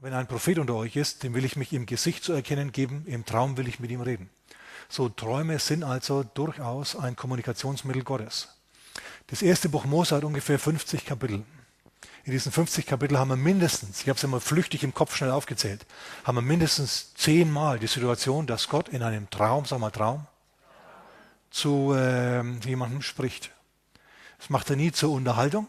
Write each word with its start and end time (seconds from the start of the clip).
wenn 0.00 0.14
ein 0.14 0.26
Prophet 0.26 0.58
unter 0.58 0.74
euch 0.74 0.96
ist, 0.96 1.22
dem 1.22 1.34
will 1.34 1.44
ich 1.44 1.56
mich 1.56 1.72
im 1.72 1.86
Gesicht 1.86 2.24
zu 2.24 2.32
erkennen 2.32 2.72
geben, 2.72 3.04
im 3.06 3.26
Traum 3.26 3.56
will 3.56 3.68
ich 3.68 3.80
mit 3.80 3.90
ihm 3.90 4.00
reden. 4.00 4.30
So 4.88 5.08
Träume 5.08 5.58
sind 5.58 5.84
also 5.84 6.22
durchaus 6.22 6.96
ein 6.96 7.16
Kommunikationsmittel 7.16 8.02
Gottes. 8.02 8.48
Das 9.26 9.42
erste 9.42 9.68
Buch 9.68 9.84
Mose 9.84 10.16
hat 10.16 10.24
ungefähr 10.24 10.58
50 10.58 11.04
Kapitel. 11.04 11.44
In 12.24 12.32
diesen 12.32 12.50
50 12.50 12.86
Kapiteln 12.86 13.18
haben 13.18 13.28
wir 13.28 13.36
mindestens, 13.36 14.00
ich 14.02 14.08
habe 14.08 14.16
es 14.16 14.24
immer 14.24 14.40
flüchtig 14.40 14.82
im 14.82 14.94
Kopf 14.94 15.14
schnell 15.14 15.30
aufgezählt, 15.30 15.86
haben 16.24 16.36
wir 16.36 16.42
mindestens 16.42 17.14
zehnmal 17.14 17.78
die 17.78 17.86
Situation, 17.86 18.46
dass 18.46 18.68
Gott 18.68 18.88
in 18.88 19.02
einem 19.02 19.28
Traum, 19.30 19.64
sag 19.64 19.78
mal 19.78 19.90
Traum, 19.90 20.26
zu 21.50 21.92
äh, 21.94 22.42
jemandem 22.66 23.02
spricht. 23.02 23.50
Das 24.38 24.50
macht 24.50 24.70
er 24.70 24.76
nie 24.76 24.92
zur 24.92 25.12
Unterhaltung, 25.12 25.68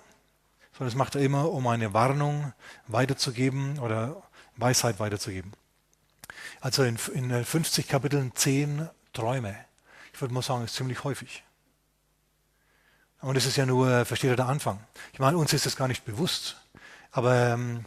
sondern 0.81 0.93
das 0.93 0.97
macht 0.97 1.13
er 1.13 1.21
immer, 1.21 1.51
um 1.51 1.67
eine 1.67 1.93
Warnung 1.93 2.53
weiterzugeben 2.87 3.77
oder 3.77 4.23
Weisheit 4.57 4.99
weiterzugeben. 4.99 5.53
Also 6.59 6.81
in, 6.81 6.97
in 7.13 7.45
50 7.45 7.87
Kapiteln 7.87 8.31
zehn 8.33 8.89
Träume. 9.13 9.55
Ich 10.11 10.19
würde 10.19 10.33
mal 10.33 10.41
sagen, 10.41 10.65
ist 10.65 10.73
ziemlich 10.73 11.03
häufig. 11.03 11.43
Und 13.19 13.35
es 13.35 13.45
ist 13.45 13.57
ja 13.57 13.67
nur, 13.67 14.05
versteht 14.05 14.31
ihr, 14.31 14.35
der 14.35 14.47
Anfang. 14.47 14.79
Ich 15.13 15.19
meine, 15.19 15.37
uns 15.37 15.53
ist 15.53 15.67
das 15.67 15.75
gar 15.75 15.87
nicht 15.87 16.03
bewusst. 16.03 16.59
Aber 17.11 17.35
ähm, 17.35 17.85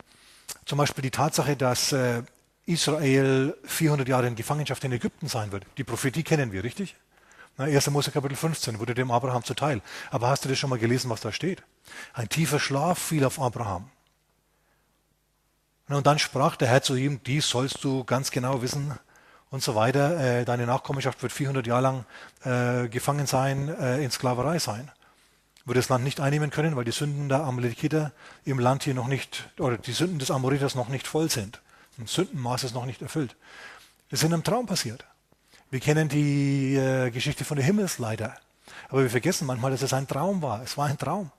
zum 0.64 0.78
Beispiel 0.78 1.02
die 1.02 1.11
Tatsache, 1.11 1.56
dass 1.56 1.91
äh, 1.91 2.22
Israel 2.64 3.56
400 3.64 4.06
Jahre 4.06 4.28
in 4.28 4.36
Gefangenschaft 4.36 4.84
in 4.84 4.92
Ägypten 4.92 5.27
sein 5.27 5.50
wird. 5.50 5.66
Die 5.78 5.84
Prophetie 5.84 6.22
kennen 6.22 6.52
wir, 6.52 6.62
richtig? 6.62 6.95
Na, 7.56 7.64
1. 7.64 7.90
Mose 7.90 8.10
Kapitel 8.10 8.36
15 8.36 8.78
wurde 8.80 8.94
dem 8.94 9.10
Abraham 9.10 9.44
zuteil. 9.44 9.80
Aber 10.10 10.28
hast 10.28 10.44
du 10.44 10.48
das 10.48 10.58
schon 10.58 10.70
mal 10.70 10.78
gelesen, 10.78 11.10
was 11.10 11.20
da 11.20 11.32
steht? 11.32 11.62
Ein 12.12 12.28
tiefer 12.28 12.58
Schlaf 12.58 12.98
fiel 12.98 13.24
auf 13.24 13.40
Abraham. 13.40 13.90
Und 15.88 16.06
dann 16.06 16.18
sprach 16.18 16.56
der 16.56 16.68
Herr 16.68 16.82
zu 16.82 16.96
ihm, 16.96 17.20
dies 17.24 17.48
sollst 17.48 17.84
du 17.84 18.04
ganz 18.04 18.30
genau 18.30 18.62
wissen 18.62 18.94
und 19.50 19.62
so 19.62 19.74
weiter. 19.74 20.18
Äh, 20.18 20.44
deine 20.44 20.66
Nachkommenschaft 20.66 21.22
wird 21.22 21.33
400 21.33 21.66
Jahre 21.66 21.83
lang 21.83 22.05
äh, 22.44 22.88
gefangen 22.88 23.27
sein, 23.27 23.68
äh, 23.68 24.02
in 24.02 24.11
Sklaverei 24.11 24.58
sein 24.58 24.91
würde 25.64 25.80
das 25.80 25.89
Land 25.89 26.05
nicht 26.05 26.20
einnehmen 26.20 26.50
können, 26.50 26.77
weil 26.77 26.84
die 26.84 26.92
Sünden 26.92 27.28
der 27.28 27.41
Amalekiter 27.41 28.12
im 28.44 28.58
Land 28.58 28.84
hier 28.84 28.94
noch 28.94 29.08
nicht, 29.08 29.48
oder 29.58 29.78
die 29.78 29.92
Sünden 29.92 30.18
des 30.18 30.30
Amoriters 30.30 30.74
noch 30.74 30.89
nicht 30.89 31.06
voll 31.06 31.30
sind. 31.30 31.61
Das 31.96 32.12
Sündenmaß 32.12 32.64
ist 32.64 32.74
noch 32.74 32.86
nicht 32.86 33.02
erfüllt. 33.02 33.36
Das 34.11 34.20
ist 34.20 34.27
in 34.27 34.34
einem 34.34 34.44
Traum 34.44 34.66
passiert. 34.66 35.05
Wir 35.75 35.80
kennen 35.80 36.08
die 36.08 36.77
äh, 36.77 37.11
Geschichte 37.11 37.44
von 37.44 37.56
der 37.56 37.67
Himmelsleiter. 37.67 38.36
Aber 38.91 39.03
wir 39.03 39.11
vergessen 39.11 39.44
manchmal, 39.44 39.72
dass 39.72 39.83
es 39.83 39.92
ein 39.92 40.06
Traum 40.06 40.41
war. 40.41 40.62
Es 40.62 40.78
war 40.78 40.86
ein 40.86 40.97
Traum, 40.97 41.33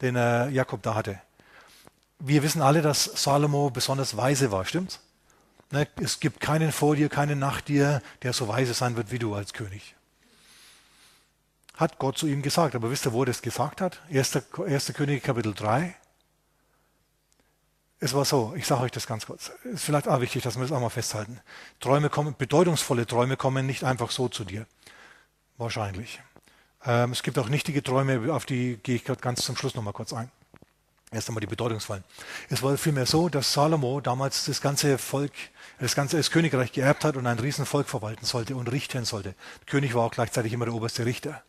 den 0.00 0.16
äh, 0.16 0.48
Jakob 0.48 0.82
da 0.82 0.96
hatte. 0.96 1.20
Wir 2.18 2.42
wissen 2.42 2.62
alle, 2.62 2.82
dass 2.82 3.04
Salomo 3.04 3.70
besonders 3.70 4.16
weise 4.16 4.50
war, 4.50 4.64
stimmt's? 4.64 4.98
Ne? 5.70 5.86
Es 6.02 6.18
gibt 6.18 6.40
keinen 6.40 6.72
vor 6.72 6.96
dir, 6.96 7.08
keinen 7.08 7.38
nach 7.38 7.60
dir, 7.60 8.02
der 8.22 8.32
so 8.32 8.48
weise 8.48 8.74
sein 8.74 8.96
wird 8.96 9.12
wie 9.12 9.20
du 9.20 9.36
als 9.36 9.52
König 9.52 9.94
hat 11.76 11.98
Gott 11.98 12.18
zu 12.18 12.26
ihm 12.28 12.42
gesagt. 12.42 12.74
Aber 12.74 12.90
wisst 12.90 13.06
ihr, 13.06 13.12
wo 13.12 13.22
er 13.22 13.26
das 13.26 13.42
gesagt 13.42 13.80
hat? 13.80 14.00
1. 14.10 14.38
1. 14.64 14.92
König 14.94 15.22
Kapitel 15.22 15.54
3. 15.54 15.94
Es 18.04 18.12
war 18.12 18.26
so, 18.26 18.52
ich 18.54 18.66
sage 18.66 18.82
euch 18.82 18.90
das 18.90 19.06
ganz 19.06 19.24
kurz. 19.24 19.50
Es 19.64 19.76
ist 19.76 19.84
vielleicht 19.84 20.08
auch 20.08 20.20
wichtig, 20.20 20.42
dass 20.42 20.56
wir 20.56 20.62
das 20.62 20.72
auch 20.72 20.80
mal 20.80 20.90
festhalten. 20.90 21.40
Träume 21.80 22.10
kommen, 22.10 22.34
bedeutungsvolle 22.36 23.06
Träume 23.06 23.38
kommen 23.38 23.64
nicht 23.64 23.82
einfach 23.82 24.10
so 24.10 24.28
zu 24.28 24.44
dir. 24.44 24.66
Wahrscheinlich. 25.56 26.20
Ähm, 26.84 27.12
es 27.12 27.22
gibt 27.22 27.38
auch 27.38 27.48
nichtige 27.48 27.82
Träume, 27.82 28.30
auf 28.30 28.44
die 28.44 28.78
gehe 28.82 28.96
ich 28.96 29.04
ganz 29.04 29.40
zum 29.40 29.56
Schluss 29.56 29.74
nochmal 29.74 29.94
kurz 29.94 30.12
ein. 30.12 30.30
Erst 31.12 31.30
einmal 31.30 31.40
die 31.40 31.46
bedeutungsvollen. 31.46 32.04
Es 32.50 32.62
war 32.62 32.76
vielmehr 32.76 33.06
so, 33.06 33.30
dass 33.30 33.54
Salomo 33.54 34.02
damals 34.02 34.44
das 34.44 34.60
ganze 34.60 34.98
Volk, 34.98 35.32
das 35.80 35.94
ganze 35.94 36.18
das 36.18 36.30
Königreich 36.30 36.72
geerbt 36.72 37.06
hat 37.06 37.16
und 37.16 37.26
ein 37.26 37.38
Riesenvolk 37.38 37.88
verwalten 37.88 38.26
sollte 38.26 38.54
und 38.54 38.70
richten 38.70 39.06
sollte. 39.06 39.30
Der 39.60 39.66
König 39.66 39.94
war 39.94 40.02
auch 40.04 40.12
gleichzeitig 40.12 40.52
immer 40.52 40.66
der 40.66 40.74
oberste 40.74 41.06
Richter. 41.06 41.42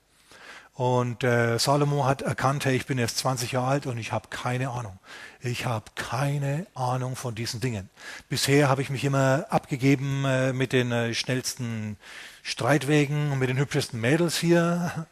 Und 0.76 1.24
äh, 1.24 1.58
Salomo 1.58 2.06
hat 2.06 2.22
erkannt, 2.22 2.66
hey, 2.66 2.76
ich 2.76 2.86
bin 2.86 2.98
erst 2.98 3.20
20 3.20 3.54
Jahre 3.54 3.68
alt 3.68 3.86
und 3.86 3.98
ich 3.98 4.12
habe 4.12 4.28
keine 4.30 4.70
Ahnung. 4.70 5.00
Ich 5.40 5.66
habe 5.66 5.86
keine 5.96 6.68
Ahnung 6.76 7.16
von 7.16 7.34
diesen 7.34 7.62
Dingen. 7.62 7.90
Bisher 8.28 8.68
habe 8.68 8.82
ich 8.82 8.90
mich 8.90 9.06
immer 9.06 9.46
abgegeben 9.50 10.26
äh, 10.26 10.52
mit 10.52 10.74
den 10.74 10.92
äh, 10.92 11.14
schnellsten 11.14 11.96
Streitwegen 12.44 13.32
und 13.32 13.40
mit 13.40 13.48
den 13.48 13.58
hübschesten 13.58 14.02
Mädels 14.02 14.38
hier. 14.38 15.08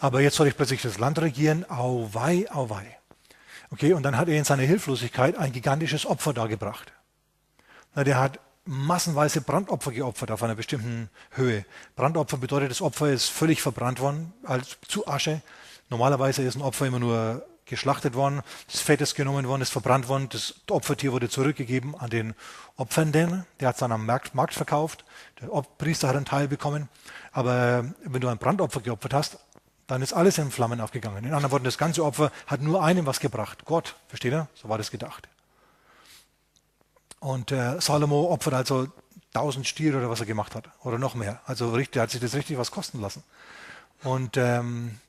Aber 0.00 0.22
jetzt 0.22 0.34
soll 0.34 0.48
ich 0.48 0.56
plötzlich 0.56 0.82
das 0.82 0.98
Land 0.98 1.20
regieren. 1.20 1.64
Auwei, 1.70 2.50
auwei. 2.50 2.98
Okay, 3.70 3.92
und 3.92 4.02
dann 4.02 4.16
hat 4.16 4.28
er 4.28 4.36
in 4.36 4.44
seiner 4.44 4.64
Hilflosigkeit 4.64 5.38
ein 5.38 5.52
gigantisches 5.52 6.04
Opfer 6.04 6.32
dargebracht. 6.32 6.92
Na, 7.94 8.02
der 8.02 8.18
hat 8.18 8.40
massenweise 8.66 9.40
Brandopfer 9.40 9.92
geopfert 9.92 10.30
auf 10.30 10.42
einer 10.42 10.54
bestimmten 10.54 11.08
Höhe. 11.30 11.64
Brandopfer 11.94 12.36
bedeutet, 12.36 12.70
das 12.70 12.82
Opfer 12.82 13.10
ist 13.10 13.28
völlig 13.28 13.62
verbrannt 13.62 14.00
worden, 14.00 14.32
als 14.44 14.76
zu 14.88 15.06
Asche. 15.06 15.40
Normalerweise 15.88 16.42
ist 16.42 16.56
ein 16.56 16.62
Opfer 16.62 16.86
immer 16.86 16.98
nur 16.98 17.46
geschlachtet 17.64 18.14
worden, 18.14 18.42
das 18.70 18.80
Fett 18.80 19.00
ist 19.00 19.14
genommen 19.16 19.46
worden, 19.48 19.62
ist 19.62 19.70
verbrannt 19.70 20.08
worden, 20.08 20.28
das 20.30 20.54
Opfertier 20.70 21.12
wurde 21.12 21.28
zurückgegeben 21.28 21.96
an 21.96 22.10
den 22.10 22.34
Opfernden, 22.76 23.44
der 23.58 23.68
hat 23.68 23.74
es 23.74 23.80
dann 23.80 23.90
am 23.90 24.06
Markt, 24.06 24.34
Markt 24.34 24.54
verkauft, 24.54 25.04
der 25.40 25.48
Priester 25.76 26.08
hat 26.08 26.16
einen 26.16 26.24
Teil 26.24 26.46
bekommen. 26.46 26.88
Aber 27.32 27.84
wenn 28.04 28.20
du 28.20 28.28
ein 28.28 28.38
Brandopfer 28.38 28.80
geopfert 28.80 29.14
hast, 29.14 29.38
dann 29.86 30.02
ist 30.02 30.12
alles 30.12 30.38
in 30.38 30.50
Flammen 30.50 30.80
aufgegangen. 30.80 31.24
In 31.24 31.32
anderen 31.32 31.52
Worten, 31.52 31.64
das 31.64 31.78
ganze 31.78 32.04
Opfer 32.04 32.32
hat 32.46 32.60
nur 32.60 32.82
einem 32.82 33.06
was 33.06 33.20
gebracht, 33.20 33.64
Gott. 33.64 33.96
Versteht 34.08 34.32
ihr? 34.32 34.48
So 34.54 34.68
war 34.68 34.78
das 34.78 34.90
gedacht. 34.90 35.28
Und 37.26 37.50
äh, 37.50 37.80
Salomo 37.80 38.30
opfert 38.30 38.54
also 38.54 38.86
tausend 39.34 39.66
Stiere 39.66 39.98
oder 39.98 40.08
was 40.08 40.20
er 40.20 40.26
gemacht 40.26 40.54
hat. 40.54 40.68
Oder 40.84 40.96
noch 40.96 41.16
mehr. 41.16 41.40
Also 41.44 41.72
richtig, 41.72 42.00
hat 42.00 42.12
sich 42.12 42.20
das 42.20 42.36
richtig 42.36 42.56
was 42.56 42.70
kosten 42.70 43.00
lassen. 43.00 43.24
Und, 44.04 44.36
ähm, 44.36 45.00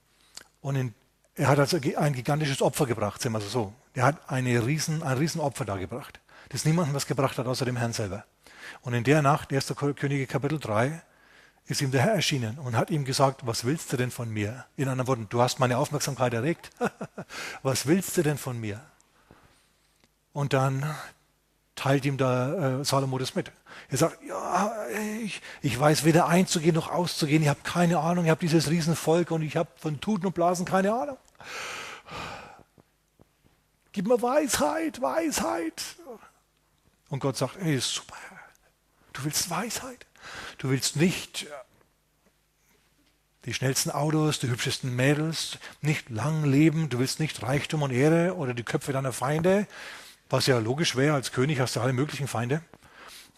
und 0.62 0.76
in, 0.78 0.96
er 1.36 1.50
hat 1.50 1.60
also 1.60 1.78
ein 1.78 2.14
gigantisches 2.14 2.64
Opfer 2.64 2.88
gebracht, 2.88 3.22
sagen 3.22 3.36
wir 3.36 3.42
so. 3.42 3.72
Er 3.94 4.06
hat 4.06 4.32
eine 4.32 4.66
riesen, 4.66 5.04
ein 5.04 5.20
Riesenopfer 5.20 5.64
dargebracht, 5.64 6.20
das 6.50 6.66
niemandem 6.66 6.96
was 6.96 7.06
gebracht 7.06 7.38
hat, 7.38 7.46
außer 7.46 7.66
dem 7.66 7.78
Herrn 7.78 7.94
selber. 7.94 8.26
Und 8.82 8.96
in 8.96 9.04
der 9.04 9.22
Nacht, 9.22 9.54
1. 9.54 9.76
Könige 9.76 10.26
Kapitel 10.26 10.58
3, 10.58 11.04
ist 11.68 11.84
ihm 11.84 11.92
der 11.92 12.02
Herr 12.02 12.16
erschienen 12.16 12.58
und 12.58 12.76
hat 12.76 12.90
ihm 12.90 13.06
gesagt, 13.06 13.46
was 13.46 13.64
willst 13.64 13.94
du 13.94 13.98
denn 13.98 14.10
von 14.10 14.28
mir? 14.28 14.66
In 14.76 14.88
anderen 14.88 15.08
Worten, 15.08 15.28
du 15.30 15.40
hast 15.40 15.60
meine 15.60 15.78
Aufmerksamkeit 15.78 16.34
erregt. 16.34 16.72
was 17.62 17.86
willst 17.86 18.18
du 18.18 18.24
denn 18.24 18.40
von 18.40 18.60
mir? 18.60 18.82
Und 20.34 20.54
dann 20.54 20.84
teilt 21.78 22.06
ihm 22.06 22.18
da 22.18 22.80
äh, 22.82 22.84
Salomo 22.84 23.18
das 23.18 23.36
mit. 23.36 23.52
Er 23.90 23.98
sagt, 23.98 24.18
ja, 24.28 24.74
ich, 25.24 25.42
ich 25.62 25.80
weiß 25.80 26.04
weder 26.04 26.28
einzugehen 26.28 26.76
noch 26.76 26.92
auszugehen, 26.92 27.42
ich 27.44 27.48
habe 27.48 27.62
keine 27.64 28.00
Ahnung, 28.00 28.26
ich 28.26 28.32
habe 28.32 28.42
dieses 28.42 28.70
Riesenvolk 28.70 29.32
und 29.32 29.44
ich 29.44 29.56
habe 29.56 29.70
von 29.78 30.02
Tuten 30.02 30.26
und 30.26 30.34
Blasen 30.34 30.66
keine 30.66 30.94
Ahnung. 30.94 31.18
Gib 33.94 34.08
mir 34.08 34.22
Weisheit, 34.22 35.02
Weisheit. 35.02 35.82
Und 37.10 37.20
Gott 37.20 37.38
sagt, 37.38 37.56
hey, 37.62 37.80
super, 37.80 38.18
du 39.14 39.24
willst 39.24 39.50
Weisheit. 39.50 40.06
Du 40.58 40.70
willst 40.70 40.98
nicht 40.98 41.44
äh, 41.44 41.48
die 43.46 43.54
schnellsten 43.54 43.92
Autos, 43.92 44.40
die 44.40 44.50
hübschesten 44.50 44.94
Mädels, 44.94 45.58
nicht 45.82 46.10
lang 46.10 46.44
leben, 46.44 46.90
du 46.90 47.00
willst 47.00 47.22
nicht 47.22 47.42
Reichtum 47.44 47.82
und 47.82 47.92
Ehre 47.92 48.36
oder 48.36 48.54
die 48.54 48.64
Köpfe 48.64 48.92
deiner 48.92 49.14
Feinde, 49.14 49.68
was 50.30 50.48
ja 50.48 50.58
logisch 50.60 50.96
wäre, 50.96 51.16
als 51.16 51.32
König 51.32 51.60
hast 51.60 51.76
du 51.76 51.82
alle 51.82 51.94
möglichen 51.94 52.28
Feinde. 52.28 52.62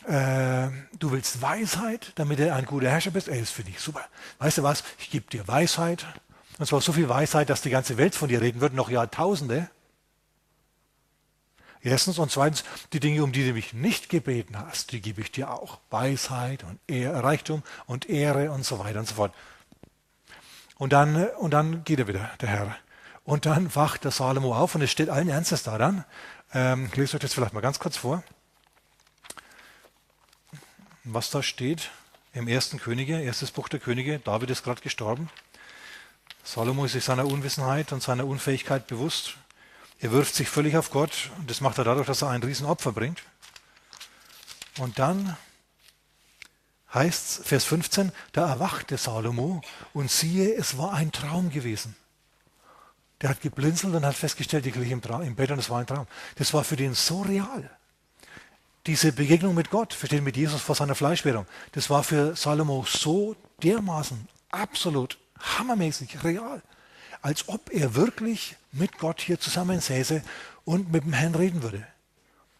Äh, 0.06 0.70
du 0.98 1.12
willst 1.12 1.42
Weisheit, 1.42 2.14
damit 2.16 2.40
du 2.40 2.54
ein 2.54 2.66
guter 2.66 2.90
Herrscher 2.90 3.12
bist. 3.12 3.28
Ey, 3.28 3.40
das 3.40 3.52
finde 3.52 3.72
ich 3.72 3.80
super. 3.80 4.06
Weißt 4.40 4.58
du 4.58 4.64
was? 4.64 4.84
Ich 4.98 5.12
gebe 5.12 5.30
dir 5.30 5.48
Weisheit. 5.48 6.06
Und 6.58 6.66
zwar 6.66 6.82
so 6.82 6.94
viel 6.94 7.10
Weisheit, 7.10 7.50
dass 7.50 7.62
die 7.62 7.70
ganze 7.70 7.98
Welt 7.98 8.16
von 8.16 8.30
dir 8.30 8.42
reden 8.42 8.62
wird, 8.62 8.74
noch 8.74 8.90
Jahrtausende. 8.90 9.70
Erstens 11.82 12.20
und 12.20 12.30
zweitens, 12.30 12.66
die 12.92 13.00
Dinge, 13.00 13.24
um 13.24 13.32
die 13.32 13.46
du 13.46 13.54
mich 13.54 13.74
nicht 13.74 14.10
gebeten 14.10 14.58
hast, 14.60 14.92
die 14.92 15.02
gebe 15.02 15.22
ich 15.22 15.32
dir 15.32 15.52
auch. 15.52 15.80
Weisheit 15.90 16.64
und 16.64 16.80
Ehr, 16.88 17.24
Reichtum 17.24 17.64
und 17.86 18.10
Ehre 18.10 18.52
und 18.52 18.66
so 18.66 18.80
weiter 18.80 19.00
und 19.00 19.08
so 19.08 19.16
fort. 19.16 19.34
Und 20.78 20.92
dann, 20.92 21.28
und 21.38 21.52
dann 21.52 21.84
geht 21.84 22.00
er 22.00 22.08
wieder, 22.08 22.30
der 22.42 22.50
Herr. 22.50 22.76
Und 23.24 23.46
dann 23.46 23.74
wacht 23.76 24.04
der 24.04 24.12
Salomo 24.12 24.56
auf 24.56 24.76
und 24.76 24.82
es 24.82 24.92
steht 24.92 25.10
allen 25.10 25.30
Ernstes 25.30 25.64
da 25.64 25.78
dann. 25.78 26.04
Ähm, 26.54 26.88
ich 26.88 26.96
lese 26.96 27.16
euch 27.16 27.22
das 27.22 27.34
vielleicht 27.34 27.54
mal 27.54 27.62
ganz 27.62 27.80
kurz 27.80 27.98
vor. 27.98 28.24
Was 31.04 31.30
da 31.30 31.44
steht 31.44 31.92
im 32.34 32.48
ersten 32.48 32.80
Könige, 32.80 33.22
erstes 33.22 33.52
Buch 33.52 33.70
der 33.70 33.80
Könige, 33.80 34.20
David 34.20 34.50
ist 34.50 34.64
gerade 34.64 34.82
gestorben. 34.82 35.30
Salomo 36.44 36.86
ist 36.86 36.94
sich 36.94 37.04
seiner 37.04 37.26
Unwissenheit 37.26 37.92
und 37.92 38.02
seiner 38.02 38.26
Unfähigkeit 38.26 38.88
bewusst. 38.88 39.36
Er 40.00 40.12
wirft 40.12 40.34
sich 40.34 40.50
völlig 40.50 40.78
auf 40.78 40.90
Gott 40.92 41.30
und 41.38 41.50
das 41.50 41.62
macht 41.62 41.78
er 41.78 41.84
dadurch, 41.84 42.08
dass 42.08 42.22
er 42.22 42.30
ein 42.30 42.42
Riesenopfer 42.42 42.92
bringt. 42.92 43.22
Und 44.80 44.98
dann 44.98 45.38
heißt 46.94 47.40
es, 47.40 47.48
Vers 47.48 47.66
15, 47.66 48.12
da 48.32 48.50
erwachte 48.50 48.98
Salomo 48.98 49.62
und 49.94 50.10
siehe, 50.10 50.56
es 50.56 50.78
war 50.78 50.94
ein 50.94 51.12
Traum 51.12 51.52
gewesen. 51.52 51.96
Der 53.22 53.30
hat 53.30 53.42
geblinzelt 53.42 53.94
und 53.94 54.06
hat 54.06 54.16
festgestellt, 54.16 54.66
ich 54.66 54.76
liege 54.76 54.94
im, 54.94 55.02
im 55.22 55.36
Bett 55.36 55.52
und 55.52 55.60
es 55.60 55.70
war 55.70 55.80
ein 55.80 55.88
Traum. 55.88 56.08
Das 56.36 56.54
war 56.54 56.64
für 56.64 56.76
den 56.76 56.94
so 56.94 57.22
real. 57.22 57.70
diese 58.86 59.12
Begegnung 59.12 59.56
mit 59.56 59.70
Gott, 59.70 59.94
verstehen 59.94 60.24
mit 60.24 60.38
Jesus 60.38 60.62
vor 60.62 60.76
seiner 60.76 60.96
Fleischwerdung, 60.96 61.46
das 61.74 61.90
war 61.90 62.04
für 62.04 62.36
Salomo 62.36 62.86
so 62.88 63.36
dermaßen 63.62 64.28
absolut 64.50 65.18
hammermäßig 65.40 66.24
real, 66.24 66.62
als 67.22 67.48
ob 67.50 67.72
er 67.72 67.96
wirklich 67.96 68.56
mit 68.72 68.98
Gott 68.98 69.22
hier 69.22 69.40
zusammensäße 69.40 70.24
und 70.66 70.92
mit 70.92 71.04
dem 71.04 71.14
Herrn 71.14 71.36
reden 71.36 71.62
würde. 71.62 71.86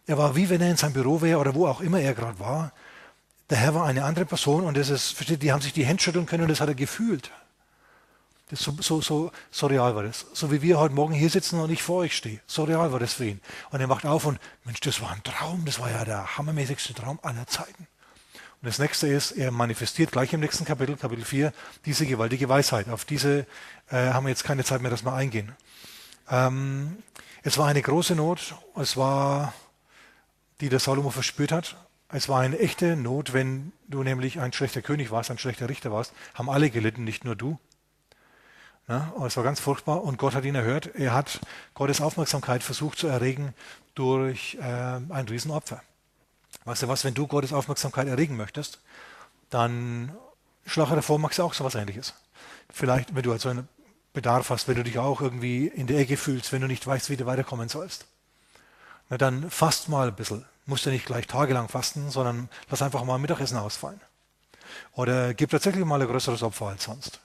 Er 0.06 0.18
war 0.18 0.36
wie 0.36 0.48
wenn 0.50 0.60
er 0.60 0.70
in 0.70 0.76
seinem 0.76 0.92
Büro 0.92 1.20
wäre 1.20 1.38
oder 1.38 1.54
wo 1.54 1.66
auch 1.66 1.80
immer 1.80 2.00
er 2.00 2.14
gerade 2.14 2.38
war. 2.38 2.72
Der 3.48 3.58
Herr 3.58 3.74
war 3.74 3.86
eine 3.86 4.04
andere 4.04 4.26
Person 4.26 4.64
und 4.64 4.76
das 4.76 4.88
ist, 4.88 5.10
versteht, 5.10 5.42
die 5.42 5.52
haben 5.52 5.62
sich 5.62 5.72
die 5.72 5.84
Hände 5.84 6.02
schütteln 6.02 6.26
können 6.26 6.44
und 6.44 6.50
das 6.50 6.60
hat 6.60 6.68
er 6.68 6.74
gefühlt. 6.74 7.30
Das 8.50 8.60
so, 8.60 8.76
so, 8.80 9.00
so, 9.00 9.30
so 9.50 9.66
real 9.68 9.94
war 9.94 10.02
das. 10.02 10.26
So 10.32 10.50
wie 10.50 10.60
wir 10.60 10.78
heute 10.78 10.94
Morgen 10.94 11.14
hier 11.14 11.30
sitzen 11.30 11.60
und 11.60 11.70
ich 11.70 11.82
vor 11.82 11.98
euch 11.98 12.16
stehe. 12.16 12.40
So 12.46 12.64
real 12.64 12.92
war 12.92 12.98
das 12.98 13.14
für 13.14 13.26
ihn. 13.26 13.40
Und 13.70 13.80
er 13.80 13.86
macht 13.86 14.04
auf 14.04 14.26
und, 14.26 14.40
Mensch, 14.64 14.80
das 14.80 15.00
war 15.00 15.12
ein 15.12 15.22
Traum. 15.22 15.64
Das 15.64 15.78
war 15.78 15.90
ja 15.90 16.04
der 16.04 16.36
hammermäßigste 16.36 16.92
Traum 16.94 17.20
aller 17.22 17.46
Zeiten. 17.46 17.86
Und 18.62 18.66
das 18.66 18.78
nächste 18.78 19.06
ist, 19.06 19.32
er 19.32 19.52
manifestiert 19.52 20.12
gleich 20.12 20.32
im 20.32 20.40
nächsten 20.40 20.64
Kapitel, 20.64 20.96
Kapitel 20.96 21.24
4, 21.24 21.52
diese 21.86 22.06
gewaltige 22.06 22.48
Weisheit. 22.48 22.88
Auf 22.88 23.04
diese 23.04 23.46
äh, 23.88 24.10
haben 24.10 24.26
wir 24.26 24.30
jetzt 24.30 24.44
keine 24.44 24.64
Zeit 24.64 24.82
mehr, 24.82 24.90
dass 24.90 25.04
wir 25.04 25.14
eingehen. 25.14 25.52
Ähm, 26.28 26.98
es 27.42 27.56
war 27.56 27.68
eine 27.68 27.80
große 27.80 28.16
Not. 28.16 28.56
Es 28.74 28.96
war, 28.96 29.54
die 30.60 30.68
der 30.68 30.80
Salomo 30.80 31.10
verspürt 31.10 31.52
hat. 31.52 31.76
Es 32.08 32.28
war 32.28 32.40
eine 32.40 32.58
echte 32.58 32.96
Not, 32.96 33.32
wenn 33.32 33.72
du 33.86 34.02
nämlich 34.02 34.40
ein 34.40 34.52
schlechter 34.52 34.82
König 34.82 35.12
warst, 35.12 35.30
ein 35.30 35.38
schlechter 35.38 35.68
Richter 35.68 35.92
warst, 35.92 36.12
haben 36.34 36.50
alle 36.50 36.70
gelitten, 36.70 37.04
nicht 37.04 37.24
nur 37.24 37.36
du. 37.36 37.58
Ja, 38.90 39.12
es 39.24 39.36
war 39.36 39.44
ganz 39.44 39.60
furchtbar 39.60 40.02
und 40.02 40.18
Gott 40.18 40.34
hat 40.34 40.44
ihn 40.44 40.56
erhört. 40.56 40.90
Er 40.96 41.14
hat 41.14 41.38
Gottes 41.74 42.00
Aufmerksamkeit 42.00 42.64
versucht 42.64 42.98
zu 42.98 43.06
erregen 43.06 43.54
durch 43.94 44.58
äh, 44.60 44.64
ein 44.64 45.26
Riesenopfer. 45.28 45.80
Weißt 46.64 46.82
du 46.82 46.88
was, 46.88 47.04
wenn 47.04 47.14
du 47.14 47.28
Gottes 47.28 47.52
Aufmerksamkeit 47.52 48.08
erregen 48.08 48.36
möchtest, 48.36 48.80
dann 49.48 50.10
schlage 50.66 50.96
davor, 50.96 51.20
machst 51.20 51.38
du 51.38 51.44
auch 51.44 51.54
so 51.54 51.62
was 51.62 51.76
ähnliches. 51.76 52.14
Vielleicht, 52.68 53.14
wenn 53.14 53.22
du 53.22 53.30
also 53.30 53.50
einen 53.50 53.68
Bedarf 54.12 54.50
hast, 54.50 54.66
wenn 54.66 54.74
du 54.74 54.82
dich 54.82 54.98
auch 54.98 55.20
irgendwie 55.20 55.68
in 55.68 55.86
der 55.86 56.00
Ecke 56.00 56.16
fühlst, 56.16 56.50
wenn 56.50 56.62
du 56.62 56.66
nicht 56.66 56.84
weißt, 56.84 57.10
wie 57.10 57.16
du 57.16 57.26
weiterkommen 57.26 57.68
sollst. 57.68 58.06
Na, 59.08 59.18
dann 59.18 59.52
fast 59.52 59.88
mal 59.88 60.08
ein 60.08 60.16
bisschen. 60.16 60.44
Musst 60.66 60.84
du 60.84 60.90
nicht 60.90 61.06
gleich 61.06 61.28
tagelang 61.28 61.68
fasten, 61.68 62.10
sondern 62.10 62.48
lass 62.68 62.82
einfach 62.82 63.04
mal 63.04 63.20
Mittagessen 63.20 63.56
ausfallen. 63.56 64.00
Oder 64.94 65.32
gib 65.32 65.50
tatsächlich 65.50 65.84
mal 65.84 66.02
ein 66.02 66.08
größeres 66.08 66.42
Opfer 66.42 66.66
als 66.66 66.82
sonst. 66.82 67.20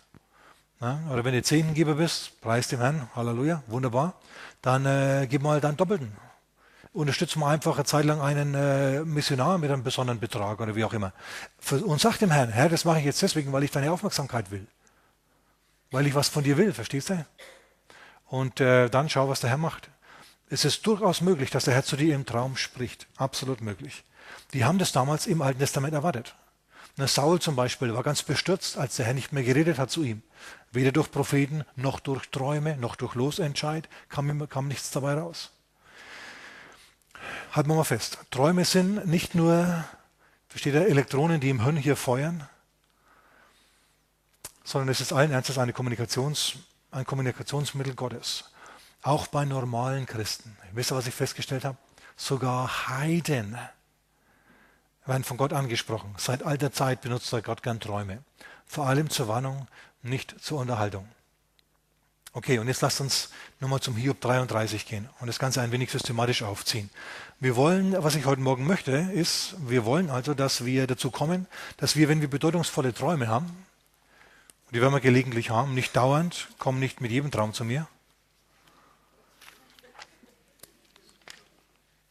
Oder 0.80 1.24
wenn 1.24 1.34
du 1.34 1.42
Zehntengeber 1.42 1.96
bist, 1.96 2.40
preis 2.42 2.68
dem 2.68 2.80
Herrn, 2.80 3.10
Halleluja, 3.16 3.64
wunderbar, 3.68 4.16
dann 4.62 4.86
äh, 4.86 5.26
gib 5.30 5.42
mal 5.42 5.62
deinen 5.62 5.78
Doppelten. 5.78 6.12
Unterstütze 6.92 7.40
mal 7.40 7.54
einfach 7.54 7.76
eine 7.76 7.86
Zeit 7.86 8.06
lang 8.06 8.22
einen 8.22 8.56
äh, 8.56 9.04
Missionar 9.04 9.58
mit 9.58 9.70
einem 9.70 9.84
besonderen 9.84 10.20
Betrag 10.20 10.60
oder 10.60 10.76
wie 10.76 10.84
auch 10.84 10.94
immer. 10.94 11.14
Und 11.86 12.00
sag 12.00 12.18
dem 12.18 12.32
Herrn, 12.32 12.50
Herr, 12.50 12.70
das 12.70 12.86
mache 12.86 13.00
ich 13.00 13.06
jetzt 13.06 13.22
deswegen, 13.22 13.52
weil 13.52 13.64
ich 13.64 13.72
deine 13.72 13.92
Aufmerksamkeit 13.92 14.52
will. 14.52 14.66
Weil 15.92 16.08
ich 16.08 16.16
was 16.16 16.30
von 16.30 16.44
dir 16.44 16.58
will, 16.58 16.74
verstehst 16.74 17.10
du? 17.10 17.26
Und 18.28 18.60
äh, 18.60 18.90
dann 18.90 19.10
schau, 19.10 19.30
was 19.30 19.42
der 19.42 19.50
Herr 19.50 19.58
macht. 19.58 19.90
Es 20.50 20.66
ist 20.66 20.86
durchaus 20.86 21.22
möglich, 21.22 21.50
dass 21.52 21.66
der 21.66 21.74
Herr 21.74 21.84
zu 21.84 21.96
dir 21.96 22.16
im 22.16 22.26
Traum 22.26 22.56
spricht. 22.56 23.08
Absolut 23.18 23.62
möglich. 23.62 24.04
Die 24.54 24.64
haben 24.64 24.78
das 24.78 24.92
damals 24.92 25.28
im 25.28 25.42
Alten 25.42 25.60
Testament 25.60 25.94
erwartet. 25.94 26.36
Na, 26.98 27.08
Saul 27.08 27.42
zum 27.42 27.56
Beispiel 27.56 27.94
war 27.94 28.04
ganz 28.04 28.24
bestürzt, 28.24 28.78
als 28.78 28.96
der 28.96 29.06
Herr 29.06 29.14
nicht 29.14 29.34
mehr 29.34 29.44
geredet 29.44 29.78
hat 29.78 29.92
zu 29.92 30.04
ihm. 30.04 30.22
Weder 30.72 30.92
durch 30.92 31.12
Propheten, 31.12 31.66
noch 31.76 32.00
durch 32.00 32.30
Träume, 32.30 32.78
noch 32.78 32.96
durch 32.96 33.16
Losentscheid 33.16 33.90
kam, 34.08 34.48
kam 34.48 34.68
nichts 34.68 34.92
dabei 34.92 35.16
raus. 35.16 35.52
Halten 37.52 37.70
wir 37.70 37.76
mal 37.76 37.84
fest. 37.84 38.20
Träume 38.32 38.64
sind 38.64 39.08
nicht 39.08 39.36
nur, 39.36 39.84
versteht 40.48 40.74
ihr, 40.74 40.88
Elektronen, 40.88 41.42
die 41.42 41.50
im 41.50 41.64
Hirn 41.64 41.78
hier 41.78 41.96
feuern, 41.98 42.48
sondern 44.64 44.90
es 44.90 45.02
ist 45.02 45.12
allen 45.14 45.32
Ernstes 45.32 45.58
eine 45.58 45.74
Kommunikations, 45.74 46.56
ein 46.92 47.06
Kommunikationsmittel 47.06 47.94
Gottes. 47.94 48.46
Auch 49.02 49.28
bei 49.28 49.46
normalen 49.46 50.06
Christen. 50.06 50.58
Wisst 50.72 50.92
ihr, 50.92 50.96
was 50.96 51.08
ich 51.08 51.14
festgestellt 51.14 51.66
habe? 51.66 51.78
Sogar 52.16 52.88
Heiden 52.88 53.58
werden 55.06 55.24
von 55.24 55.38
Gott 55.38 55.54
angesprochen. 55.54 56.14
Seit 56.18 56.44
alter 56.44 56.72
Zeit 56.72 57.02
benutzt 57.02 57.34
Gott 57.44 57.64
gern 57.64 57.80
Träume. 57.80 58.24
Vor 58.66 58.88
allem 58.88 59.10
zur 59.10 59.28
Warnung, 59.28 59.68
nicht 60.02 60.36
zur 60.42 60.60
Unterhaltung. 60.60 61.08
Okay, 62.34 62.60
und 62.60 62.68
jetzt 62.68 62.82
lasst 62.82 63.00
uns 63.00 63.30
nochmal 63.62 63.80
zum 63.80 63.96
Hiob 63.96 64.20
33 64.20 64.86
gehen 64.86 65.08
und 65.22 65.28
das 65.28 65.40
Ganze 65.40 65.62
ein 65.62 65.72
wenig 65.72 65.90
systematisch 65.90 66.44
aufziehen. 66.44 66.90
Wir 67.40 67.56
wollen, 67.56 67.96
was 68.04 68.16
ich 68.16 68.26
heute 68.26 68.42
Morgen 68.42 68.68
möchte, 68.68 68.92
ist, 68.92 69.56
wir 69.60 69.86
wollen 69.86 70.10
also, 70.10 70.34
dass 70.34 70.66
wir 70.66 70.86
dazu 70.86 71.12
kommen, 71.12 71.48
dass 71.78 71.96
wir, 71.96 72.10
wenn 72.10 72.20
wir 72.20 72.30
bedeutungsvolle 72.30 72.94
Träume 72.94 73.30
haben, 73.30 73.66
die 74.72 74.82
werden 74.82 74.94
wir 74.94 75.00
gelegentlich 75.00 75.50
haben, 75.50 75.74
nicht 75.74 75.96
dauernd, 75.96 76.50
kommen 76.58 76.80
nicht 76.80 77.00
mit 77.00 77.12
jedem 77.12 77.32
Traum 77.32 77.54
zu 77.54 77.64
mir, 77.64 77.88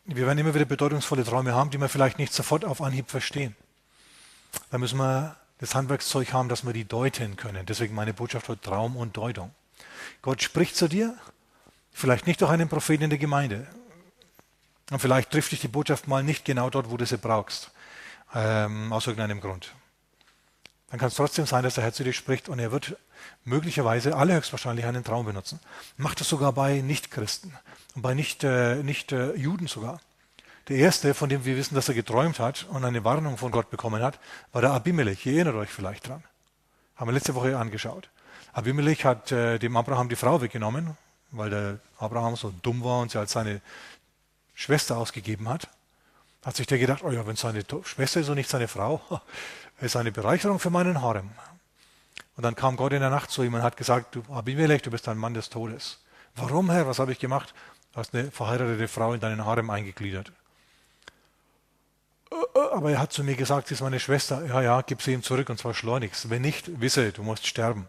Wir 0.07 0.27
werden 0.27 0.39
immer 0.39 0.55
wieder 0.55 0.67
bedeutungsvolle 0.67 1.25
Träume 1.25 1.55
haben, 1.55 1.71
die 1.71 1.79
wir 1.79 1.89
vielleicht 1.89 2.19
nicht 2.19 2.35
sofort 2.35 2.67
auf 2.67 2.83
Anhieb 2.83 3.11
verstehen. 3.11 3.57
Da 4.71 4.77
müssen 4.77 4.99
wir 4.99 5.37
das 5.59 5.75
Handwerkszeug 5.75 6.31
haben, 6.35 6.51
dass 6.51 6.63
wir 6.63 6.75
die 6.75 6.85
deuten 6.85 7.37
können. 7.37 7.65
Deswegen 7.65 7.95
meine 7.95 8.13
Botschaft 8.13 8.51
heute 8.51 8.61
Traum 8.61 8.97
und 8.97 9.17
Deutung. 9.17 9.55
Gott 10.21 10.43
spricht 10.43 10.77
zu 10.77 10.89
dir, 10.89 11.17
vielleicht 11.91 12.27
nicht 12.27 12.43
durch 12.43 12.51
einen 12.51 12.69
Propheten 12.69 13.05
in 13.05 13.11
der 13.11 13.19
Gemeinde. 13.19 13.67
Und 14.91 14.99
vielleicht 14.99 15.31
trifft 15.31 15.53
dich 15.53 15.61
die 15.61 15.69
Botschaft 15.69 16.07
mal 16.07 16.23
nicht 16.23 16.45
genau 16.45 16.69
dort, 16.69 16.91
wo 16.91 16.99
du 16.99 17.07
sie 17.07 17.17
brauchst, 17.17 17.71
ähm, 18.35 18.93
aus 18.93 19.07
irgendeinem 19.07 19.41
Grund. 19.41 19.73
Dann 20.91 21.01
kann 21.01 21.09
es 21.09 21.15
trotzdem 21.15 21.47
sein, 21.47 21.63
dass 21.63 21.77
der 21.77 21.85
Herr 21.85 21.95
zu 21.95 22.05
dir 22.05 22.13
spricht 22.13 22.51
und 22.51 22.59
er 22.59 22.73
wird 22.73 22.99
möglicherweise 23.45 24.17
allerhöchstwahrscheinlich 24.17 24.87
einen 24.87 25.05
Traum 25.05 25.27
benutzen. 25.27 25.61
Macht 25.97 26.21
das 26.21 26.29
sogar 26.29 26.53
bei 26.53 26.81
Nichtchristen 26.81 27.53
und 27.95 28.03
bei 28.03 28.15
Nicht-Juden 28.15 28.87
nicht, 28.87 29.13
äh, 29.13 29.35
Juden 29.35 29.67
sogar. 29.67 30.01
Der 30.69 30.79
erste, 30.79 31.13
von 31.13 31.29
dem 31.29 31.45
wir 31.45 31.57
wissen, 31.57 31.75
dass 31.75 31.89
er 31.89 31.95
geträumt 31.95 32.39
hat 32.39 32.67
und 32.71 32.85
eine 32.85 33.05
Warnung 33.05 33.37
von 33.37 33.51
Gott 33.51 33.71
bekommen 33.71 34.03
hat, 34.03 34.19
war 34.53 34.63
der 34.63 34.73
Abimelech. 34.73 35.27
Ihr 35.27 35.35
erinnert 35.35 35.57
euch 35.57 35.69
vielleicht 35.69 36.09
dran. 36.09 36.25
Haben 36.97 37.09
wir 37.09 37.13
letzte 37.13 37.35
Woche 37.35 37.59
angeschaut. 37.59 38.09
Abimelech 38.55 39.05
hat 39.05 39.31
äh, 39.31 39.59
dem 39.59 39.77
Abraham 39.77 40.09
die 40.09 40.17
Frau 40.17 40.41
weggenommen, 40.41 40.97
weil 41.33 41.51
der 41.51 41.79
Abraham 41.99 42.37
so 42.37 42.55
dumm 42.63 42.83
war 42.83 43.01
und 43.01 43.11
sie 43.11 43.19
als 43.19 43.33
seine 43.33 43.61
Schwester 44.55 44.97
ausgegeben 44.97 45.49
hat. 45.49 45.69
Hat 46.45 46.57
sich 46.57 46.67
der 46.67 46.79
gedacht, 46.79 47.03
oh 47.03 47.11
ja, 47.11 47.27
wenn 47.27 47.37
seine 47.37 47.63
Schwester 47.83 48.21
ist 48.21 48.29
und 48.29 48.37
nicht 48.37 48.49
seine 48.49 48.69
Frau, 48.69 49.03
ist 49.81 49.97
eine 49.97 50.13
Bereicherung 50.13 50.59
für 50.59 50.71
meinen 50.71 51.03
Harem. 51.03 51.31
Und 52.37 52.43
dann 52.43 52.57
kam 52.57 52.77
Gott 52.77 52.93
in 52.93 53.01
der 53.01 53.11
Nacht 53.11 53.31
zu 53.31 53.43
ihm 53.43 53.55
und 53.55 53.63
hat 53.63 53.77
gesagt, 53.77 54.17
du 54.17 54.23
Abimelech, 54.33 54.83
du 54.83 54.91
bist 54.91 55.09
ein 55.09 55.19
Mann 55.19 55.35
des 55.35 55.51
Todes. 55.51 56.01
Warum, 56.35 56.71
Herr? 56.71 56.87
Was 56.87 56.99
habe 56.99 57.13
ich 57.13 57.19
gemacht? 57.19 57.55
Du 57.93 58.01
hast 58.01 58.15
eine 58.15 58.31
verheiratete 58.31 58.89
Frau 58.89 59.13
in 59.13 59.21
deinen 59.21 59.45
Harem 59.45 59.71
eingegliedert. 59.71 60.33
Äh, 62.31 62.59
äh, 62.59 62.73
aber 62.73 62.91
er 62.91 62.99
hat 62.99 63.13
zu 63.13 63.23
mir 63.23 63.37
gesagt, 63.37 63.69
sie 63.69 63.75
ist 63.75 63.83
meine 63.83 64.01
Schwester. 64.01 64.45
Ja, 64.47 64.61
ja, 64.61 64.83
gib 64.83 65.01
sie 65.01 65.13
ihm 65.13 65.23
zurück 65.23 65.49
und 65.49 65.59
zwar 65.59 65.75
schleunigst. 65.75 66.31
Wenn 66.31 66.43
nicht, 66.43 66.81
wisse, 66.81 67.13
du 67.13 67.23
musst 67.23 67.47
sterben. 67.47 67.89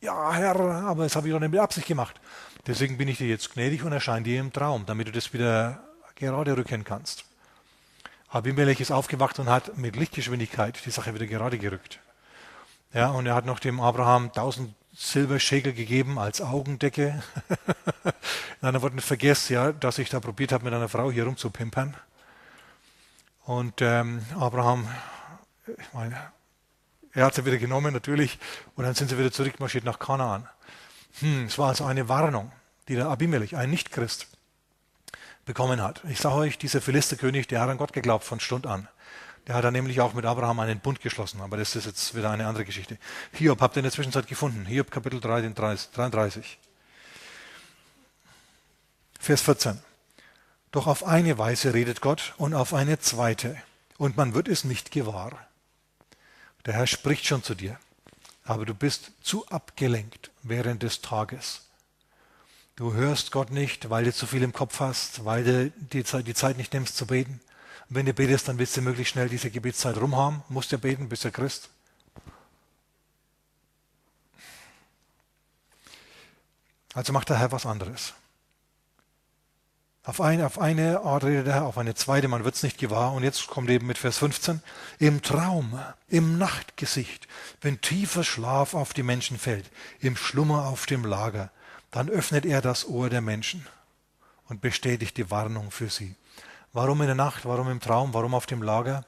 Ja, 0.00 0.32
Herr, 0.34 0.58
aber 0.58 1.04
das 1.04 1.16
habe 1.16 1.28
ich 1.28 1.32
doch 1.32 1.40
nicht 1.40 1.52
mit 1.52 1.60
Absicht 1.60 1.86
gemacht. 1.86 2.20
Deswegen 2.66 2.98
bin 2.98 3.08
ich 3.08 3.18
dir 3.18 3.28
jetzt 3.28 3.54
gnädig 3.54 3.84
und 3.84 3.92
erscheine 3.92 4.24
dir 4.24 4.40
im 4.40 4.52
Traum, 4.52 4.86
damit 4.86 5.08
du 5.08 5.12
das 5.12 5.32
wieder 5.32 5.82
gerade 6.16 6.56
rücken 6.56 6.84
kannst. 6.84 7.24
Abimelech 8.28 8.80
ist 8.80 8.90
aufgewacht 8.90 9.38
und 9.38 9.48
hat 9.48 9.76
mit 9.78 9.96
Lichtgeschwindigkeit 9.96 10.78
die 10.84 10.90
Sache 10.90 11.14
wieder 11.14 11.26
gerade 11.26 11.58
gerückt. 11.58 12.00
Ja, 12.94 13.08
und 13.08 13.26
er 13.26 13.34
hat 13.34 13.44
noch 13.44 13.58
dem 13.58 13.80
Abraham 13.80 14.32
tausend 14.32 14.72
Silberschäkel 14.92 15.72
gegeben 15.72 16.16
als 16.16 16.40
Augendecke. 16.40 17.20
In 18.60 18.68
anderen 18.68 18.82
Worten, 18.82 19.00
vergesst 19.00 19.50
ja, 19.50 19.72
dass 19.72 19.98
ich 19.98 20.10
da 20.10 20.20
probiert 20.20 20.52
habe, 20.52 20.64
mit 20.64 20.72
einer 20.72 20.88
Frau 20.88 21.10
hier 21.10 21.24
rumzupimpern. 21.24 21.96
Und 23.46 23.82
ähm, 23.82 24.24
Abraham, 24.38 24.88
ich 25.66 25.92
meine, 25.92 26.16
er 27.12 27.26
hat 27.26 27.34
sie 27.34 27.44
wieder 27.44 27.58
genommen 27.58 27.92
natürlich 27.92 28.38
und 28.76 28.84
dann 28.84 28.94
sind 28.94 29.10
sie 29.10 29.18
wieder 29.18 29.32
zurückmarschiert 29.32 29.84
nach 29.84 29.98
Kanaan. 29.98 30.48
Hm, 31.18 31.46
es 31.46 31.58
war 31.58 31.70
also 31.70 31.84
eine 31.84 32.08
Warnung, 32.08 32.52
die 32.86 32.94
der 32.94 33.08
Abimelech, 33.08 33.56
ein 33.56 33.70
Nichtchrist, 33.70 34.28
bekommen 35.44 35.82
hat. 35.82 36.00
Ich 36.08 36.20
sage 36.20 36.36
euch, 36.36 36.58
dieser 36.58 36.80
Philisterkönig, 36.80 37.48
der 37.48 37.60
hat 37.60 37.68
an 37.68 37.76
Gott 37.76 37.92
geglaubt 37.92 38.24
von 38.24 38.38
Stund 38.38 38.68
an. 38.68 38.88
Der 39.46 39.54
hat 39.54 39.64
dann 39.64 39.74
nämlich 39.74 40.00
auch 40.00 40.14
mit 40.14 40.24
Abraham 40.24 40.60
einen 40.60 40.80
Bund 40.80 41.00
geschlossen, 41.00 41.40
aber 41.42 41.58
das 41.58 41.76
ist 41.76 41.84
jetzt 41.84 42.14
wieder 42.14 42.30
eine 42.30 42.46
andere 42.46 42.64
Geschichte. 42.64 42.96
Hiob 43.32 43.60
habt 43.60 43.76
ihr 43.76 43.80
in 43.80 43.84
der 43.84 43.92
Zwischenzeit 43.92 44.26
gefunden. 44.26 44.64
Hiob 44.64 44.90
Kapitel 44.90 45.20
3, 45.20 45.52
33. 45.94 46.58
Vers 49.20 49.42
14. 49.42 49.78
Doch 50.70 50.86
auf 50.86 51.04
eine 51.04 51.36
Weise 51.36 51.74
redet 51.74 52.00
Gott 52.00 52.34
und 52.38 52.54
auf 52.54 52.72
eine 52.72 52.98
zweite, 52.98 53.56
und 53.98 54.16
man 54.16 54.34
wird 54.34 54.48
es 54.48 54.64
nicht 54.64 54.90
gewahr. 54.90 55.46
Der 56.64 56.74
Herr 56.74 56.86
spricht 56.86 57.26
schon 57.26 57.42
zu 57.42 57.54
dir, 57.54 57.78
aber 58.44 58.64
du 58.64 58.74
bist 58.74 59.12
zu 59.22 59.46
abgelenkt 59.48 60.30
während 60.42 60.82
des 60.82 61.02
Tages. 61.02 61.66
Du 62.76 62.94
hörst 62.94 63.30
Gott 63.30 63.50
nicht, 63.50 63.90
weil 63.90 64.04
du 64.04 64.12
zu 64.12 64.26
viel 64.26 64.42
im 64.42 64.52
Kopf 64.52 64.80
hast, 64.80 65.24
weil 65.24 65.44
du 65.44 65.70
die 65.92 66.02
Zeit, 66.02 66.26
die 66.26 66.34
Zeit 66.34 66.56
nicht 66.56 66.72
nimmst 66.72 66.96
zu 66.96 67.06
beten 67.06 67.40
Und 67.88 67.96
wenn 67.96 68.06
du 68.06 68.14
betest, 68.14 68.48
dann 68.48 68.58
willst 68.58 68.76
du 68.76 68.82
möglichst 68.82 69.12
schnell 69.12 69.28
diese 69.28 69.50
Gebetszeit 69.50 69.96
rumhaben, 69.96 70.42
musst 70.48 70.72
ja 70.72 70.78
beten, 70.78 71.08
bist 71.08 71.24
ja 71.24 71.30
Christ. 71.30 71.68
Also 76.94 77.12
macht 77.12 77.28
der 77.28 77.38
Herr 77.38 77.52
was 77.52 77.66
anderes. 77.66 78.14
Auf 80.04 80.20
eine, 80.20 80.44
auf 80.44 80.58
eine 80.58 81.00
Art 81.00 81.24
redet 81.24 81.46
er, 81.46 81.64
auf 81.64 81.78
eine 81.78 81.94
zweite, 81.94 82.28
man 82.28 82.44
wird 82.44 82.54
es 82.54 82.62
nicht 82.62 82.78
gewahr. 82.78 83.12
Und 83.14 83.24
jetzt 83.24 83.46
kommt 83.46 83.70
eben 83.70 83.86
mit 83.86 83.96
Vers 83.96 84.18
15. 84.18 84.62
Im 84.98 85.22
Traum, 85.22 85.80
im 86.08 86.36
Nachtgesicht, 86.36 87.26
wenn 87.62 87.80
tiefer 87.80 88.22
Schlaf 88.22 88.74
auf 88.74 88.92
die 88.92 89.02
Menschen 89.02 89.38
fällt, 89.38 89.70
im 90.00 90.16
Schlummer 90.16 90.66
auf 90.66 90.84
dem 90.84 91.04
Lager, 91.06 91.50
dann 91.90 92.10
öffnet 92.10 92.44
er 92.44 92.60
das 92.60 92.86
Ohr 92.86 93.08
der 93.08 93.22
Menschen 93.22 93.66
und 94.48 94.60
bestätigt 94.60 95.16
die 95.16 95.30
Warnung 95.30 95.70
für 95.70 95.88
sie. 95.88 96.14
Warum 96.74 97.00
in 97.02 97.06
der 97.06 97.14
Nacht, 97.14 97.46
warum 97.46 97.70
im 97.70 97.78
Traum, 97.78 98.12
warum 98.14 98.34
auf 98.34 98.46
dem 98.46 98.60
Lager? 98.60 99.04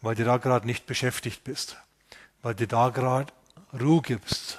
Weil 0.00 0.14
du 0.14 0.24
da 0.24 0.38
gerade 0.38 0.66
nicht 0.66 0.86
beschäftigt 0.86 1.44
bist, 1.44 1.76
weil 2.40 2.54
du 2.54 2.66
da 2.66 2.88
gerade 2.88 3.30
Ruhe 3.78 4.00
gibst 4.00 4.58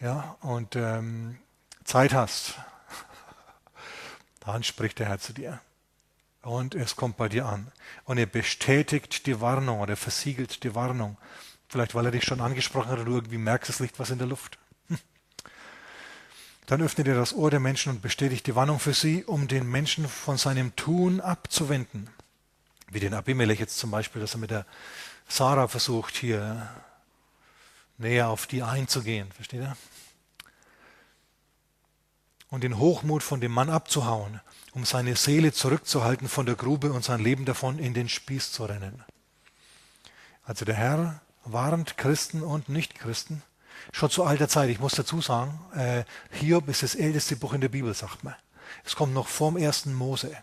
ja, 0.00 0.36
und 0.40 0.76
ähm, 0.76 1.38
Zeit 1.82 2.14
hast 2.14 2.54
dann 4.40 4.62
spricht 4.62 5.00
der 5.00 5.08
Herr 5.08 5.18
zu 5.18 5.32
dir. 5.32 5.60
Und 6.42 6.76
es 6.76 6.94
kommt 6.94 7.16
bei 7.16 7.28
dir 7.28 7.44
an. 7.44 7.72
Und 8.04 8.18
er 8.18 8.26
bestätigt 8.26 9.26
die 9.26 9.40
Warnung 9.40 9.80
oder 9.80 9.96
versiegelt 9.96 10.62
die 10.62 10.76
Warnung. 10.76 11.18
Vielleicht, 11.68 11.96
weil 11.96 12.06
er 12.06 12.12
dich 12.12 12.24
schon 12.24 12.40
angesprochen 12.40 12.88
hat 12.88 13.00
und 13.00 13.06
du 13.06 13.14
irgendwie 13.16 13.36
merkst, 13.36 13.68
es 13.68 13.80
liegt 13.80 13.98
was 13.98 14.10
in 14.10 14.18
der 14.18 14.28
Luft. 14.28 14.58
Dann 16.70 16.82
öffnet 16.82 17.08
er 17.08 17.16
das 17.16 17.32
Ohr 17.32 17.50
der 17.50 17.58
Menschen 17.58 17.90
und 17.90 18.00
bestätigt 18.00 18.46
die 18.46 18.54
Warnung 18.54 18.78
für 18.78 18.94
sie, 18.94 19.24
um 19.24 19.48
den 19.48 19.68
Menschen 19.68 20.08
von 20.08 20.36
seinem 20.36 20.76
Tun 20.76 21.20
abzuwenden. 21.20 22.08
Wie 22.92 23.00
den 23.00 23.12
Abimelech 23.12 23.58
jetzt 23.58 23.76
zum 23.76 23.90
Beispiel, 23.90 24.20
dass 24.20 24.34
er 24.34 24.38
mit 24.38 24.52
der 24.52 24.64
Sarah 25.26 25.66
versucht, 25.66 26.14
hier 26.14 26.70
näher 27.98 28.28
auf 28.28 28.46
die 28.46 28.62
einzugehen. 28.62 29.32
Versteht 29.32 29.62
ihr? 29.62 29.76
und 32.50 32.62
den 32.62 32.78
Hochmut 32.78 33.24
von 33.24 33.40
dem 33.40 33.50
Mann 33.50 33.68
abzuhauen, 33.68 34.40
um 34.70 34.84
seine 34.84 35.16
Seele 35.16 35.52
zurückzuhalten 35.52 36.28
von 36.28 36.46
der 36.46 36.54
Grube 36.54 36.92
und 36.92 37.04
sein 37.04 37.20
Leben 37.20 37.46
davon 37.46 37.80
in 37.80 37.94
den 37.94 38.08
Spieß 38.08 38.52
zu 38.52 38.64
rennen. 38.64 39.04
Also 40.44 40.64
der 40.64 40.76
Herr 40.76 41.20
warnt 41.44 41.96
Christen 41.96 42.42
und 42.42 42.68
Nichtchristen 42.68 43.42
schon 43.92 44.10
zu 44.10 44.24
alter 44.24 44.48
Zeit. 44.48 44.70
Ich 44.70 44.80
muss 44.80 44.92
dazu 44.92 45.20
sagen, 45.20 45.58
äh, 45.74 46.04
Hiob 46.30 46.68
ist 46.68 46.82
das 46.82 46.94
älteste 46.94 47.36
Buch 47.36 47.52
in 47.52 47.60
der 47.60 47.68
Bibel, 47.68 47.92
sagt 47.94 48.24
man. 48.24 48.34
Es 48.84 48.96
kommt 48.96 49.14
noch 49.14 49.28
vorm 49.28 49.56
ersten 49.56 49.94
Mose. 49.94 50.36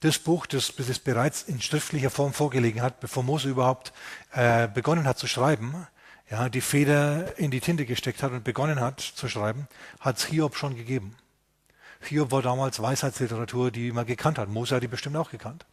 Das 0.00 0.18
Buch, 0.18 0.46
das, 0.46 0.72
das 0.76 0.98
bereits 0.98 1.42
in 1.42 1.60
schriftlicher 1.60 2.10
Form 2.10 2.32
vorgelegen 2.32 2.82
hat, 2.82 3.00
bevor 3.00 3.22
Mose 3.22 3.48
überhaupt 3.48 3.92
äh, 4.32 4.66
begonnen 4.66 5.06
hat 5.06 5.18
zu 5.18 5.28
schreiben, 5.28 5.86
ja, 6.28 6.48
die 6.48 6.60
Feder 6.60 7.38
in 7.38 7.50
die 7.50 7.60
Tinte 7.60 7.84
gesteckt 7.84 8.22
hat 8.22 8.32
und 8.32 8.42
begonnen 8.42 8.80
hat 8.80 9.00
zu 9.00 9.28
schreiben, 9.28 9.68
hat 10.00 10.16
es 10.16 10.24
Hiob 10.24 10.56
schon 10.56 10.74
gegeben. 10.74 11.14
Hiob 12.00 12.32
war 12.32 12.42
damals 12.42 12.82
Weisheitsliteratur, 12.82 13.70
die 13.70 13.92
man 13.92 14.06
gekannt 14.06 14.38
hat. 14.38 14.48
Mose 14.48 14.74
hat 14.74 14.82
die 14.82 14.88
bestimmt 14.88 15.16
auch 15.16 15.30
gekannt. 15.30 15.66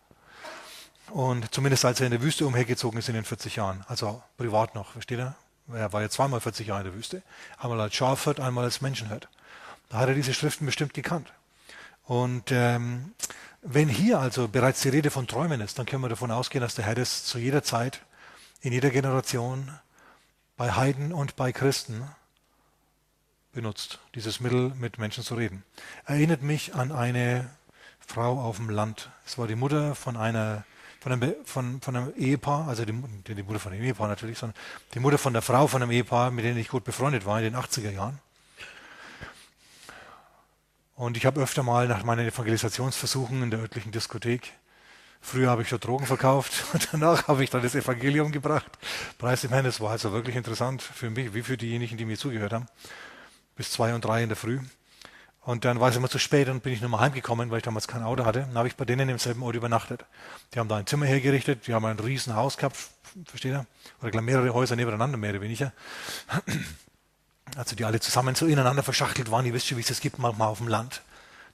Und 1.09 1.51
zumindest 1.53 1.85
als 1.85 1.99
er 1.99 2.07
in 2.07 2.11
der 2.11 2.21
Wüste 2.21 2.45
umhergezogen 2.45 2.99
ist 2.99 3.09
in 3.09 3.15
den 3.15 3.25
40 3.25 3.55
Jahren, 3.55 3.83
also 3.87 4.21
privat 4.37 4.75
noch, 4.75 4.91
versteht 4.91 5.19
ihr? 5.19 5.35
Er 5.73 5.93
war 5.93 6.01
ja 6.01 6.09
zweimal 6.09 6.41
40 6.41 6.67
Jahre 6.67 6.81
in 6.81 6.87
der 6.87 6.95
Wüste. 6.95 7.21
Einmal 7.57 7.81
als 7.81 7.95
Schafhirt, 7.95 8.39
einmal 8.39 8.63
als 8.63 8.81
Menschenhirt. 8.81 9.27
Da 9.89 9.99
hat 9.99 10.09
er 10.09 10.15
diese 10.15 10.33
Schriften 10.33 10.65
bestimmt 10.65 10.93
gekannt. 10.93 11.31
Und 12.05 12.51
ähm, 12.51 13.13
wenn 13.61 13.89
hier 13.89 14.19
also 14.19 14.47
bereits 14.47 14.81
die 14.81 14.89
Rede 14.89 15.11
von 15.11 15.27
Träumen 15.27 15.61
ist, 15.61 15.77
dann 15.77 15.85
können 15.85 16.03
wir 16.03 16.09
davon 16.09 16.31
ausgehen, 16.31 16.61
dass 16.61 16.75
der 16.75 16.85
Herr 16.85 16.95
das 16.95 17.25
zu 17.25 17.37
jeder 17.37 17.63
Zeit, 17.63 18.01
in 18.61 18.73
jeder 18.73 18.89
Generation 18.89 19.71
bei 20.57 20.71
Heiden 20.71 21.13
und 21.13 21.35
bei 21.35 21.51
Christen 21.51 22.03
benutzt, 23.51 23.99
dieses 24.15 24.39
Mittel 24.39 24.73
mit 24.75 24.97
Menschen 24.97 25.23
zu 25.23 25.35
reden. 25.35 25.63
Erinnert 26.05 26.41
mich 26.41 26.75
an 26.75 26.91
eine 26.91 27.49
Frau 27.99 28.39
auf 28.41 28.57
dem 28.57 28.69
Land. 28.69 29.09
Es 29.25 29.37
war 29.37 29.47
die 29.47 29.55
Mutter 29.55 29.95
von 29.95 30.17
einer 30.17 30.63
von 30.99 31.11
einem, 31.11 31.35
von, 31.45 31.81
von 31.81 31.95
einem 31.95 32.13
Ehepaar, 32.15 32.67
also 32.67 32.85
die, 32.85 32.93
die 33.27 33.43
Mutter 33.43 33.59
von 33.59 33.71
dem 33.71 33.81
Ehepaar 33.81 34.07
natürlich, 34.07 34.37
sondern 34.37 34.57
die 34.93 34.99
Mutter 34.99 35.17
von 35.17 35.33
der 35.33 35.41
Frau 35.41 35.67
von 35.67 35.81
einem 35.81 35.91
Ehepaar, 35.91 36.31
mit 36.31 36.45
dem 36.45 36.57
ich 36.57 36.67
gut 36.67 36.83
befreundet 36.83 37.25
war 37.25 37.39
in 37.39 37.45
den 37.45 37.55
80er 37.55 37.91
Jahren. 37.91 38.19
Und 40.95 41.15
ich 41.15 41.25
habe 41.25 41.41
öfter 41.41 41.63
mal 41.63 41.87
nach 41.87 42.03
meinen 42.03 42.27
Evangelisationsversuchen 42.27 43.43
in 43.43 43.51
der 43.51 43.61
örtlichen 43.61 43.91
Diskothek 43.91 44.53
Früher 45.21 45.49
habe 45.49 45.61
ich 45.61 45.69
schon 45.69 45.79
Drogen 45.79 46.05
verkauft 46.05 46.63
und 46.73 46.87
danach 46.91 47.27
habe 47.27 47.43
ich 47.43 47.49
dann 47.49 47.61
das 47.61 47.75
Evangelium 47.75 48.31
gebracht. 48.31 48.71
Preis 49.17 49.41
dem 49.41 49.51
Herrn, 49.51 49.65
das 49.65 49.81
war 49.81 49.91
also 49.91 50.11
wirklich 50.11 50.35
interessant 50.35 50.81
für 50.81 51.09
mich, 51.09 51.33
wie 51.33 51.43
für 51.43 51.57
diejenigen, 51.57 51.97
die 51.97 52.05
mir 52.05 52.17
zugehört 52.17 52.53
haben. 52.53 52.65
Bis 53.55 53.71
zwei 53.71 53.93
und 53.93 54.05
drei 54.05 54.23
in 54.23 54.29
der 54.29 54.37
Früh. 54.37 54.59
Und 55.49 55.65
dann 55.65 55.79
war 55.79 55.89
es 55.89 55.95
immer 55.95 56.09
zu 56.09 56.19
spät 56.19 56.47
und 56.47 56.61
bin 56.61 56.73
ich 56.73 56.79
nochmal 56.79 56.99
heimgekommen, 56.99 57.49
weil 57.49 57.57
ich 57.57 57.63
damals 57.63 57.87
kein 57.87 58.03
Auto 58.03 58.23
hatte. 58.23 58.41
Dann 58.41 58.55
habe 58.55 58.67
ich 58.67 58.75
bei 58.75 58.85
denen 58.85 59.09
im 59.09 59.17
selben 59.17 59.41
Ort 59.41 59.55
übernachtet. 59.55 60.05
Die 60.53 60.59
haben 60.59 60.67
da 60.67 60.75
ein 60.75 60.85
Zimmer 60.85 61.07
hergerichtet, 61.07 61.65
die 61.65 61.73
haben 61.73 61.85
ein 61.85 61.97
riesen 61.97 62.35
Haus 62.35 62.55
gehabt, 62.55 62.77
versteht 63.25 63.53
ihr? 63.53 63.65
Oder 64.03 64.21
mehrere 64.21 64.53
Häuser 64.53 64.75
nebeneinander, 64.75 65.17
mehr 65.17 65.31
oder 65.31 65.41
weniger. 65.41 65.73
Also 67.55 67.75
die 67.75 67.83
alle 67.83 67.99
zusammen 67.99 68.35
so 68.35 68.45
ineinander 68.45 68.83
verschachtelt 68.83 69.31
waren. 69.31 69.43
Ihr 69.43 69.55
wisst 69.55 69.65
schon, 69.65 69.77
wie 69.77 69.81
es 69.81 69.87
das 69.87 70.01
gibt 70.01 70.19
manchmal 70.19 70.49
auf 70.49 70.59
dem 70.59 70.67
Land. 70.67 71.01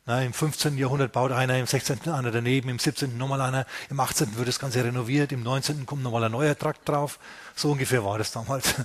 Na, 0.06 0.22
Im 0.22 0.34
15. 0.34 0.78
Jahrhundert 0.78 1.14
baut 1.14 1.32
einer, 1.32 1.58
im 1.58 1.66
16. 1.66 2.10
einer 2.10 2.32
daneben, 2.32 2.68
im 2.68 2.80
17. 2.80 3.18
nochmal 3.18 3.40
einer, 3.40 3.66
im 3.90 3.98
18. 3.98 4.36
wird 4.36 4.50
das 4.50 4.60
Ganze 4.60 4.84
renoviert, 4.84 5.32
im 5.32 5.42
19. 5.42 5.86
kommt 5.86 6.04
nochmal 6.04 6.26
ein 6.26 6.34
neuer 6.34 6.58
Trakt 6.58 6.90
drauf. 6.90 7.18
So 7.56 7.72
ungefähr 7.72 8.04
war 8.04 8.18
das 8.18 8.34
damals. 8.34 8.76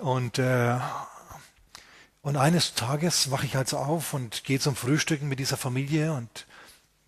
Und, 0.00 0.38
äh, 0.38 0.78
und 2.22 2.36
eines 2.36 2.74
Tages 2.74 3.30
wache 3.30 3.46
ich 3.46 3.56
also 3.56 3.78
auf 3.78 4.14
und 4.14 4.44
gehe 4.44 4.60
zum 4.60 4.76
Frühstücken 4.76 5.28
mit 5.28 5.38
dieser 5.38 5.56
Familie 5.56 6.12
und 6.12 6.46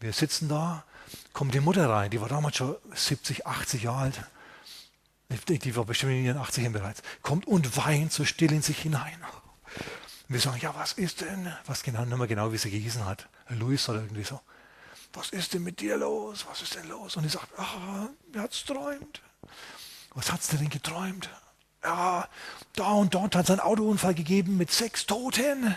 wir 0.01 0.13
sitzen 0.13 0.49
da, 0.49 0.85
kommt 1.33 1.55
die 1.55 1.61
Mutter 1.61 1.89
rein, 1.89 2.11
die 2.11 2.21
war 2.21 2.29
damals 2.29 2.57
schon 2.57 2.77
70, 2.93 3.47
80 3.47 3.85
Jahre 3.85 3.99
alt. 3.99 4.21
Die 5.49 5.75
war 5.75 5.85
bestimmt 5.85 6.13
in 6.13 6.25
ihren 6.25 6.39
80ern 6.39 6.71
bereits. 6.71 7.03
Kommt 7.23 7.47
und 7.47 7.77
weint 7.77 8.13
so 8.13 8.25
still 8.25 8.53
in 8.53 8.63
sich 8.63 8.79
hinein. 8.79 9.19
Und 10.29 10.35
wir 10.35 10.41
sagen, 10.41 10.59
ja, 10.61 10.75
was 10.77 10.93
ist 10.93 11.23
denn? 11.23 11.53
Was 11.67 11.83
genau, 11.83 12.05
nicht 12.05 12.17
mehr 12.17 12.27
genau, 12.27 12.53
wie 12.53 12.59
sie 12.59 12.71
gehießen 12.71 13.05
hat. 13.05 13.27
Luis 13.49 13.89
oder 13.89 14.01
irgendwie 14.01 14.25
so. 14.25 14.41
Was 15.13 15.31
ist 15.31 15.55
denn 15.55 15.63
mit 15.63 15.81
dir 15.81 15.97
los? 15.97 16.45
Was 16.49 16.63
ist 16.63 16.75
denn 16.75 16.89
los? 16.89 17.17
Und 17.17 17.25
ich 17.25 17.33
sagt, 17.33 17.49
ah, 17.59 18.09
er 18.33 18.43
hat's 18.43 18.65
träumt. 18.65 19.23
Was 20.15 20.31
hat's 20.31 20.49
denn 20.49 20.69
geträumt? 20.69 21.31
Ja, 21.85 22.29
da 22.75 22.93
und 22.93 23.15
dort 23.15 23.37
hat 23.37 23.45
es 23.45 23.51
einen 23.51 23.61
Autounfall 23.61 24.15
gegeben 24.15 24.57
mit 24.57 24.71
sechs 24.73 25.07
Toten. 25.07 25.77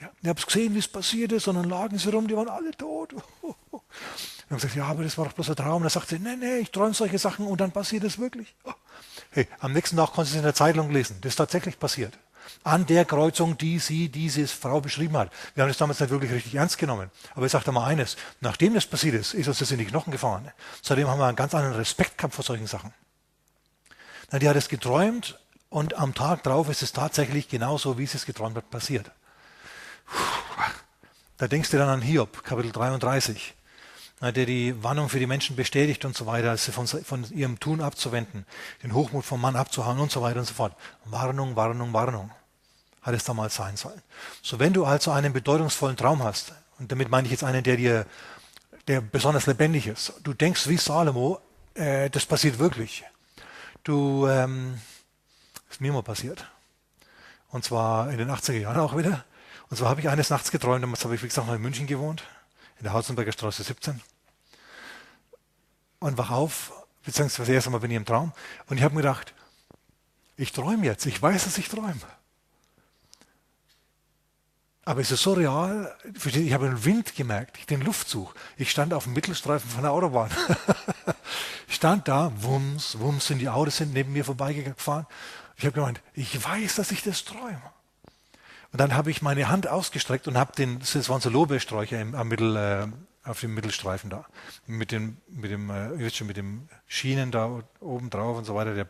Ja, 0.00 0.10
ich 0.20 0.28
habe 0.28 0.42
gesehen, 0.42 0.74
wie 0.74 0.80
es 0.80 0.88
passiert 0.88 1.32
ist, 1.32 1.46
und 1.46 1.54
dann 1.54 1.70
lagen 1.70 1.96
sie 1.98 2.10
rum, 2.10 2.26
die 2.26 2.36
waren 2.36 2.48
alle 2.48 2.72
tot. 2.72 3.14
Wir 3.72 4.50
haben 4.50 4.56
gesagt, 4.56 4.74
ja, 4.74 4.84
aber 4.84 5.04
das 5.04 5.16
war 5.16 5.26
doch 5.26 5.32
bloß 5.32 5.50
ein 5.50 5.56
Traum. 5.56 5.76
Und 5.76 5.82
dann 5.84 5.90
sagt 5.90 6.08
sie, 6.08 6.18
nee, 6.18 6.36
nee, 6.36 6.58
ich 6.58 6.70
träume 6.70 6.92
solche 6.92 7.18
Sachen 7.18 7.46
und 7.46 7.60
dann 7.60 7.72
passiert 7.72 8.04
es 8.04 8.18
wirklich. 8.18 8.54
Hey, 9.30 9.48
am 9.58 9.72
nächsten 9.72 9.96
Tag 9.96 10.12
konnte 10.12 10.30
sie 10.30 10.36
es 10.36 10.38
in 10.38 10.44
der 10.44 10.54
Zeitung 10.54 10.92
lesen. 10.92 11.16
Das 11.20 11.30
ist 11.30 11.36
tatsächlich 11.36 11.76
passiert 11.76 12.16
an 12.62 12.86
der 12.86 13.04
Kreuzung, 13.04 13.58
die 13.58 13.78
sie, 13.78 14.08
diese 14.08 14.46
Frau 14.46 14.80
beschrieben 14.80 15.16
hat. 15.16 15.30
Wir 15.54 15.62
haben 15.62 15.70
das 15.70 15.78
damals 15.78 16.00
nicht 16.00 16.10
wirklich 16.10 16.32
richtig 16.32 16.54
ernst 16.54 16.78
genommen. 16.78 17.10
Aber 17.34 17.46
ich 17.46 17.52
sage 17.52 17.70
mal 17.72 17.84
eines, 17.84 18.16
nachdem 18.40 18.74
das 18.74 18.86
passiert 18.86 19.14
ist, 19.14 19.34
ist 19.34 19.48
uns 19.48 19.58
das 19.58 19.70
in 19.70 19.78
die 19.78 19.84
Knochen 19.84 20.12
gefahren. 20.12 20.50
Seitdem 20.82 21.08
haben 21.08 21.18
wir 21.18 21.26
einen 21.26 21.36
ganz 21.36 21.54
anderen 21.54 21.76
Respekt 21.76 22.18
gehabt 22.18 22.34
vor 22.34 22.44
solchen 22.44 22.66
Sachen. 22.66 22.92
Na, 24.30 24.38
die 24.38 24.48
hat 24.48 24.56
es 24.56 24.68
geträumt 24.68 25.38
und 25.74 25.94
am 25.94 26.14
Tag 26.14 26.44
drauf 26.44 26.68
ist 26.68 26.82
es 26.82 26.92
tatsächlich 26.92 27.48
genauso, 27.48 27.98
wie 27.98 28.06
sie 28.06 28.16
es 28.16 28.26
geträumt 28.26 28.56
hat, 28.56 28.70
passiert. 28.70 29.10
Da 31.36 31.48
denkst 31.48 31.70
du 31.70 31.78
dann 31.78 31.88
an 31.88 32.00
Hiob, 32.00 32.44
Kapitel 32.44 32.70
33 32.70 33.54
der 34.20 34.46
die 34.46 34.82
Warnung 34.82 35.08
für 35.08 35.18
die 35.18 35.26
Menschen 35.26 35.56
bestätigt 35.56 36.04
und 36.04 36.16
so 36.16 36.24
weiter, 36.24 36.56
sie 36.56 36.72
von, 36.72 36.86
von 36.86 37.26
ihrem 37.32 37.58
Tun 37.60 37.82
abzuwenden, 37.82 38.46
den 38.82 38.94
Hochmut 38.94 39.24
vom 39.24 39.40
Mann 39.40 39.56
abzuhauen 39.56 39.98
und 39.98 40.10
so 40.10 40.22
weiter 40.22 40.38
und 40.38 40.46
so 40.46 40.54
fort. 40.54 40.74
Warnung, 41.04 41.56
Warnung, 41.56 41.92
Warnung 41.92 42.30
hat 43.02 43.14
es 43.14 43.24
damals 43.24 43.56
sein 43.56 43.76
sollen. 43.76 44.00
So, 44.40 44.58
wenn 44.60 44.72
du 44.72 44.86
also 44.86 45.10
einen 45.10 45.32
bedeutungsvollen 45.32 45.96
Traum 45.96 46.22
hast, 46.22 46.54
und 46.78 46.90
damit 46.90 47.10
meine 47.10 47.26
ich 47.26 47.32
jetzt 47.32 47.44
einen, 47.44 47.64
der 47.64 47.76
dir, 47.76 48.06
der 48.86 49.02
besonders 49.02 49.46
lebendig 49.46 49.88
ist, 49.88 50.14
du 50.22 50.32
denkst 50.32 50.68
wie 50.68 50.78
Salomo, 50.78 51.40
äh, 51.74 52.08
das 52.08 52.24
passiert 52.24 52.58
wirklich. 52.58 53.04
Du, 53.82 54.26
ähm, 54.26 54.78
ist 55.74 55.80
mir 55.80 55.92
mal 55.92 56.02
passiert. 56.04 56.46
Und 57.48 57.64
zwar 57.64 58.10
in 58.10 58.18
den 58.18 58.30
80er 58.30 58.58
Jahren 58.58 58.78
auch 58.78 58.96
wieder. 58.96 59.24
Und 59.70 59.76
zwar 59.76 59.88
habe 59.88 60.00
ich 60.00 60.08
eines 60.08 60.30
Nachts 60.30 60.52
geträumt, 60.52 60.84
damals 60.84 61.04
habe 61.04 61.16
ich, 61.16 61.22
wie 61.22 61.26
gesagt, 61.26 61.48
noch 61.48 61.54
in 61.54 61.62
München 61.62 61.88
gewohnt, 61.88 62.22
in 62.78 62.84
der 62.84 62.92
Hausenberger 62.92 63.32
Straße 63.32 63.64
17. 63.64 64.00
Und 65.98 66.16
wach 66.16 66.30
auf, 66.30 66.72
beziehungsweise 67.04 67.52
erst 67.52 67.66
einmal 67.66 67.80
bin 67.80 67.90
ich 67.90 67.96
im 67.96 68.04
Traum. 68.04 68.32
Und 68.68 68.76
ich 68.76 68.84
habe 68.84 68.94
mir 68.94 69.02
gedacht, 69.02 69.34
ich 70.36 70.52
träume 70.52 70.84
jetzt, 70.84 71.06
ich 71.06 71.20
weiß, 71.20 71.44
dass 71.44 71.58
ich 71.58 71.68
träume. 71.68 71.96
Aber 74.84 75.00
es 75.00 75.10
ist 75.10 75.22
so 75.22 75.32
real, 75.32 75.96
ich 76.24 76.52
habe 76.52 76.66
den 76.66 76.84
Wind 76.84 77.16
gemerkt, 77.16 77.68
den 77.70 77.80
Luftzug. 77.80 78.34
Ich 78.56 78.70
stand 78.70 78.92
auf 78.94 79.04
dem 79.04 79.14
Mittelstreifen 79.14 79.68
von 79.68 79.82
der 79.82 79.90
Autobahn. 79.92 80.30
stand 81.68 82.06
da, 82.06 82.30
wumms, 82.36 82.98
wumms, 83.00 83.26
sind 83.26 83.38
die 83.38 83.48
Autos 83.48 83.78
sind 83.78 83.92
neben 83.92 84.12
mir 84.12 84.24
vorbeigefahren. 84.24 85.06
Ich 85.56 85.64
habe 85.64 85.74
gemeint, 85.74 86.00
ich 86.14 86.42
weiß, 86.42 86.76
dass 86.76 86.90
ich 86.90 87.02
das 87.02 87.24
träume. 87.24 87.62
Und 88.72 88.80
dann 88.80 88.94
habe 88.94 89.10
ich 89.10 89.22
meine 89.22 89.48
Hand 89.48 89.68
ausgestreckt 89.68 90.26
und 90.26 90.36
habe 90.36 90.52
den, 90.52 90.80
das 90.80 91.08
waren 91.08 91.20
so 91.20 91.30
Lobesträucher 91.30 92.00
im, 92.00 92.14
am 92.14 92.28
Mittel, 92.28 92.56
äh, 92.56 92.86
auf 93.28 93.40
dem 93.40 93.54
Mittelstreifen 93.54 94.10
da, 94.10 94.24
mit 94.66 94.90
dem, 94.90 95.16
mit 95.28 95.50
dem, 95.50 95.70
äh, 95.70 96.10
schon, 96.10 96.26
mit 96.26 96.36
dem 96.36 96.68
Schienen 96.86 97.30
da 97.30 97.62
oben 97.80 98.10
drauf 98.10 98.36
und 98.36 98.44
so 98.44 98.54
weiter, 98.54 98.74
der 98.74 98.88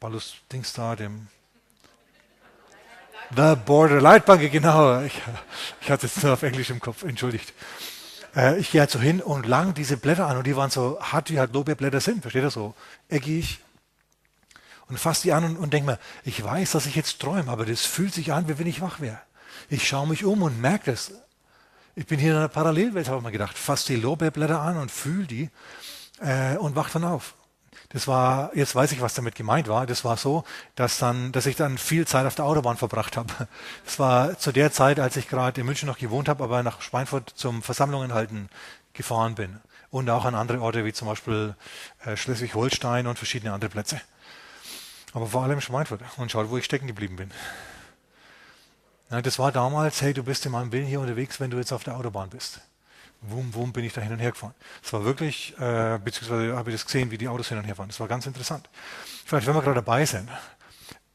Ballus-Dings 0.00 0.72
da, 0.72 0.96
dem 0.96 1.26
The 3.34 3.56
Border 3.56 4.00
Leitbank, 4.00 4.52
genau. 4.52 5.00
Ich, 5.00 5.20
ich 5.80 5.90
hatte 5.90 6.06
es 6.06 6.22
nur 6.22 6.34
auf 6.34 6.42
Englisch 6.42 6.68
im 6.68 6.80
Kopf, 6.80 7.02
entschuldigt. 7.02 7.52
Äh, 8.36 8.58
ich 8.58 8.70
gehe 8.70 8.80
halt 8.82 8.90
so 8.90 9.00
hin 9.00 9.20
und 9.20 9.46
lang 9.46 9.74
diese 9.74 9.96
Blätter 9.96 10.26
an 10.26 10.36
und 10.36 10.46
die 10.46 10.54
waren 10.56 10.70
so 10.70 10.98
hart, 11.00 11.30
wie 11.30 11.38
halt 11.38 11.54
Lobeblätter 11.54 12.00
sind, 12.00 12.20
versteht 12.22 12.42
ihr 12.42 12.50
so? 12.50 12.74
Eckig, 13.08 13.58
und 14.88 14.98
fasse 14.98 15.22
die 15.22 15.32
an 15.32 15.44
und, 15.44 15.56
und 15.56 15.72
denke 15.72 15.92
mir, 15.92 15.98
ich 16.24 16.42
weiß, 16.42 16.72
dass 16.72 16.86
ich 16.86 16.94
jetzt 16.94 17.20
träume, 17.20 17.50
aber 17.50 17.66
das 17.66 17.84
fühlt 17.84 18.14
sich 18.14 18.32
an, 18.32 18.48
wie 18.48 18.58
wenn 18.58 18.66
ich 18.66 18.80
wach 18.80 19.00
wäre. 19.00 19.20
Ich 19.68 19.86
schaue 19.86 20.08
mich 20.08 20.24
um 20.24 20.42
und 20.42 20.60
merke 20.60 20.90
das. 20.90 21.12
Ich 21.94 22.06
bin 22.06 22.18
hier 22.18 22.32
in 22.32 22.38
einer 22.38 22.48
Parallelwelt, 22.48 23.08
habe 23.08 23.18
ich 23.18 23.24
mir 23.24 23.32
gedacht. 23.32 23.56
Fass 23.56 23.84
die 23.84 23.96
Lorbeerblätter 23.96 24.60
an 24.60 24.76
und 24.78 24.90
fühle 24.90 25.26
die 25.26 25.50
äh, 26.20 26.56
und 26.56 26.76
wach 26.76 26.90
dann 26.90 27.04
auf. 27.04 27.34
Das 27.90 28.08
war, 28.08 28.56
jetzt 28.56 28.74
weiß 28.74 28.92
ich, 28.92 29.02
was 29.02 29.12
damit 29.12 29.34
gemeint 29.34 29.68
war. 29.68 29.86
Das 29.86 30.04
war 30.04 30.16
so, 30.16 30.44
dass 30.76 30.98
dann, 30.98 31.30
dass 31.32 31.44
ich 31.44 31.56
dann 31.56 31.76
viel 31.76 32.06
Zeit 32.06 32.26
auf 32.26 32.34
der 32.34 32.46
Autobahn 32.46 32.78
verbracht 32.78 33.16
habe. 33.16 33.32
Das 33.84 33.98
war 33.98 34.38
zu 34.38 34.52
der 34.52 34.72
Zeit, 34.72 34.98
als 34.98 35.16
ich 35.16 35.28
gerade 35.28 35.60
in 35.60 35.66
München 35.66 35.88
noch 35.88 35.98
gewohnt 35.98 36.28
habe, 36.28 36.42
aber 36.42 36.62
nach 36.62 36.80
Schweinfurt 36.80 37.30
zum 37.34 37.62
Versammlungen 37.62 38.14
halten 38.14 38.48
gefahren 38.94 39.34
bin. 39.34 39.60
Und 39.90 40.08
auch 40.08 40.24
an 40.24 40.34
andere 40.34 40.62
Orte 40.62 40.86
wie 40.86 40.92
zum 40.94 41.08
Beispiel 41.08 41.54
äh, 42.04 42.16
Schleswig-Holstein 42.16 43.06
und 43.06 43.18
verschiedene 43.18 43.52
andere 43.52 43.70
Plätze. 43.70 44.00
Aber 45.12 45.26
vor 45.26 45.42
allem 45.42 45.60
Schweinfurt. 45.60 46.00
Und 46.16 46.30
schaut, 46.30 46.50
wo 46.50 46.56
ich 46.56 46.64
stecken 46.64 46.86
geblieben 46.86 47.16
bin. 47.16 47.30
Ja, 49.10 49.20
das 49.20 49.38
war 49.38 49.52
damals, 49.52 50.00
hey, 50.00 50.14
du 50.14 50.22
bist 50.22 50.46
in 50.46 50.52
meinem 50.52 50.72
Willen 50.72 50.86
hier 50.86 51.00
unterwegs, 51.00 51.38
wenn 51.38 51.50
du 51.50 51.58
jetzt 51.58 51.72
auf 51.72 51.84
der 51.84 51.96
Autobahn 51.96 52.30
bist. 52.30 52.60
Wum, 53.20 53.54
wum 53.54 53.72
bin 53.72 53.84
ich 53.84 53.92
da 53.92 54.00
hin 54.00 54.12
und 54.12 54.18
her 54.18 54.32
gefahren. 54.32 54.54
Das 54.82 54.92
war 54.94 55.04
wirklich, 55.04 55.54
äh, 55.58 55.98
beziehungsweise 56.02 56.56
habe 56.56 56.70
ich 56.70 56.76
das 56.76 56.86
gesehen, 56.86 57.10
wie 57.10 57.18
die 57.18 57.28
Autos 57.28 57.48
hin 57.48 57.58
und 57.58 57.64
her 57.64 57.76
fahren. 57.76 57.88
Das 57.88 58.00
war 58.00 58.08
ganz 58.08 58.26
interessant. 58.26 58.68
Vielleicht, 59.24 59.46
wenn 59.46 59.54
wir 59.54 59.62
gerade 59.62 59.76
dabei 59.76 60.04
sind. 60.06 60.28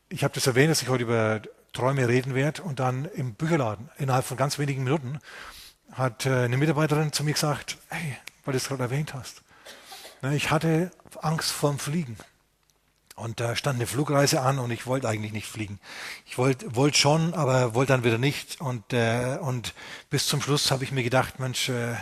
Ich 0.09 0.23
habe 0.23 0.33
das 0.33 0.47
erwähnt, 0.47 0.69
dass 0.69 0.81
ich 0.81 0.89
heute 0.89 1.03
über 1.03 1.41
Träume 1.73 2.07
reden 2.07 2.33
werde 2.33 2.61
und 2.61 2.79
dann 2.79 3.05
im 3.05 3.33
Bücherladen, 3.33 3.89
innerhalb 3.97 4.25
von 4.25 4.37
ganz 4.37 4.57
wenigen 4.57 4.83
Minuten, 4.83 5.19
hat 5.91 6.25
äh, 6.25 6.45
eine 6.45 6.57
Mitarbeiterin 6.57 7.11
zu 7.11 7.23
mir 7.23 7.33
gesagt, 7.33 7.77
hey, 7.89 8.17
weil 8.45 8.53
du 8.53 8.57
es 8.57 8.67
gerade 8.67 8.83
erwähnt 8.83 9.13
hast. 9.13 9.41
Ich 10.31 10.49
hatte 10.49 10.91
Angst 11.21 11.51
vorm 11.51 11.77
Fliegen. 11.77 12.17
Und 13.17 13.39
da 13.39 13.55
stand 13.55 13.77
eine 13.77 13.87
Flugreise 13.87 14.41
an 14.41 14.59
und 14.59 14.69
ich 14.69 14.85
wollte 14.85 15.09
eigentlich 15.09 15.31
nicht 15.31 15.47
fliegen. 15.47 15.79
Ich 16.27 16.37
wollte 16.37 16.75
wollt 16.75 16.95
schon, 16.95 17.33
aber 17.33 17.73
wollte 17.73 17.93
dann 17.93 18.03
wieder 18.03 18.19
nicht. 18.19 18.61
Und, 18.61 18.93
äh, 18.93 19.39
und 19.41 19.73
bis 20.11 20.27
zum 20.27 20.39
Schluss 20.39 20.69
habe 20.69 20.83
ich 20.83 20.91
mir 20.91 21.01
gedacht, 21.01 21.39
Mensch, 21.39 21.67
äh, 21.69 21.95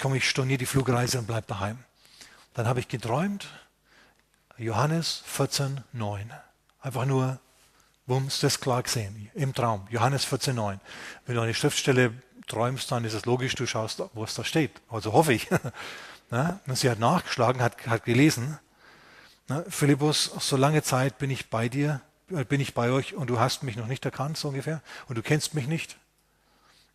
komm, 0.00 0.14
ich 0.14 0.26
storniere 0.26 0.56
die 0.56 0.64
Flugreise 0.64 1.18
und 1.18 1.26
bleib 1.26 1.48
daheim. 1.48 1.84
Dann 2.54 2.66
habe 2.66 2.80
ich 2.80 2.88
geträumt, 2.88 3.46
Johannes 4.56 5.22
14, 5.26 5.84
9. 5.92 6.32
Einfach 6.80 7.04
nur, 7.04 7.38
bums, 8.06 8.40
das 8.40 8.58
klar 8.58 8.82
gesehen, 8.82 9.30
im 9.34 9.52
Traum. 9.52 9.86
Johannes 9.90 10.24
14, 10.24 10.54
9. 10.54 10.80
Wenn 11.26 11.34
du 11.34 11.42
eine 11.42 11.52
Schriftstelle 11.52 12.14
träumst, 12.46 12.90
dann 12.90 13.04
ist 13.04 13.12
es 13.12 13.26
logisch, 13.26 13.54
du 13.54 13.66
schaust, 13.66 14.02
wo 14.14 14.24
es 14.24 14.34
da 14.34 14.44
steht. 14.44 14.80
Also 14.88 15.12
hoffe 15.12 15.34
ich. 15.34 15.50
Und 16.30 16.78
sie 16.78 16.88
hat 16.88 17.00
nachgeschlagen, 17.00 17.60
hat, 17.60 17.86
hat 17.86 18.06
gelesen 18.06 18.58
Ne? 19.52 19.64
Philippus, 19.68 20.30
so 20.38 20.56
lange 20.56 20.82
Zeit 20.82 21.18
bin 21.18 21.30
ich 21.30 21.50
bei 21.50 21.68
dir, 21.68 22.00
äh, 22.30 22.44
bin 22.44 22.60
ich 22.60 22.74
bei 22.74 22.90
euch 22.90 23.14
und 23.14 23.28
du 23.28 23.38
hast 23.38 23.62
mich 23.62 23.76
noch 23.76 23.86
nicht 23.86 24.04
erkannt, 24.04 24.36
so 24.38 24.48
ungefähr, 24.48 24.80
und 25.08 25.18
du 25.18 25.22
kennst 25.22 25.54
mich 25.54 25.66
nicht. 25.66 25.98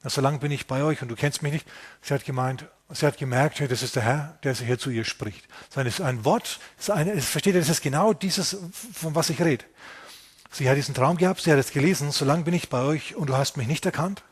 So 0.04 0.22
lange 0.22 0.40
bin 0.40 0.52
ich 0.52 0.68
bei 0.68 0.84
euch 0.84 1.02
und 1.02 1.10
du 1.10 1.16
kennst 1.16 1.42
mich 1.42 1.52
nicht. 1.52 1.68
Sie 2.02 2.14
hat 2.14 2.24
gemeint, 2.24 2.66
sie 2.90 3.06
hat 3.06 3.18
gemerkt, 3.18 3.60
das 3.60 3.84
ist 3.84 3.96
der 3.96 4.04
Herr, 4.04 4.40
der 4.44 4.54
hier 4.54 4.80
zu 4.80 4.90
ihr 4.90 5.06
spricht. 5.06 5.46
Das 5.74 5.86
ist 5.86 6.02
ein 6.02 6.24
Wort, 6.24 6.60
ist 6.80 6.90
eine, 6.90 7.20
versteht 7.22 7.56
ihr, 7.56 7.60
das 7.60 7.70
ist 7.70 7.82
genau 7.82 8.14
dieses, 8.14 8.58
von 8.94 9.16
was 9.16 9.30
ich 9.30 9.42
rede. 9.42 9.66
Sie 10.52 10.70
hat 10.70 10.78
diesen 10.78 10.96
Traum 10.96 11.18
gehabt, 11.18 11.42
sie 11.42 11.52
hat 11.52 11.60
es 11.60 11.72
gelesen, 11.72 12.12
so 12.12 12.26
lange 12.26 12.44
bin 12.44 12.54
ich 12.54 12.70
bei 12.70 12.82
euch 12.82 13.16
und 13.16 13.28
du 13.28 13.36
hast 13.38 13.58
mich 13.58 13.68
nicht 13.68 13.86
erkannt. 13.86 14.24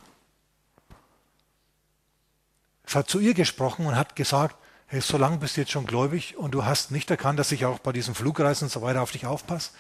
Es 2.86 2.96
hat 2.96 3.10
zu 3.10 3.20
ihr 3.20 3.34
gesprochen 3.34 3.86
und 3.86 3.96
hat 3.96 4.16
gesagt, 4.16 4.56
hey, 4.88 5.02
so 5.02 5.18
lange 5.18 5.38
bist 5.38 5.58
du 5.58 5.62
jetzt 5.62 5.72
schon 5.72 5.86
gläubig 5.86 6.38
und 6.38 6.52
du 6.52 6.66
hast 6.66 6.92
nicht 6.92 7.10
erkannt, 7.10 7.40
dass 7.40 7.52
ich 7.52 7.66
auch 7.66 7.80
bei 7.80 7.92
diesen 7.92 8.14
Flugreisen 8.16 8.66
und 8.66 8.72
so 8.72 8.82
weiter 8.82 9.02
auf 9.02 9.12
dich 9.12 9.26
aufpasse. 9.26 9.72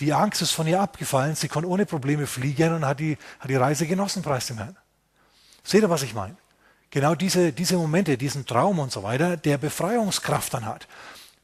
Die 0.00 0.12
Angst 0.12 0.42
ist 0.42 0.52
von 0.52 0.66
ihr 0.66 0.80
abgefallen, 0.80 1.34
sie 1.34 1.48
konnte 1.48 1.68
ohne 1.68 1.86
Probleme 1.86 2.26
fliegen 2.26 2.72
und 2.74 2.86
hat 2.86 3.00
die, 3.00 3.18
hat 3.38 3.50
die 3.50 3.56
Reise 3.56 3.86
genossen, 3.86 4.22
preis 4.22 4.46
dem 4.46 4.58
Herrn. 4.58 4.76
Seht 5.62 5.82
ihr, 5.82 5.90
was 5.90 6.02
ich 6.02 6.14
meine? 6.14 6.36
Genau 6.90 7.14
diese, 7.14 7.52
diese 7.52 7.76
Momente, 7.76 8.16
diesen 8.16 8.46
Traum 8.46 8.78
und 8.78 8.92
so 8.92 9.02
weiter, 9.02 9.36
der 9.36 9.58
Befreiungskraft 9.58 10.54
dann 10.54 10.64
hat. 10.64 10.86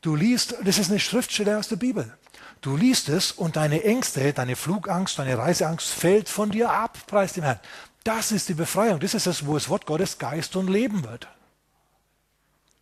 Du 0.00 0.14
liest, 0.14 0.54
das 0.64 0.78
ist 0.78 0.90
eine 0.90 1.00
Schriftstelle 1.00 1.58
aus 1.58 1.68
der 1.68 1.76
Bibel. 1.76 2.14
Du 2.60 2.76
liest 2.76 3.08
es 3.08 3.32
und 3.32 3.56
deine 3.56 3.82
Ängste, 3.84 4.32
deine 4.32 4.54
Flugangst, 4.54 5.18
deine 5.18 5.36
Reiseangst 5.36 5.88
fällt 5.88 6.28
von 6.28 6.50
dir 6.50 6.70
ab, 6.70 6.98
preis 7.06 7.32
dem 7.32 7.44
Herrn. 7.44 7.60
Das 8.04 8.32
ist 8.32 8.48
die 8.48 8.54
Befreiung. 8.54 9.00
Das 9.00 9.14
ist 9.14 9.26
es, 9.26 9.46
wo 9.46 9.54
das 9.54 9.68
Wort 9.68 9.86
Gottes 9.86 10.18
Geist 10.18 10.56
und 10.56 10.68
Leben 10.68 11.04
wird. 11.04 11.28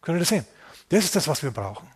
Könnt 0.00 0.16
ihr 0.16 0.20
das 0.20 0.28
sehen? 0.28 0.46
Das 0.88 1.04
ist 1.04 1.16
das, 1.16 1.28
was 1.28 1.42
wir 1.42 1.50
brauchen. 1.50 1.88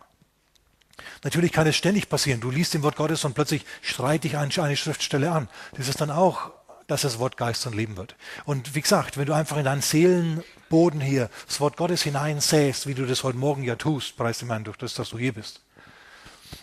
Natürlich 1.23 1.51
kann 1.51 1.67
es 1.67 1.75
ständig 1.75 2.09
passieren. 2.09 2.41
Du 2.41 2.51
liest 2.51 2.75
im 2.75 2.83
Wort 2.83 2.95
Gottes 2.95 3.23
und 3.25 3.33
plötzlich 3.33 3.65
streit 3.81 4.23
dich 4.23 4.37
eine 4.37 4.77
Schriftstelle 4.77 5.31
an. 5.31 5.47
Das 5.77 5.87
ist 5.87 6.01
dann 6.01 6.11
auch, 6.11 6.51
dass 6.87 7.01
das 7.01 7.17
Wort 7.17 7.37
Geist 7.37 7.65
und 7.65 7.75
Leben 7.75 7.97
wird. 7.97 8.15
Und 8.45 8.75
wie 8.75 8.81
gesagt, 8.81 9.17
wenn 9.17 9.25
du 9.25 9.33
einfach 9.33 9.57
in 9.57 9.63
deinen 9.63 9.81
Seelenboden 9.81 10.99
hier 10.99 11.29
das 11.47 11.59
Wort 11.61 11.77
Gottes 11.77 12.03
hineinsäst, 12.03 12.87
wie 12.87 12.93
du 12.93 13.05
das 13.05 13.23
heute 13.23 13.37
Morgen 13.37 13.63
ja 13.63 13.75
tust, 13.75 14.17
preis 14.17 14.39
dem 14.39 14.49
Herrn 14.49 14.65
durch 14.65 14.77
das, 14.77 14.93
dass 14.93 15.09
du 15.09 15.17
hier 15.17 15.33
bist, 15.33 15.61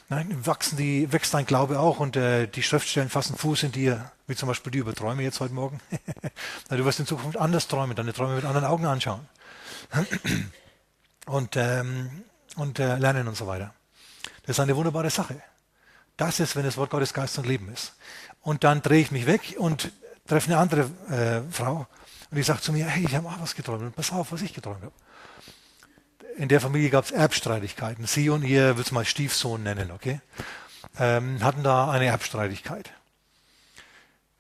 Nein, 0.09 0.45
wachsen 0.45 0.77
die, 0.77 1.13
wächst 1.13 1.35
dein 1.35 1.47
Glaube 1.47 1.79
auch 1.79 2.01
und 2.01 2.17
äh, 2.17 2.47
die 2.47 2.63
Schriftstellen 2.63 3.09
fassen 3.09 3.37
Fuß 3.37 3.65
in 3.65 3.73
dir, 3.73 4.11
wie 4.27 4.35
zum 4.35 4.49
Beispiel 4.49 4.73
die 4.73 4.79
über 4.79 4.95
Träume 4.95 5.23
jetzt 5.23 5.41
heute 5.41 5.55
Morgen. 5.55 5.81
du 6.69 6.85
wirst 6.85 7.01
in 7.01 7.07
Zukunft 7.07 7.37
anders 7.37 7.69
träumen, 7.69 7.95
deine 7.95 8.13
Träume 8.13 8.35
mit 8.35 8.45
anderen 8.45 8.67
Augen 8.67 8.87
anschauen 8.87 9.29
und, 11.27 11.57
ähm, 11.57 12.25
und 12.57 12.79
äh, 12.79 12.97
lernen 12.97 13.29
und 13.29 13.37
so 13.37 13.47
weiter. 13.47 13.75
Das 14.43 14.57
ist 14.57 14.61
eine 14.61 14.77
wunderbare 14.77 15.11
Sache. 15.11 15.43
Das 16.17 16.41
ist, 16.41 16.57
wenn 16.57 16.65
das 16.65 16.77
Wort 16.77 16.91
Gottes 16.91 17.15
Geist 17.15 17.39
und 17.39 17.47
Leben 17.47 17.73
ist. 17.73 17.95
Und 18.43 18.65
dann 18.65 18.83
drehe 18.83 19.01
ich 19.01 19.11
mich 19.11 19.27
weg 19.27 19.57
und 19.59 19.93
treffe 20.27 20.51
eine 20.51 20.59
andere 20.59 20.83
äh, 21.11 21.53
Frau 21.53 21.87
und 22.31 22.37
die 22.37 22.43
sagt 22.43 22.63
zu 22.63 22.73
mir, 22.73 22.87
hey, 22.87 23.05
ich 23.05 23.15
habe 23.15 23.29
auch 23.29 23.41
was 23.41 23.55
geträumt. 23.55 23.83
Und 23.83 23.97
pass 23.97 24.13
auf, 24.13 24.31
was 24.33 24.43
ich 24.43 24.55
geträumt 24.55 24.83
habe. 24.83 24.93
In 26.37 26.49
der 26.49 26.61
Familie 26.61 26.91
gab 26.91 27.05
es 27.05 27.11
Erbstreitigkeiten. 27.11 28.07
Sie 28.07 28.31
und 28.31 28.45
ihr, 28.45 28.77
will 28.77 28.85
es 28.85 28.93
mal 28.93 29.05
Stiefsohn 29.05 29.63
nennen, 29.63 29.91
okay, 29.91 30.21
ähm, 30.99 31.43
hatten 31.43 31.65
da 31.65 31.91
eine 31.91 32.07
Erbstreitigkeit. 32.07 32.91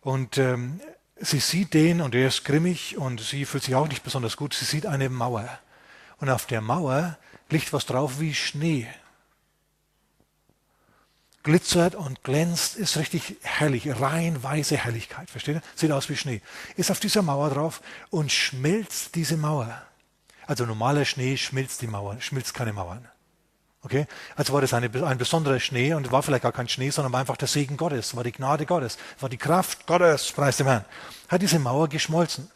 Und 0.00 0.38
ähm, 0.38 0.80
sie 1.16 1.40
sieht 1.40 1.74
den 1.74 2.00
und 2.00 2.14
er 2.14 2.28
ist 2.28 2.44
grimmig 2.44 2.96
und 2.96 3.20
sie 3.20 3.44
fühlt 3.44 3.64
sich 3.64 3.74
auch 3.74 3.88
nicht 3.88 4.04
besonders 4.04 4.36
gut. 4.36 4.54
Sie 4.54 4.64
sieht 4.64 4.86
eine 4.86 5.08
Mauer 5.08 5.48
und 6.20 6.30
auf 6.30 6.46
der 6.46 6.60
Mauer 6.60 7.18
liegt 7.48 7.72
was 7.72 7.86
drauf 7.86 8.20
wie 8.20 8.34
Schnee. 8.34 8.86
Glitzert 11.42 11.94
und 11.94 12.22
glänzt, 12.22 12.76
ist 12.76 12.98
richtig 12.98 13.36
herrlich, 13.42 13.88
rein 14.00 14.42
weiße 14.42 14.76
Herrlichkeit, 14.76 15.30
versteht 15.30 15.56
ihr? 15.56 15.62
Sieht 15.74 15.90
aus 15.90 16.10
wie 16.10 16.16
Schnee. 16.16 16.42
Ist 16.76 16.90
auf 16.90 17.00
dieser 17.00 17.22
Mauer 17.22 17.48
drauf 17.48 17.80
und 18.10 18.30
schmilzt 18.30 19.14
diese 19.14 19.38
Mauer. 19.38 19.82
Also 20.46 20.66
normaler 20.66 21.06
Schnee 21.06 21.38
schmilzt 21.38 21.80
die 21.80 21.86
Mauer, 21.86 22.20
schmilzt 22.20 22.52
keine 22.52 22.74
Mauern. 22.74 23.08
Okay? 23.82 24.06
Also 24.36 24.52
war 24.52 24.60
das 24.60 24.74
eine, 24.74 24.90
ein 25.06 25.16
besonderer 25.16 25.60
Schnee 25.60 25.94
und 25.94 26.12
war 26.12 26.22
vielleicht 26.22 26.42
gar 26.42 26.52
kein 26.52 26.68
Schnee, 26.68 26.90
sondern 26.90 27.12
war 27.12 27.20
einfach 27.20 27.38
der 27.38 27.48
Segen 27.48 27.78
Gottes, 27.78 28.14
war 28.14 28.24
die 28.24 28.32
Gnade 28.32 28.66
Gottes, 28.66 28.98
war 29.18 29.30
die 29.30 29.38
Kraft 29.38 29.86
Gottes, 29.86 30.32
preis 30.32 30.58
dem 30.58 30.66
Herrn. 30.66 30.84
Hat 31.28 31.40
diese 31.40 31.58
Mauer 31.58 31.88
geschmolzen. 31.88 32.50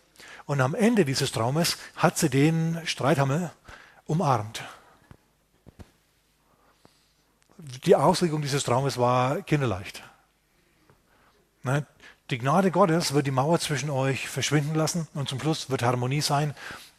Und 0.47 0.61
am 0.61 0.75
Ende 0.75 1.05
dieses 1.05 1.33
Traumes 1.33 1.79
hat 1.97 2.19
sie 2.19 2.29
den 2.29 2.81
Streithammer 2.85 3.53
umarmt. 4.07 4.63
Die 7.59 7.97
Auslegung 7.97 8.43
dieses 8.43 8.65
Traumes 8.65 8.99
war 8.99 9.41
kinderleicht. 9.43 10.03
Die 12.31 12.39
Gnade 12.39 12.71
Gottes 12.71 13.15
wird 13.15 13.27
die 13.27 13.31
Mauer 13.31 13.59
zwischen 13.59 13.89
euch 13.89 14.29
verschwinden 14.29 14.75
lassen 14.75 15.09
und 15.15 15.29
zum 15.29 15.41
Schluss 15.41 15.71
wird 15.71 15.83
Harmonie 15.83 16.21
sein, 16.21 16.55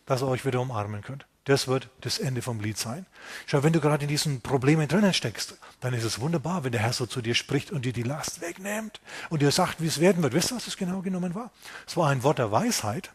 dass 0.08 0.24
ihr 0.24 0.28
euch 0.28 0.46
wieder 0.46 0.62
umarmen 0.62 1.04
könnt. 1.04 1.28
Das 1.44 1.68
wird 1.68 1.90
das 2.02 2.18
Ende 2.18 2.42
vom 2.42 2.60
Lied 2.60 2.80
sein. 2.80 3.06
Schau, 3.46 3.62
wenn 3.62 3.74
du 3.74 3.80
gerade 3.80 4.04
in 4.04 4.10
diesen 4.10 4.42
Problemen 4.42 4.88
drinnen 4.88 5.14
steckst, 5.14 5.60
dann 5.80 5.94
ist 5.94 6.04
es 6.04 6.20
wunderbar, 6.20 6.64
wenn 6.64 6.72
der 6.72 6.82
Herr 6.82 6.94
so 6.94 7.06
zu 7.06 7.22
dir 7.22 7.36
spricht 7.36 7.72
und 7.72 7.86
dir 7.86 7.94
die 7.94 8.02
Last 8.02 8.42
wegnimmt 8.42 9.00
und 9.30 9.44
dir 9.44 9.52
sagt, 9.52 9.80
wie 9.82 9.88
es 9.88 10.00
werden 10.00 10.24
wird. 10.24 10.34
Wisst 10.34 10.52
ihr, 10.52 10.56
was 10.56 10.66
es 10.66 10.78
genau 10.78 11.02
genommen 11.02 11.36
war? 11.36 11.52
Es 11.86 11.96
war 11.96 12.10
ein 12.10 12.24
Wort 12.24 12.40
der 12.40 12.52
Weisheit 12.52 13.12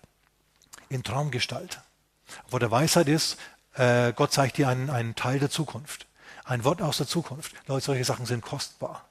in 0.91 1.03
Traumgestalt. 1.03 1.81
Wort 2.51 2.63
der 2.63 2.71
Weisheit 2.71 3.09
ist, 3.09 3.39
äh, 3.75 4.13
Gott 4.13 4.33
zeigt 4.33 4.59
dir 4.59 4.69
einen, 4.69 4.91
einen 4.91 5.15
Teil 5.15 5.39
der 5.39 5.51
Zukunft. 5.51 6.07
Ein 6.45 6.65
Wort 6.65 6.83
aus 6.83 6.99
der 6.99 7.07
Zukunft. 7.07 7.55
Leute, 7.67 7.87
solche 7.87 8.05
Sachen 8.05 8.27
sind 8.27 8.43
kostbar. 8.43 9.07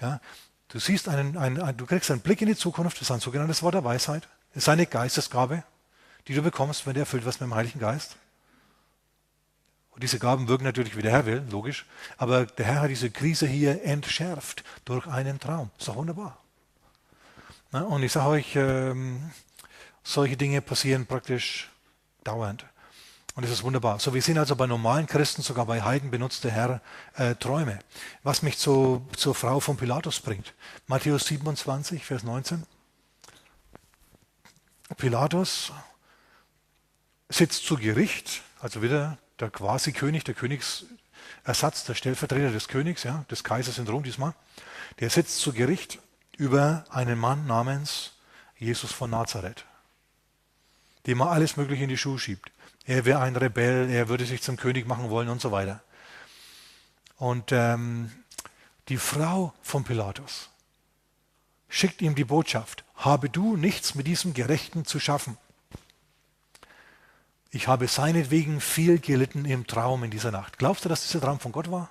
Ja, 0.00 0.20
du 0.68 0.80
siehst 0.80 1.08
einen, 1.08 1.36
einen, 1.36 1.76
du 1.76 1.86
kriegst 1.86 2.10
einen 2.10 2.20
Blick 2.20 2.42
in 2.42 2.48
die 2.48 2.56
Zukunft, 2.56 2.96
das 2.96 3.02
ist 3.02 3.10
ein 3.12 3.20
sogenanntes 3.20 3.62
Wort 3.62 3.74
der 3.74 3.84
Weisheit. 3.84 4.26
Das 4.52 4.64
ist 4.64 4.68
eine 4.68 4.86
Geistesgabe 4.86 5.62
die 6.26 6.34
du 6.34 6.42
bekommst, 6.42 6.86
wenn 6.86 6.94
du 6.94 7.00
erfüllt 7.00 7.24
wirst 7.24 7.40
mit 7.40 7.50
dem 7.50 7.54
Heiligen 7.54 7.80
Geist. 7.80 8.16
Und 9.90 10.02
diese 10.02 10.18
Gaben 10.18 10.48
wirken 10.48 10.64
natürlich, 10.64 10.96
wie 10.96 11.02
der 11.02 11.10
Herr 11.10 11.26
will, 11.26 11.42
logisch. 11.50 11.86
Aber 12.16 12.46
der 12.46 12.66
Herr 12.66 12.82
hat 12.82 12.90
diese 12.90 13.10
Krise 13.10 13.46
hier 13.46 13.82
entschärft 13.82 14.64
durch 14.84 15.06
einen 15.06 15.40
Traum. 15.40 15.70
Ist 15.78 15.88
doch 15.88 15.96
wunderbar. 15.96 16.38
Na, 17.72 17.82
und 17.82 18.02
ich 18.02 18.12
sage 18.12 18.28
euch, 18.28 18.54
ähm, 18.56 19.30
solche 20.02 20.36
Dinge 20.36 20.62
passieren 20.62 21.06
praktisch 21.06 21.70
dauernd. 22.24 22.64
Und 23.34 23.44
das 23.44 23.52
ist 23.52 23.62
wunderbar. 23.62 24.00
So, 24.00 24.12
wir 24.12 24.22
sehen 24.22 24.38
also 24.38 24.56
bei 24.56 24.66
normalen 24.66 25.06
Christen, 25.06 25.42
sogar 25.42 25.64
bei 25.64 25.82
Heiden 25.82 26.10
benutzt 26.10 26.44
der 26.44 26.50
Herr 26.50 26.80
äh, 27.14 27.34
Träume. 27.36 27.78
Was 28.22 28.42
mich 28.42 28.58
zu, 28.58 29.06
zur 29.16 29.34
Frau 29.34 29.60
von 29.60 29.76
Pilatus 29.76 30.20
bringt. 30.20 30.52
Matthäus 30.88 31.26
27, 31.26 32.04
Vers 32.04 32.24
19. 32.24 32.64
Pilatus 34.96 35.72
sitzt 37.28 37.64
zu 37.64 37.76
Gericht, 37.76 38.42
also 38.60 38.82
wieder 38.82 39.18
der 39.38 39.50
Quasi-König, 39.50 40.24
der 40.24 40.34
Königsersatz, 40.34 41.84
der 41.84 41.94
Stellvertreter 41.94 42.50
des 42.50 42.68
Königs, 42.68 43.04
ja, 43.04 43.24
des 43.30 43.44
Kaisers 43.44 43.78
in 43.78 43.88
Rom 43.88 44.02
diesmal, 44.02 44.34
der 44.98 45.08
sitzt 45.08 45.38
zu 45.38 45.52
Gericht 45.52 46.00
über 46.36 46.84
einen 46.90 47.18
Mann 47.18 47.46
namens 47.46 48.12
Jesus 48.58 48.92
von 48.92 49.10
Nazareth, 49.10 49.64
dem 51.06 51.20
er 51.20 51.30
alles 51.30 51.56
Mögliche 51.56 51.84
in 51.84 51.88
die 51.88 51.98
Schuhe 51.98 52.18
schiebt. 52.18 52.50
Er 52.84 53.04
wäre 53.04 53.20
ein 53.20 53.36
Rebell, 53.36 53.88
er 53.90 54.08
würde 54.08 54.24
sich 54.24 54.42
zum 54.42 54.56
König 54.56 54.86
machen 54.86 55.10
wollen 55.10 55.28
und 55.28 55.40
so 55.40 55.52
weiter. 55.52 55.82
Und 57.16 57.52
ähm, 57.52 58.10
die 58.88 58.96
Frau 58.96 59.52
von 59.62 59.84
Pilatus 59.84 60.48
schickt 61.68 62.02
ihm 62.02 62.14
die 62.14 62.24
Botschaft, 62.24 62.84
habe 62.96 63.30
du 63.30 63.56
nichts 63.56 63.94
mit 63.94 64.06
diesem 64.06 64.34
Gerechten 64.34 64.84
zu 64.84 64.98
schaffen. 64.98 65.38
Ich 67.52 67.68
habe 67.68 67.88
seinetwegen 67.88 68.60
viel 68.60 68.98
gelitten 68.98 69.44
im 69.44 69.66
Traum 69.66 70.04
in 70.04 70.10
dieser 70.10 70.30
Nacht. 70.30 70.58
Glaubst 70.58 70.84
du, 70.84 70.88
dass 70.88 71.06
dieser 71.06 71.20
Traum 71.20 71.40
von 71.40 71.52
Gott 71.52 71.70
war? 71.70 71.90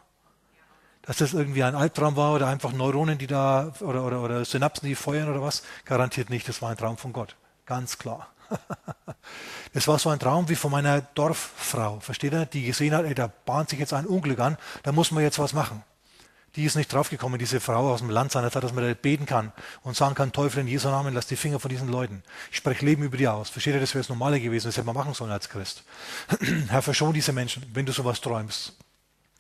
Dass 1.02 1.18
das 1.18 1.34
irgendwie 1.34 1.64
ein 1.64 1.76
Albtraum 1.76 2.16
war 2.16 2.34
oder 2.34 2.48
einfach 2.48 2.72
Neuronen, 2.72 3.18
die 3.18 3.28
da 3.28 3.74
oder, 3.80 4.04
oder, 4.06 4.22
oder 4.22 4.46
Synapsen, 4.46 4.88
die 4.88 4.96
feuern 4.96 5.30
oder 5.30 5.42
was? 5.42 5.64
Garantiert 5.86 6.30
nicht, 6.30 6.48
das 6.48 6.62
war 6.62 6.72
ein 6.72 6.78
Traum 6.78 6.98
von 6.98 7.14
Gott. 7.14 7.36
Ganz 7.66 7.98
klar. 7.98 8.30
Es 9.72 9.88
war 9.88 10.00
so 10.00 10.10
ein 10.10 10.18
Traum 10.18 10.50
wie 10.50 10.56
von 10.56 10.72
meiner 10.72 11.02
Dorffrau, 11.02 12.00
versteht 12.00 12.34
ihr? 12.34 12.48
Die 12.48 12.66
gesehen 12.66 12.96
hat, 12.96 13.06
ey, 13.06 13.14
da 13.14 13.32
bahnt 13.46 13.70
sich 13.70 13.78
jetzt 13.78 13.94
ein 13.94 14.08
Unglück 14.08 14.40
an, 14.40 14.58
da 14.82 14.92
muss 14.92 15.12
man 15.12 15.22
jetzt 15.22 15.38
was 15.38 15.54
machen 15.54 15.84
die 16.56 16.66
ist 16.66 16.76
nicht 16.76 16.92
draufgekommen, 16.92 17.40
diese 17.40 17.60
Frau 17.60 17.92
aus 17.92 18.00
dem 18.00 18.10
Land 18.10 18.32
seiner 18.32 18.52
Zeit, 18.52 18.64
dass 18.64 18.74
man 18.74 18.84
da 18.84 18.94
beten 18.94 19.26
kann 19.26 19.52
und 19.82 19.96
sagen 19.96 20.16
kann, 20.16 20.32
Teufel 20.32 20.62
in 20.62 20.68
Jesu 20.68 20.90
Namen, 20.90 21.14
lass 21.14 21.28
die 21.28 21.36
Finger 21.36 21.60
von 21.60 21.70
diesen 21.70 21.90
Leuten. 21.90 22.24
Ich 22.52 22.58
spreche 22.58 22.86
Leben 22.86 23.04
über 23.04 23.18
die 23.18 23.28
aus. 23.28 23.50
Versteht 23.50 23.76
ihr, 23.76 23.80
das 23.80 23.94
wäre 23.94 24.02
das 24.02 24.10
Normale 24.10 24.40
gewesen, 24.40 24.68
das 24.68 24.78
hätte 24.78 24.86
man 24.86 24.96
machen 24.96 25.14
sollen 25.14 25.32
als 25.32 25.50
Christ. 25.50 25.84
Herr, 26.70 26.82
verschon 26.82 27.14
diese 27.14 27.34
Menschen, 27.34 27.64
wenn 27.74 27.86
du 27.86 27.92
sowas 27.92 28.22
träumst, 28.22 28.74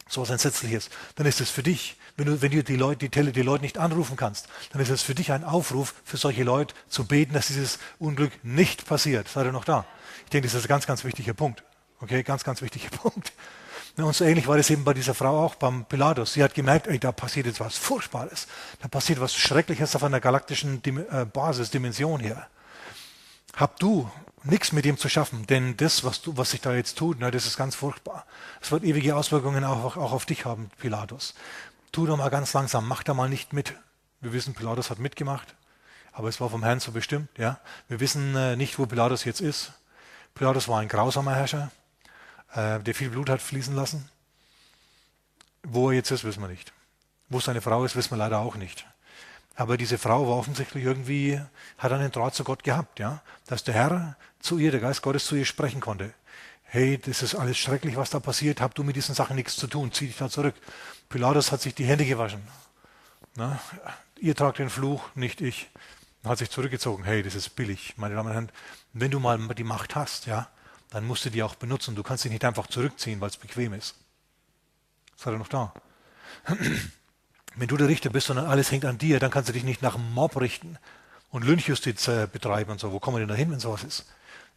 sowas 0.09 0.29
Entsetzliches, 0.29 0.89
dann 1.15 1.25
ist 1.25 1.39
es 1.41 1.49
für 1.49 1.63
dich, 1.63 1.95
wenn 2.17 2.25
du, 2.25 2.41
wenn 2.41 2.51
du 2.51 2.63
die 2.63 2.75
Leute, 2.75 2.99
die 2.99 3.09
Tele, 3.09 3.31
die 3.31 3.41
Leute 3.41 3.63
nicht 3.63 3.77
anrufen 3.77 4.17
kannst, 4.17 4.47
dann 4.73 4.81
ist 4.81 4.89
es 4.89 5.01
für 5.01 5.15
dich 5.15 5.31
ein 5.31 5.43
Aufruf, 5.43 5.93
für 6.03 6.17
solche 6.17 6.43
Leute 6.43 6.75
zu 6.89 7.05
beten, 7.05 7.33
dass 7.33 7.47
dieses 7.47 7.79
Unglück 7.97 8.31
nicht 8.43 8.85
passiert. 8.85 9.29
Seid 9.29 9.45
ihr 9.45 9.51
noch 9.51 9.65
da? 9.65 9.85
Ich 10.25 10.31
denke, 10.31 10.47
das 10.47 10.55
ist 10.55 10.65
ein 10.65 10.67
ganz, 10.67 10.85
ganz 10.85 11.03
wichtiger 11.03 11.33
Punkt. 11.33 11.63
Okay, 12.01 12.23
ganz, 12.23 12.43
ganz 12.43 12.61
wichtiger 12.61 12.89
Punkt. 12.97 13.31
Und 13.95 14.15
so 14.15 14.23
ähnlich 14.23 14.47
war 14.47 14.57
das 14.57 14.69
eben 14.69 14.83
bei 14.83 14.93
dieser 14.93 15.13
Frau 15.13 15.45
auch, 15.45 15.55
beim 15.55 15.85
Pilatus. 15.85 16.33
Sie 16.33 16.43
hat 16.43 16.53
gemerkt, 16.53 16.87
ey, 16.87 16.99
da 16.99 17.11
passiert 17.11 17.45
jetzt 17.47 17.59
was 17.59 17.77
Furchtbares. 17.77 18.47
Da 18.81 18.87
passiert 18.87 19.19
was 19.19 19.35
Schreckliches 19.35 19.95
auf 19.95 20.03
einer 20.03 20.19
galaktischen 20.19 20.81
äh, 20.85 21.25
Basis, 21.25 21.69
Dimension 21.69 22.19
hier. 22.19 22.47
Hab 23.55 23.79
du 23.79 24.09
nichts 24.43 24.71
mit 24.71 24.85
ihm 24.85 24.97
zu 24.97 25.09
schaffen, 25.09 25.45
denn 25.47 25.77
das, 25.77 26.03
was, 26.03 26.21
du, 26.21 26.37
was 26.37 26.51
sich 26.51 26.61
da 26.61 26.73
jetzt 26.73 26.97
tut, 26.97 27.19
ne, 27.19 27.31
das 27.31 27.45
ist 27.45 27.57
ganz 27.57 27.75
furchtbar. 27.75 28.25
Es 28.61 28.71
wird 28.71 28.83
ewige 28.83 29.15
Auswirkungen 29.15 29.63
auch, 29.63 29.97
auch 29.97 30.11
auf 30.11 30.25
dich 30.25 30.45
haben, 30.45 30.69
Pilatus. 30.79 31.33
Tu 31.91 32.05
doch 32.05 32.17
mal 32.17 32.29
ganz 32.29 32.53
langsam, 32.53 32.87
mach 32.87 33.03
da 33.03 33.13
mal 33.13 33.29
nicht 33.29 33.53
mit. 33.53 33.73
Wir 34.21 34.33
wissen, 34.33 34.53
Pilatus 34.53 34.89
hat 34.89 34.99
mitgemacht, 34.99 35.55
aber 36.11 36.29
es 36.29 36.39
war 36.39 36.49
vom 36.49 36.63
Herrn 36.63 36.79
so 36.79 36.91
bestimmt. 36.91 37.29
Ja? 37.37 37.59
Wir 37.87 37.99
wissen 37.99 38.35
äh, 38.35 38.55
nicht, 38.55 38.79
wo 38.79 38.85
Pilatus 38.85 39.23
jetzt 39.23 39.41
ist. 39.41 39.71
Pilatus 40.35 40.67
war 40.67 40.79
ein 40.79 40.87
grausamer 40.87 41.35
Herrscher 41.35 41.71
äh, 42.53 42.79
der 42.79 42.95
viel 42.95 43.09
Blut 43.09 43.29
hat 43.29 43.41
fließen 43.41 43.75
lassen. 43.75 44.09
Wo 45.63 45.89
er 45.89 45.95
jetzt 45.95 46.11
ist, 46.11 46.23
wissen 46.23 46.41
wir 46.41 46.47
nicht. 46.47 46.73
Wo 47.29 47.39
seine 47.39 47.61
Frau 47.61 47.83
ist, 47.85 47.95
wissen 47.95 48.11
wir 48.11 48.17
leider 48.17 48.39
auch 48.39 48.55
nicht. 48.55 48.85
Aber 49.59 49.75
diese 49.75 49.97
Frau 49.97 50.25
war 50.25 50.37
offensichtlich 50.37 50.85
irgendwie, 50.85 51.37
hat 51.77 51.91
einen 51.91 52.13
Draht 52.13 52.33
zu 52.33 52.45
Gott 52.45 52.63
gehabt, 52.63 52.97
ja, 52.97 53.21
dass 53.45 53.65
der 53.65 53.73
Herr 53.73 54.15
zu 54.39 54.57
ihr, 54.57 54.71
der 54.71 54.79
Geist 54.79 55.01
Gottes 55.01 55.25
zu 55.25 55.35
ihr 55.35 55.43
sprechen 55.43 55.81
konnte. 55.81 56.13
Hey, 56.63 56.97
das 56.97 57.21
ist 57.21 57.35
alles 57.35 57.57
schrecklich, 57.57 57.97
was 57.97 58.09
da 58.09 58.21
passiert, 58.21 58.61
hab 58.61 58.73
du 58.73 58.85
mit 58.85 58.95
diesen 58.95 59.15
Sachen 59.15 59.35
nichts 59.35 59.57
zu 59.57 59.67
tun, 59.67 59.91
zieh 59.91 60.07
dich 60.07 60.15
da 60.15 60.29
zurück. 60.29 60.55
Pilatus 61.09 61.51
hat 61.51 61.59
sich 61.59 61.75
die 61.75 61.83
Hände 61.83 62.05
gewaschen. 62.05 62.41
Na, 63.35 63.59
ihr 64.21 64.33
tragt 64.33 64.59
den 64.59 64.69
Fluch, 64.69 65.03
nicht 65.13 65.41
ich. 65.41 65.69
Hat 66.23 66.37
sich 66.37 66.49
zurückgezogen. 66.49 67.03
Hey, 67.03 67.21
das 67.21 67.35
ist 67.35 67.49
billig, 67.57 67.95
meine 67.97 68.15
Damen 68.15 68.29
und 68.29 68.33
Herren. 68.33 68.51
Wenn 68.93 69.11
du 69.11 69.19
mal 69.19 69.37
die 69.39 69.65
Macht 69.65 69.93
hast, 69.93 70.25
ja, 70.25 70.47
dann 70.89 71.05
musst 71.05 71.25
du 71.25 71.31
die 71.31 71.43
auch 71.43 71.55
benutzen. 71.55 71.95
Du 71.95 72.03
kannst 72.03 72.23
dich 72.23 72.31
nicht 72.31 72.45
einfach 72.45 72.67
zurückziehen, 72.67 73.19
weil 73.19 73.29
es 73.29 73.35
bequem 73.35 73.73
ist. 73.73 73.95
Seid 75.17 75.33
ihr 75.33 75.37
noch 75.37 75.49
da? 75.49 75.73
Wenn 77.59 77.67
du 77.67 77.75
der 77.75 77.89
Richter 77.89 78.09
bist, 78.09 78.27
sondern 78.27 78.45
alles 78.45 78.71
hängt 78.71 78.85
an 78.85 78.97
dir, 78.97 79.19
dann 79.19 79.31
kannst 79.31 79.49
du 79.49 79.53
dich 79.53 79.65
nicht 79.65 79.81
nach 79.81 79.95
dem 79.95 80.13
Mob 80.13 80.39
richten 80.39 80.77
und 81.29 81.43
Lynchjustiz 81.43 82.07
äh, 82.07 82.25
betreiben 82.31 82.71
und 82.71 82.79
so. 82.79 82.93
Wo 82.93 82.99
kommen 82.99 83.17
wir 83.17 83.19
denn 83.19 83.27
da 83.27 83.35
hin, 83.35 83.51
wenn 83.51 83.59
sowas 83.59 83.83
ist? 83.83 84.05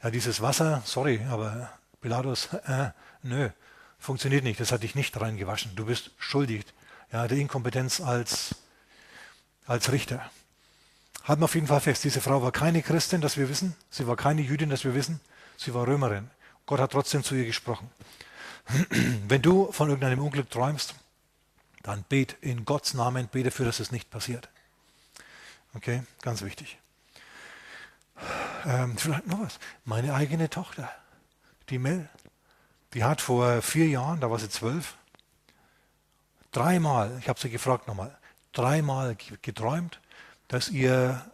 Ja, 0.03 0.11
dieses 0.11 0.41
Wasser, 0.41 0.83
sorry, 0.85 1.21
aber 1.29 1.73
Pilatus, 2.01 2.49
äh, 2.67 2.91
nö, 3.25 3.49
funktioniert 3.99 4.45
nicht. 4.45 4.61
Das 4.61 4.71
hat 4.71 4.85
dich 4.85 4.95
nicht 4.95 5.21
reingewaschen. 5.21 5.75
Du 5.75 5.87
bist 5.87 6.13
schuldig. 6.17 6.65
Ja, 7.13 7.27
der 7.27 7.39
Inkompetenz 7.39 8.01
als, 8.01 8.55
als 9.67 9.91
Richter. 9.91 10.31
Halten 11.25 11.43
wir 11.43 11.47
auf 11.47 11.55
jeden 11.57 11.67
Fall 11.67 11.81
fest, 11.81 12.05
diese 12.05 12.21
Frau 12.21 12.43
war 12.43 12.53
keine 12.53 12.83
Christin, 12.83 13.21
dass 13.21 13.37
wir 13.37 13.49
wissen. 13.49 13.75
Sie 13.91 14.07
war 14.07 14.17
keine 14.17 14.43
Jüdin, 14.43 14.71
dass 14.71 14.85
wir 14.85 14.95
wissen. 14.95 15.21
Sie 15.57 15.75
war 15.75 15.89
Römerin. 15.89 16.31
Gott 16.67 16.79
hat 16.79 16.93
trotzdem 16.93 17.25
zu 17.25 17.35
ihr 17.35 17.47
gesprochen. 17.47 17.91
Wenn 19.29 19.43
du 19.43 19.73
von 19.73 19.89
irgendeinem 19.89 20.21
Unglück 20.21 20.51
träumst, 20.51 20.95
dann 21.83 22.05
bet 22.05 22.37
in 22.41 22.65
Gottes 22.65 22.95
Namen, 22.95 23.29
bete 23.29 23.51
dafür, 23.51 23.67
dass 23.67 23.81
es 23.81 23.91
nicht 23.91 24.11
passiert. 24.11 24.49
Okay, 25.75 26.03
ganz 26.21 26.43
wichtig. 26.43 26.79
Ähm, 28.67 28.97
vielleicht 28.97 29.27
noch 29.27 29.41
was. 29.41 29.59
Meine 29.85 30.15
eigene 30.15 30.49
Tochter, 30.49 30.91
die 31.71 31.79
Mel, 31.79 32.09
die 32.95 33.05
hat 33.05 33.21
vor 33.21 33.63
vier 33.63 33.89
Jahren, 33.89 34.21
da 34.21 34.31
war 34.31 34.39
sie 34.39 34.49
zwölf, 34.49 34.97
dreimal, 36.53 37.17
ich 37.21 37.29
habe 37.29 37.41
sie 37.41 37.51
gefragt 37.51 37.89
nochmal, 37.89 38.17
dreimal 38.53 39.17
geträumt, 39.41 40.01
dass 40.49 40.69
ihr 40.69 41.25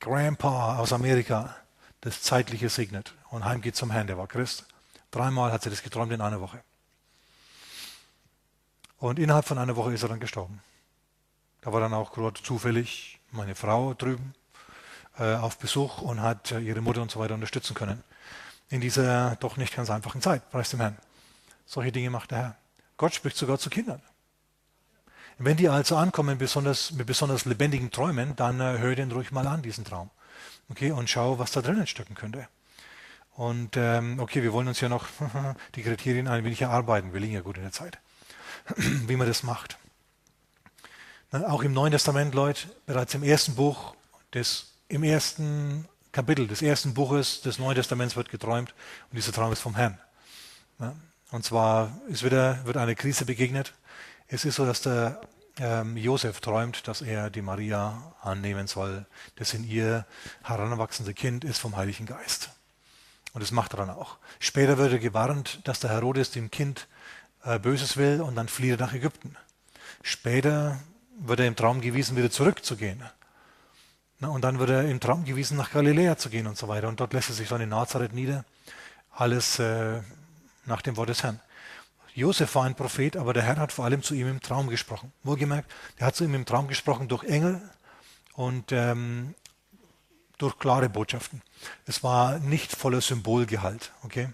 Grandpa 0.00 0.78
aus 0.78 0.92
Amerika 0.92 1.56
das 2.02 2.22
Zeitliche 2.22 2.68
segnet 2.68 3.14
und 3.30 3.44
heimgeht 3.44 3.76
zum 3.76 3.90
Herrn. 3.90 4.06
Der 4.06 4.18
war 4.18 4.26
Christ. 4.26 4.66
Dreimal 5.10 5.52
hat 5.52 5.62
sie 5.62 5.70
das 5.70 5.82
geträumt 5.82 6.12
in 6.12 6.20
einer 6.20 6.40
Woche. 6.40 6.62
Und 9.02 9.18
innerhalb 9.18 9.44
von 9.44 9.58
einer 9.58 9.74
Woche 9.74 9.92
ist 9.92 10.04
er 10.04 10.08
dann 10.10 10.20
gestorben. 10.20 10.62
Da 11.60 11.72
war 11.72 11.80
dann 11.80 11.92
auch 11.92 12.12
gerade 12.12 12.40
zufällig 12.40 13.18
meine 13.32 13.56
Frau 13.56 13.94
drüben 13.94 14.32
äh, 15.18 15.34
auf 15.34 15.58
Besuch 15.58 16.02
und 16.02 16.22
hat 16.22 16.52
äh, 16.52 16.60
ihre 16.60 16.80
Mutter 16.80 17.02
und 17.02 17.10
so 17.10 17.18
weiter 17.18 17.34
unterstützen 17.34 17.74
können. 17.74 18.04
In 18.68 18.80
dieser 18.80 19.34
doch 19.40 19.56
nicht 19.56 19.74
ganz 19.74 19.90
einfachen 19.90 20.22
Zeit, 20.22 20.48
preis 20.52 20.70
dem 20.70 20.78
Herrn. 20.78 20.96
Solche 21.66 21.90
Dinge 21.90 22.10
macht 22.10 22.30
der 22.30 22.38
Herr. 22.38 22.56
Gott 22.96 23.12
spricht 23.12 23.36
sogar 23.36 23.58
zu 23.58 23.70
Kindern. 23.70 24.00
Wenn 25.36 25.56
die 25.56 25.68
also 25.68 25.96
ankommen 25.96 26.38
besonders, 26.38 26.92
mit 26.92 27.08
besonders 27.08 27.44
lebendigen 27.44 27.90
Träumen, 27.90 28.36
dann 28.36 28.60
äh, 28.60 28.78
hör 28.78 28.94
den 28.94 29.10
ruhig 29.10 29.32
mal 29.32 29.48
an, 29.48 29.62
diesen 29.62 29.84
Traum. 29.84 30.10
Okay, 30.68 30.92
und 30.92 31.10
schau, 31.10 31.40
was 31.40 31.50
da 31.50 31.60
drinnen 31.60 31.88
stecken 31.88 32.14
könnte. 32.14 32.46
Und 33.34 33.76
ähm, 33.76 34.20
okay, 34.20 34.44
wir 34.44 34.52
wollen 34.52 34.68
uns 34.68 34.80
ja 34.80 34.88
noch 34.88 35.08
die 35.74 35.82
Kriterien 35.82 36.28
ein 36.28 36.44
wenig 36.44 36.62
erarbeiten. 36.62 37.12
Wir 37.12 37.18
liegen 37.18 37.34
ja 37.34 37.40
gut 37.40 37.56
in 37.56 37.64
der 37.64 37.72
Zeit. 37.72 37.98
Wie 38.76 39.16
man 39.16 39.26
das 39.26 39.42
macht. 39.42 39.78
Na, 41.30 41.48
auch 41.48 41.62
im 41.62 41.72
Neuen 41.72 41.92
Testament, 41.92 42.34
Leute, 42.34 42.68
bereits 42.86 43.14
im 43.14 43.22
ersten 43.22 43.54
Buch, 43.54 43.94
des, 44.34 44.72
im 44.88 45.02
ersten 45.02 45.88
Kapitel 46.12 46.46
des 46.46 46.62
ersten 46.62 46.94
Buches 46.94 47.40
des 47.40 47.58
Neuen 47.58 47.74
Testaments 47.74 48.16
wird 48.16 48.28
geträumt 48.28 48.74
und 49.10 49.16
dieser 49.16 49.32
Traum 49.32 49.52
ist 49.52 49.60
vom 49.60 49.74
Herrn. 49.74 49.98
Und 51.30 51.44
zwar 51.44 51.90
ist 52.08 52.22
wieder, 52.22 52.64
wird 52.66 52.76
eine 52.76 52.94
Krise 52.94 53.24
begegnet. 53.24 53.72
Es 54.28 54.44
ist 54.44 54.56
so, 54.56 54.66
dass 54.66 54.82
der 54.82 55.20
ähm, 55.58 55.96
Josef 55.96 56.40
träumt, 56.40 56.86
dass 56.86 57.00
er 57.00 57.30
die 57.30 57.42
Maria 57.42 58.14
annehmen 58.20 58.66
soll. 58.66 59.06
Das 59.36 59.54
in 59.54 59.64
ihr 59.64 60.06
heranwachsende 60.42 61.14
Kind 61.14 61.44
ist 61.44 61.58
vom 61.58 61.76
Heiligen 61.76 62.06
Geist. 62.06 62.50
Und 63.32 63.42
das 63.42 63.50
macht 63.50 63.72
er 63.72 63.78
dann 63.78 63.90
auch. 63.90 64.18
Später 64.38 64.76
wird 64.76 64.92
er 64.92 64.98
gewarnt, 64.98 65.60
dass 65.64 65.80
der 65.80 65.90
Herodes 65.90 66.30
dem 66.30 66.50
Kind 66.50 66.86
äh, 67.44 67.58
Böses 67.58 67.96
will 67.96 68.20
und 68.20 68.34
dann 68.36 68.48
flieht 68.48 68.72
er 68.72 68.86
nach 68.86 68.94
Ägypten. 68.94 69.36
Später 70.02 70.78
wird 71.18 71.40
er 71.40 71.46
im 71.46 71.56
Traum 71.56 71.80
gewiesen, 71.80 72.16
wieder 72.16 72.30
zurückzugehen. 72.30 73.02
Und 74.20 74.42
dann 74.42 74.58
wird 74.58 74.70
er 74.70 74.88
im 74.88 75.00
Traum 75.00 75.24
gewiesen, 75.24 75.56
nach 75.56 75.72
Galiläa 75.72 76.16
zu 76.16 76.30
gehen 76.30 76.46
und 76.46 76.56
so 76.56 76.68
weiter. 76.68 76.88
Und 76.88 77.00
dort 77.00 77.12
lässt 77.12 77.30
er 77.30 77.34
sich 77.34 77.48
dann 77.48 77.60
in 77.60 77.70
Nazareth 77.70 78.12
nieder. 78.12 78.44
Alles 79.10 79.58
äh, 79.58 80.00
nach 80.64 80.82
dem 80.82 80.96
Wort 80.96 81.08
des 81.08 81.22
Herrn. 81.22 81.40
Josef 82.14 82.54
war 82.54 82.64
ein 82.64 82.74
Prophet, 82.74 83.16
aber 83.16 83.32
der 83.32 83.42
Herr 83.42 83.56
hat 83.56 83.72
vor 83.72 83.84
allem 83.84 84.02
zu 84.02 84.14
ihm 84.14 84.28
im 84.28 84.40
Traum 84.40 84.68
gesprochen. 84.68 85.12
Wohlgemerkt, 85.22 85.70
er 85.96 86.08
hat 86.08 86.16
zu 86.16 86.24
ihm 86.24 86.34
im 86.34 86.44
Traum 86.44 86.68
gesprochen 86.68 87.08
durch 87.08 87.24
Engel 87.24 87.60
und 88.34 88.70
ähm, 88.70 89.34
durch 90.38 90.58
klare 90.58 90.88
Botschaften. 90.88 91.42
Es 91.86 92.02
war 92.02 92.38
nicht 92.38 92.76
voller 92.76 93.00
Symbolgehalt, 93.00 93.92
okay? 94.02 94.28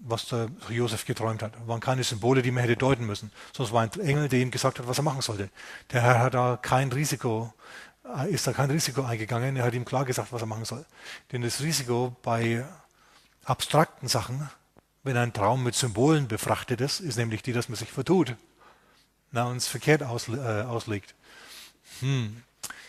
Was 0.00 0.26
der 0.26 0.48
Josef 0.68 1.04
geträumt 1.04 1.42
hat. 1.42 1.52
Es 1.60 1.68
waren 1.68 1.80
keine 1.80 2.04
Symbole, 2.04 2.42
die 2.42 2.50
man 2.50 2.62
hätte 2.62 2.76
deuten 2.76 3.06
müssen. 3.06 3.32
Es 3.58 3.72
war 3.72 3.82
ein 3.82 4.00
Engel, 4.00 4.28
der 4.28 4.40
ihm 4.40 4.50
gesagt 4.50 4.78
hat, 4.78 4.86
was 4.86 4.98
er 4.98 5.04
machen 5.04 5.22
sollte. 5.22 5.50
Der 5.92 6.02
Herr 6.02 6.20
hat 6.20 6.34
da 6.34 6.58
kein 6.60 6.90
Risiko, 6.92 7.52
äh, 8.16 8.30
ist 8.30 8.46
da 8.46 8.52
kein 8.52 8.70
Risiko 8.70 9.02
eingegangen. 9.02 9.56
Er 9.56 9.64
hat 9.64 9.74
ihm 9.74 9.84
klar 9.84 10.04
gesagt, 10.04 10.32
was 10.32 10.42
er 10.42 10.46
machen 10.46 10.64
soll. 10.64 10.84
Denn 11.32 11.42
das 11.42 11.60
Risiko 11.60 12.16
bei 12.22 12.64
abstrakten 13.44 14.08
Sachen 14.08 14.48
wenn 15.04 15.16
ein 15.16 15.32
Traum 15.32 15.64
mit 15.64 15.74
Symbolen 15.74 16.28
befrachtet 16.28 16.82
ist, 16.82 17.00
ist 17.00 17.16
nämlich 17.16 17.42
die, 17.42 17.54
dass 17.54 17.70
man 17.70 17.76
sich 17.76 17.90
vertut 17.90 18.36
na, 19.30 19.44
und 19.44 19.56
es 19.56 19.66
verkehrt 19.66 20.02
aus, 20.02 20.28
äh, 20.28 20.62
auslegt. 20.62 21.14
Hm. 22.00 22.42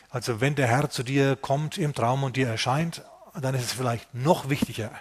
Also 0.09 0.41
wenn 0.41 0.55
der 0.55 0.67
Herr 0.67 0.89
zu 0.89 1.03
dir 1.03 1.35
kommt 1.35 1.77
im 1.77 1.93
Traum 1.93 2.23
und 2.23 2.35
dir 2.35 2.47
erscheint, 2.47 3.03
dann 3.39 3.55
ist 3.55 3.63
es 3.63 3.73
vielleicht 3.73 4.13
noch 4.13 4.49
wichtiger, 4.49 4.91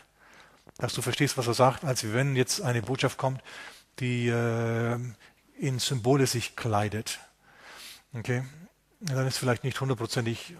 dass 0.78 0.94
du 0.94 1.02
verstehst, 1.02 1.36
was 1.36 1.46
er 1.46 1.54
sagt, 1.54 1.84
als 1.84 2.12
wenn 2.12 2.36
jetzt 2.36 2.62
eine 2.62 2.82
Botschaft 2.82 3.18
kommt, 3.18 3.42
die 3.98 4.28
äh, 4.28 4.98
in 5.58 5.78
Symbole 5.80 6.26
sich 6.26 6.56
kleidet. 6.56 7.18
Okay? 8.14 8.44
Dann 9.00 9.26
ist 9.26 9.38
vielleicht 9.38 9.64
nicht 9.64 9.80
hundertprozentig 9.80 10.54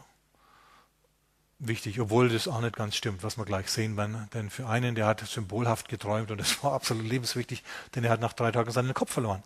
wichtig, 1.61 2.00
obwohl 2.00 2.28
das 2.28 2.48
auch 2.48 2.61
nicht 2.61 2.76
ganz 2.76 2.96
stimmt, 2.96 3.22
was 3.22 3.37
wir 3.37 3.44
gleich 3.44 3.68
sehen 3.68 3.96
werden. 3.96 4.28
Denn 4.35 4.50
für 4.50 4.68
einen, 4.68 4.94
der 4.94 5.07
hat 5.07 5.20
symbolhaft 5.26 5.88
geträumt 5.88 6.31
und 6.31 6.38
das 6.38 6.62
war 6.62 6.72
absolut 6.72 7.07
lebenswichtig, 7.07 7.62
denn 7.94 8.04
er 8.04 8.11
hat 8.11 8.20
nach 8.20 8.33
drei 8.33 8.50
Tagen 8.50 8.70
seinen 8.70 8.94
Kopf 8.94 9.12
verloren. 9.12 9.42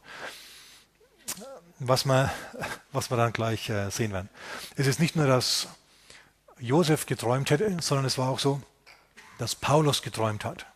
Was 1.78 2.04
wir, 2.04 2.30
was 2.92 3.10
wir 3.10 3.16
dann 3.16 3.32
gleich 3.32 3.68
äh, 3.68 3.90
sehen 3.90 4.12
werden. 4.12 4.28
Es 4.76 4.86
ist 4.86 5.00
nicht 5.00 5.16
nur, 5.16 5.26
dass 5.26 5.68
Josef 6.58 7.06
geträumt 7.06 7.50
hätte, 7.50 7.76
sondern 7.80 8.06
es 8.06 8.18
war 8.18 8.28
auch 8.28 8.38
so, 8.38 8.62
dass 9.42 9.56
Paulus 9.56 10.02
geträumt 10.02 10.44
hat. 10.44 10.66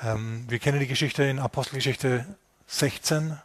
Ähm, 0.00 0.44
wir 0.48 0.60
kennen 0.60 0.78
die 0.78 0.86
Geschichte 0.86 1.24
in 1.24 1.40
Apostelgeschichte 1.40 2.24
16, 2.68 3.36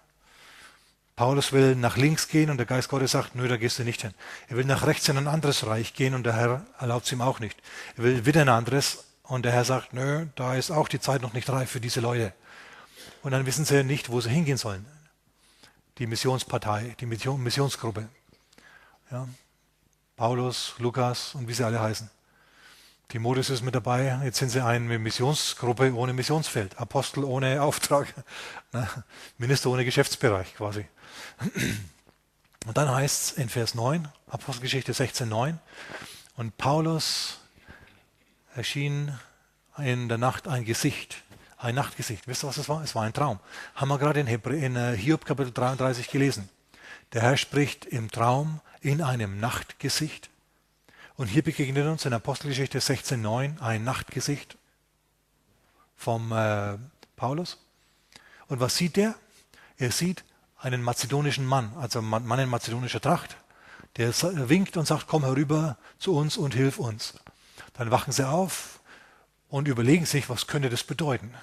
Paulus 1.15 1.51
will 1.51 1.75
nach 1.75 1.97
links 1.97 2.27
gehen 2.27 2.51
und 2.51 2.57
der 2.57 2.67
Geist 2.67 2.89
Gottes 2.89 3.11
sagt, 3.11 3.33
nö, 3.33 3.47
da 3.47 3.57
gehst 3.57 3.79
du 3.79 3.83
nicht 3.83 4.03
hin. 4.03 4.13
Er 4.47 4.55
will 4.55 4.65
nach 4.65 4.85
rechts 4.85 5.09
in 5.09 5.17
ein 5.17 5.27
anderes 5.27 5.65
Reich 5.65 5.95
gehen 5.95 6.13
und 6.13 6.23
der 6.23 6.35
Herr 6.35 6.63
erlaubt 6.77 7.07
es 7.07 7.11
ihm 7.11 7.21
auch 7.21 7.39
nicht. 7.39 7.57
Er 7.97 8.03
will 8.03 8.25
wieder 8.27 8.41
ein 8.41 8.49
anderes 8.49 9.05
und 9.23 9.45
der 9.45 9.51
Herr 9.51 9.65
sagt, 9.65 9.93
nö, 9.93 10.27
da 10.35 10.55
ist 10.55 10.69
auch 10.69 10.87
die 10.87 10.99
Zeit 10.99 11.23
noch 11.23 11.33
nicht 11.33 11.49
reif 11.49 11.71
für 11.71 11.81
diese 11.81 11.99
Leute. 11.99 12.31
Und 13.23 13.31
dann 13.31 13.47
wissen 13.47 13.65
sie 13.65 13.83
nicht, 13.83 14.11
wo 14.11 14.21
sie 14.21 14.29
hingehen 14.29 14.57
sollen. 14.57 14.85
Die 15.97 16.05
Missionspartei, 16.05 16.95
die 16.99 17.07
Mission, 17.07 17.41
Missionsgruppe. 17.41 18.07
Ja. 19.09 19.27
Paulus, 20.15 20.75
Lukas 20.77 21.33
und 21.33 21.47
wie 21.47 21.53
sie 21.53 21.65
alle 21.65 21.81
heißen. 21.81 22.11
Timotheus 23.09 23.49
ist 23.49 23.63
mit 23.63 23.73
dabei. 23.73 24.19
Jetzt 24.23 24.37
sind 24.37 24.49
sie 24.49 24.63
eine 24.63 24.99
Missionsgruppe 24.99 25.91
ohne 25.95 26.13
Missionsfeld. 26.13 26.79
Apostel 26.79 27.23
ohne 27.23 27.59
Auftrag. 27.63 28.13
Minister 29.39 29.71
ohne 29.71 29.83
Geschäftsbereich 29.83 30.53
quasi. 30.53 30.85
Und 32.67 32.77
dann 32.77 32.87
heißt 32.87 33.23
es 33.23 33.31
in 33.31 33.49
Vers 33.49 33.73
9, 33.73 34.07
Apostelgeschichte 34.27 34.93
16, 34.93 35.27
9, 35.27 35.59
und 36.35 36.55
Paulus 36.57 37.39
erschien 38.53 39.17
in 39.79 40.07
der 40.07 40.19
Nacht 40.19 40.47
ein 40.47 40.63
Gesicht, 40.63 41.23
ein 41.57 41.73
Nachtgesicht. 41.73 42.27
Wisst 42.27 42.43
ihr, 42.43 42.47
was 42.47 42.57
das 42.57 42.69
war? 42.69 42.83
Es 42.83 42.93
war 42.93 43.03
ein 43.03 43.13
Traum. 43.13 43.39
Haben 43.73 43.89
wir 43.89 43.97
gerade 43.97 44.19
in, 44.19 44.27
Hebr 44.27 44.51
in 44.51 44.75
äh, 44.75 44.95
Hiob 44.95 45.25
Kapitel 45.25 45.51
33 45.51 46.11
gelesen. 46.11 46.47
Der 47.13 47.23
Herr 47.23 47.37
spricht 47.37 47.85
im 47.85 48.11
Traum 48.11 48.61
in 48.81 49.01
einem 49.01 49.39
Nachtgesicht. 49.39 50.29
Und 51.19 51.27
hier 51.27 51.43
begegnet 51.43 51.85
uns 51.85 52.05
in 52.05 52.13
Apostelgeschichte 52.13 52.79
16,9 52.79 53.59
ein 53.59 53.83
Nachtgesicht 53.83 54.57
vom 55.97 56.31
äh, 56.31 56.77
Paulus. 57.17 57.57
Und 58.47 58.61
was 58.61 58.77
sieht 58.77 58.95
der? 58.95 59.15
Er 59.77 59.91
sieht 59.91 60.23
einen 60.59 60.81
mazedonischen 60.81 61.45
Mann, 61.45 61.73
also 61.75 61.99
einen 61.99 62.07
Mann 62.07 62.39
in 62.39 62.47
mazedonischer 62.47 63.01
Tracht, 63.01 63.35
der 63.97 64.13
winkt 64.47 64.77
und 64.77 64.85
sagt, 64.85 65.07
komm 65.07 65.25
herüber 65.25 65.75
zu 65.97 66.15
uns 66.15 66.37
und 66.37 66.53
hilf 66.53 66.79
uns. 66.79 67.15
Dann 67.73 67.91
wachen 67.91 68.13
sie 68.13 68.25
auf 68.25 68.79
und 69.49 69.67
überlegen 69.67 70.05
sich, 70.05 70.29
was 70.29 70.47
könnte 70.47 70.69
das 70.69 70.85
bedeuten. 70.85 71.33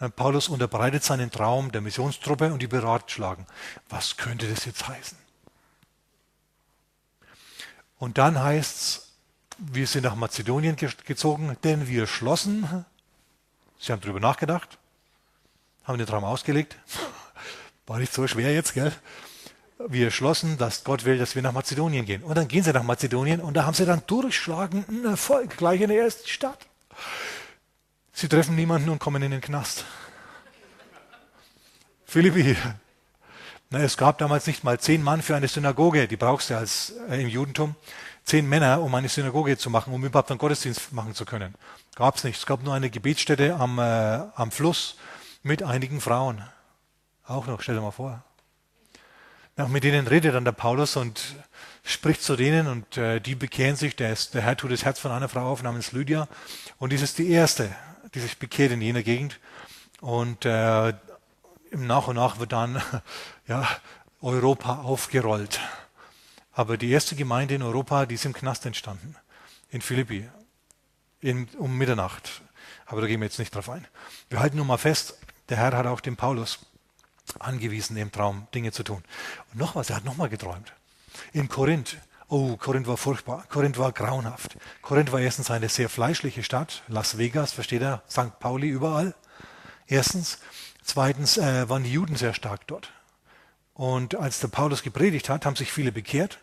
Dann 0.00 0.12
Paulus 0.12 0.50
unterbreitet 0.50 1.02
seinen 1.02 1.30
Traum 1.30 1.72
der 1.72 1.80
Missionstruppe 1.80 2.52
und 2.52 2.60
die 2.60 2.66
beratschlagen, 2.66 3.46
was 3.88 4.18
könnte 4.18 4.50
das 4.50 4.66
jetzt 4.66 4.86
heißen? 4.86 5.21
Und 8.02 8.18
dann 8.18 8.42
heißt 8.42 8.76
es, 8.80 9.12
wir 9.58 9.86
sind 9.86 10.02
nach 10.02 10.16
Mazedonien 10.16 10.74
gezogen, 10.74 11.56
denn 11.62 11.86
wir 11.86 12.08
schlossen, 12.08 12.84
sie 13.78 13.92
haben 13.92 14.00
darüber 14.00 14.18
nachgedacht, 14.18 14.76
haben 15.84 15.98
den 15.98 16.08
Traum 16.08 16.24
ausgelegt, 16.24 16.76
war 17.86 18.00
nicht 18.00 18.12
so 18.12 18.26
schwer 18.26 18.52
jetzt, 18.52 18.74
gell? 18.74 18.90
Wir 19.86 20.10
schlossen, 20.10 20.58
dass 20.58 20.82
Gott 20.82 21.04
will, 21.04 21.16
dass 21.16 21.36
wir 21.36 21.42
nach 21.42 21.52
Mazedonien 21.52 22.04
gehen. 22.04 22.24
Und 22.24 22.36
dann 22.36 22.48
gehen 22.48 22.64
sie 22.64 22.72
nach 22.72 22.82
Mazedonien 22.82 23.40
und 23.40 23.54
da 23.54 23.66
haben 23.66 23.74
sie 23.74 23.86
dann 23.86 24.02
durchschlagenden 24.04 25.04
Erfolg, 25.04 25.56
gleich 25.56 25.80
in 25.80 25.90
der 25.90 26.00
ersten 26.00 26.26
Stadt. 26.26 26.58
Sie 28.12 28.26
treffen 28.26 28.56
niemanden 28.56 28.88
und 28.88 28.98
kommen 28.98 29.22
in 29.22 29.30
den 29.30 29.40
Knast. 29.40 29.84
Philippi. 32.04 32.56
Na, 33.72 33.78
es 33.78 33.96
gab 33.96 34.18
damals 34.18 34.46
nicht 34.46 34.64
mal 34.64 34.78
zehn 34.78 35.02
Mann 35.02 35.22
für 35.22 35.34
eine 35.34 35.48
Synagoge, 35.48 36.06
die 36.06 36.18
brauchst 36.18 36.50
du 36.50 36.58
als 36.58 36.92
äh, 37.08 37.22
im 37.22 37.28
Judentum. 37.28 37.74
Zehn 38.22 38.46
Männer, 38.46 38.82
um 38.82 38.94
eine 38.94 39.08
Synagoge 39.08 39.56
zu 39.56 39.70
machen, 39.70 39.94
um 39.94 40.04
überhaupt 40.04 40.30
einen 40.30 40.36
Gottesdienst 40.36 40.92
machen 40.92 41.14
zu 41.14 41.24
können. 41.24 41.54
Gab 41.94 42.16
es 42.16 42.24
nicht. 42.24 42.36
Es 42.36 42.44
gab 42.44 42.62
nur 42.62 42.74
eine 42.74 42.90
Gebetsstätte 42.90 43.54
am, 43.54 43.78
äh, 43.78 43.82
am 44.34 44.50
Fluss 44.50 44.98
mit 45.42 45.62
einigen 45.62 46.02
Frauen. 46.02 46.44
Auch 47.26 47.46
noch, 47.46 47.62
stell 47.62 47.74
dir 47.74 47.80
mal 47.80 47.92
vor. 47.92 48.22
Ja, 49.56 49.66
mit 49.68 49.84
denen 49.84 50.06
redet 50.06 50.34
dann 50.34 50.44
der 50.44 50.52
Paulus 50.52 50.96
und 50.96 51.34
spricht 51.82 52.22
zu 52.22 52.36
denen 52.36 52.66
und 52.66 52.98
äh, 52.98 53.20
die 53.20 53.34
bekehren 53.34 53.76
sich. 53.76 53.96
Der, 53.96 54.12
ist, 54.12 54.34
der 54.34 54.42
Herr 54.42 54.56
tut 54.58 54.70
das 54.70 54.84
Herz 54.84 54.98
von 54.98 55.12
einer 55.12 55.30
Frau 55.30 55.50
auf 55.50 55.62
namens 55.62 55.92
Lydia 55.92 56.28
und 56.76 56.92
dies 56.92 57.00
ist 57.00 57.16
die 57.16 57.30
erste, 57.30 57.74
die 58.14 58.20
sich 58.20 58.38
bekehrt 58.38 58.72
in 58.72 58.82
jener 58.82 59.02
Gegend. 59.02 59.40
Und 60.02 60.44
äh, 60.44 60.92
im 61.72 61.86
Nach 61.86 62.06
und 62.06 62.16
nach 62.16 62.38
wird 62.38 62.52
dann 62.52 62.80
ja, 63.48 63.66
Europa 64.20 64.82
aufgerollt. 64.82 65.58
Aber 66.52 66.76
die 66.76 66.90
erste 66.90 67.16
Gemeinde 67.16 67.54
in 67.54 67.62
Europa, 67.62 68.06
die 68.06 68.14
ist 68.14 68.26
im 68.26 68.34
Knast 68.34 68.66
entstanden, 68.66 69.16
in 69.70 69.80
Philippi, 69.80 70.28
in, 71.20 71.48
um 71.58 71.76
Mitternacht. 71.78 72.42
Aber 72.84 73.00
da 73.00 73.06
gehen 73.06 73.20
wir 73.20 73.26
jetzt 73.26 73.38
nicht 73.38 73.54
drauf 73.54 73.70
ein. 73.70 73.86
Wir 74.28 74.40
halten 74.40 74.58
nur 74.58 74.66
mal 74.66 74.76
fest, 74.76 75.18
der 75.48 75.56
Herr 75.56 75.76
hat 75.76 75.86
auch 75.86 76.00
den 76.00 76.16
Paulus 76.16 76.58
angewiesen, 77.38 77.96
im 77.96 78.12
Traum 78.12 78.46
Dinge 78.54 78.70
zu 78.72 78.82
tun. 78.82 79.02
Und 79.52 79.58
noch 79.58 79.74
was, 79.74 79.88
er 79.88 79.96
hat 79.96 80.04
nochmal 80.04 80.28
geträumt. 80.28 80.74
In 81.32 81.48
Korinth, 81.48 81.96
oh, 82.28 82.56
Korinth 82.58 82.86
war 82.86 82.98
furchtbar, 82.98 83.46
Korinth 83.48 83.78
war 83.78 83.92
grauenhaft. 83.92 84.58
Korinth 84.82 85.10
war 85.10 85.20
erstens 85.20 85.50
eine 85.50 85.70
sehr 85.70 85.88
fleischliche 85.88 86.42
Stadt, 86.42 86.82
Las 86.88 87.16
Vegas, 87.16 87.52
versteht 87.52 87.80
er, 87.80 88.02
St. 88.10 88.38
Pauli 88.40 88.68
überall. 88.68 89.14
Erstens. 89.86 90.38
Zweitens 90.82 91.38
äh, 91.38 91.68
waren 91.68 91.84
die 91.84 91.92
Juden 91.92 92.16
sehr 92.16 92.34
stark 92.34 92.66
dort. 92.66 92.90
Und 93.74 94.14
als 94.14 94.40
der 94.40 94.48
Paulus 94.48 94.82
gepredigt 94.82 95.28
hat, 95.28 95.46
haben 95.46 95.56
sich 95.56 95.72
viele 95.72 95.92
bekehrt. 95.92 96.38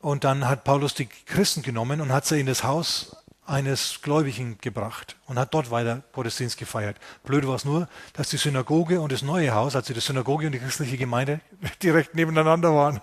Und 0.00 0.24
dann 0.24 0.48
hat 0.48 0.64
Paulus 0.64 0.94
die 0.94 1.06
Christen 1.06 1.62
genommen 1.62 2.00
und 2.00 2.12
hat 2.12 2.24
sie 2.24 2.40
in 2.40 2.46
das 2.46 2.62
Haus 2.62 3.16
eines 3.48 4.00
Gläubigen 4.02 4.58
gebracht 4.60 5.16
und 5.26 5.38
hat 5.38 5.54
dort 5.54 5.70
weiter 5.70 6.02
Gottesdienst 6.12 6.58
gefeiert. 6.58 6.96
Blöd 7.24 7.46
war 7.46 7.54
es 7.54 7.64
nur, 7.64 7.88
dass 8.12 8.28
die 8.28 8.36
Synagoge 8.36 9.00
und 9.00 9.10
das 9.10 9.22
neue 9.22 9.54
Haus, 9.54 9.74
also 9.74 9.94
die 9.94 10.00
Synagoge 10.00 10.46
und 10.46 10.52
die 10.52 10.58
christliche 10.58 10.98
Gemeinde, 10.98 11.40
direkt 11.82 12.14
nebeneinander 12.14 12.74
waren. 12.74 13.00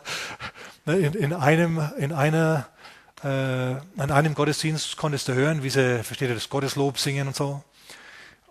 Ne, 0.86 0.98
in, 0.98 1.14
in 1.14 1.34
einem, 1.34 1.82
in 1.98 2.14
einer, 2.14 2.68
äh, 3.24 3.28
an 3.28 4.12
einem 4.12 4.36
Gottesdienst 4.36 4.98
konntest 4.98 5.28
du 5.28 5.34
hören, 5.34 5.64
wie 5.64 5.72
sie, 5.72 6.04
versteht 6.04 6.30
ihr, 6.30 6.36
das 6.36 6.50
Gotteslob 6.50 7.00
singen 7.00 7.28
und 7.28 7.36
so. 7.36 7.64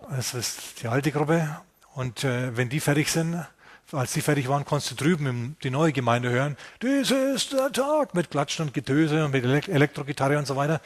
Das 0.09 0.33
ist 0.33 0.81
die 0.81 0.87
alte 0.87 1.11
Gruppe. 1.11 1.57
Und 1.93 2.23
äh, 2.23 2.55
wenn 2.55 2.69
die 2.69 2.79
fertig 2.79 3.11
sind, 3.11 3.45
als 3.91 4.13
die 4.13 4.21
fertig 4.21 4.47
waren, 4.49 4.65
konntest 4.65 4.91
du 4.91 4.95
drüben 4.95 5.55
die 5.63 5.69
neue 5.69 5.91
Gemeinde 5.93 6.29
hören. 6.29 6.57
Dies 6.81 7.11
ist 7.11 7.53
der 7.53 7.71
Tag 7.71 8.13
mit 8.13 8.31
Klatschen 8.31 8.65
und 8.65 8.73
Getöse 8.73 9.25
und 9.25 9.31
mit 9.31 9.45
Elektrogitarre 9.45 10.37
und 10.37 10.47
so 10.47 10.55
weiter. 10.55 10.81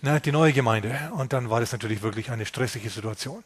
Ne, 0.00 0.20
die 0.20 0.32
neue 0.32 0.52
Gemeinde. 0.52 0.96
Und 1.12 1.32
dann 1.32 1.50
war 1.50 1.60
das 1.60 1.72
natürlich 1.72 2.02
wirklich 2.02 2.30
eine 2.30 2.46
stressige 2.46 2.88
Situation. 2.88 3.42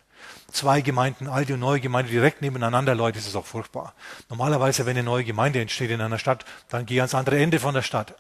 Zwei 0.53 0.83
Gemeinden, 0.83 1.29
alte 1.29 1.55
und 1.55 1.61
neue 1.61 1.81
Gemeinde 1.81 2.11
direkt 2.11 2.43
nebeneinander, 2.43 2.95
Leute, 2.95 3.19
ist 3.19 3.35
auch 3.35 3.47
furchtbar. 3.47 3.95
Normalerweise, 4.29 4.85
wenn 4.85 4.97
eine 4.97 5.03
neue 5.03 5.25
Gemeinde 5.25 5.61
entsteht 5.61 5.91
in 5.91 6.01
einer 6.01 6.19
Stadt, 6.19 6.45
dann 6.69 6.85
geh 6.85 7.01
ans 7.01 7.15
andere 7.15 7.39
Ende 7.39 7.59
von 7.59 7.75
der 7.75 7.83
Stadt. 7.83 8.15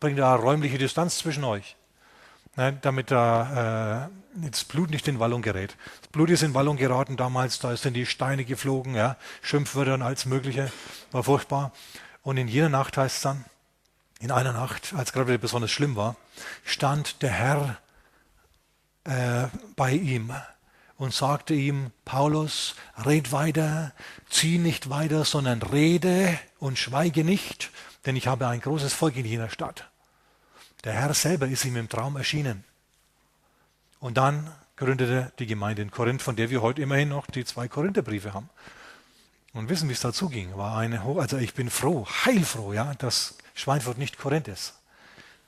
Bring 0.00 0.16
da 0.16 0.34
räumliche 0.34 0.78
Distanz 0.78 1.18
zwischen 1.18 1.44
euch. 1.44 1.76
Ne, 2.56 2.78
damit 2.80 3.10
da 3.10 4.06
äh, 4.06 4.25
das 4.36 4.64
Blut 4.64 4.90
nicht 4.90 5.08
in 5.08 5.18
Wallung 5.18 5.42
gerät. 5.42 5.76
Das 6.02 6.10
Blut 6.10 6.30
ist 6.30 6.42
in 6.42 6.54
Wallung 6.54 6.76
geraten 6.76 7.16
damals, 7.16 7.58
da 7.58 7.76
sind 7.76 7.94
die 7.94 8.06
Steine 8.06 8.44
geflogen, 8.44 8.94
ja, 8.94 9.16
Schimpfwörter 9.42 9.94
und 9.94 10.02
alles 10.02 10.26
Mögliche, 10.26 10.70
war 11.12 11.24
furchtbar. 11.24 11.72
Und 12.22 12.36
in 12.36 12.48
jener 12.48 12.68
Nacht 12.68 12.96
heißt 12.96 13.16
es 13.16 13.22
dann, 13.22 13.44
in 14.20 14.30
einer 14.30 14.52
Nacht, 14.52 14.94
als 14.96 15.12
gerade 15.12 15.38
besonders 15.38 15.70
schlimm 15.70 15.96
war, 15.96 16.16
stand 16.64 17.22
der 17.22 17.30
Herr 17.30 17.78
äh, 19.04 19.48
bei 19.76 19.92
ihm 19.92 20.32
und 20.96 21.12
sagte 21.12 21.54
ihm, 21.54 21.92
Paulus, 22.04 22.74
red 23.04 23.32
weiter, 23.32 23.92
zieh 24.28 24.58
nicht 24.58 24.88
weiter, 24.88 25.24
sondern 25.24 25.62
rede 25.62 26.38
und 26.58 26.78
schweige 26.78 27.24
nicht, 27.24 27.70
denn 28.06 28.16
ich 28.16 28.26
habe 28.26 28.48
ein 28.48 28.60
großes 28.60 28.94
Volk 28.94 29.16
in 29.16 29.26
jener 29.26 29.50
Stadt. 29.50 29.90
Der 30.84 30.94
Herr 30.94 31.12
selber 31.14 31.46
ist 31.46 31.64
ihm 31.64 31.76
im 31.76 31.88
Traum 31.88 32.16
erschienen. 32.16 32.64
Und 34.00 34.16
dann 34.16 34.52
gründete 34.76 35.32
die 35.38 35.46
Gemeinde 35.46 35.82
in 35.82 35.90
Korinth, 35.90 36.22
von 36.22 36.36
der 36.36 36.50
wir 36.50 36.62
heute 36.62 36.82
immerhin 36.82 37.08
noch 37.08 37.26
die 37.26 37.44
zwei 37.44 37.68
Korintherbriefe 37.68 38.34
haben. 38.34 38.50
Und 39.52 39.70
wissen, 39.70 39.88
wie 39.88 39.94
es 39.94 40.00
dazu 40.00 40.28
ging, 40.28 40.56
war 40.56 40.76
eine, 40.76 41.00
also 41.00 41.38
ich 41.38 41.54
bin 41.54 41.70
froh, 41.70 42.06
heilfroh, 42.06 42.74
ja, 42.74 42.94
dass 42.94 43.38
Schweinfurt 43.54 43.96
nicht 43.96 44.18
Korinth 44.18 44.48
ist. 44.48 44.74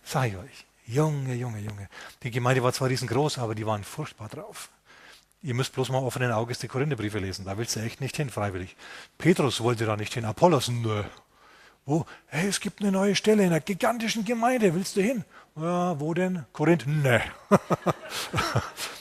Sag 0.02 0.28
ich 0.28 0.36
euch. 0.36 0.64
Junge, 0.86 1.34
Junge, 1.34 1.60
Junge. 1.60 1.88
Die 2.22 2.30
Gemeinde 2.30 2.62
war 2.62 2.72
zwar 2.72 2.88
riesengroß, 2.88 3.36
aber 3.38 3.54
die 3.54 3.66
waren 3.66 3.84
furchtbar 3.84 4.30
drauf. 4.30 4.70
Ihr 5.42 5.52
müsst 5.52 5.74
bloß 5.74 5.90
mal 5.90 5.98
offenen 5.98 6.32
Auges 6.32 6.58
die 6.58 6.68
Korintherbriefe 6.68 7.18
lesen. 7.18 7.44
Da 7.44 7.58
willst 7.58 7.76
du 7.76 7.80
echt 7.80 8.00
nicht 8.00 8.16
hin, 8.16 8.30
freiwillig. 8.30 8.74
Petrus 9.18 9.60
wollte 9.60 9.84
da 9.84 9.96
nicht 9.96 10.14
hin. 10.14 10.24
Apollos, 10.24 10.68
nö. 10.68 11.04
Wo? 11.84 12.06
Hey, 12.26 12.48
es 12.48 12.60
gibt 12.60 12.80
eine 12.80 12.90
neue 12.90 13.14
Stelle 13.14 13.42
in 13.42 13.50
einer 13.50 13.60
gigantischen 13.60 14.24
Gemeinde. 14.24 14.74
Willst 14.74 14.96
du 14.96 15.02
hin? 15.02 15.24
Ja, 15.60 15.98
wo 15.98 16.14
denn? 16.14 16.44
Korinth? 16.52 16.86
Nee. 16.86 17.20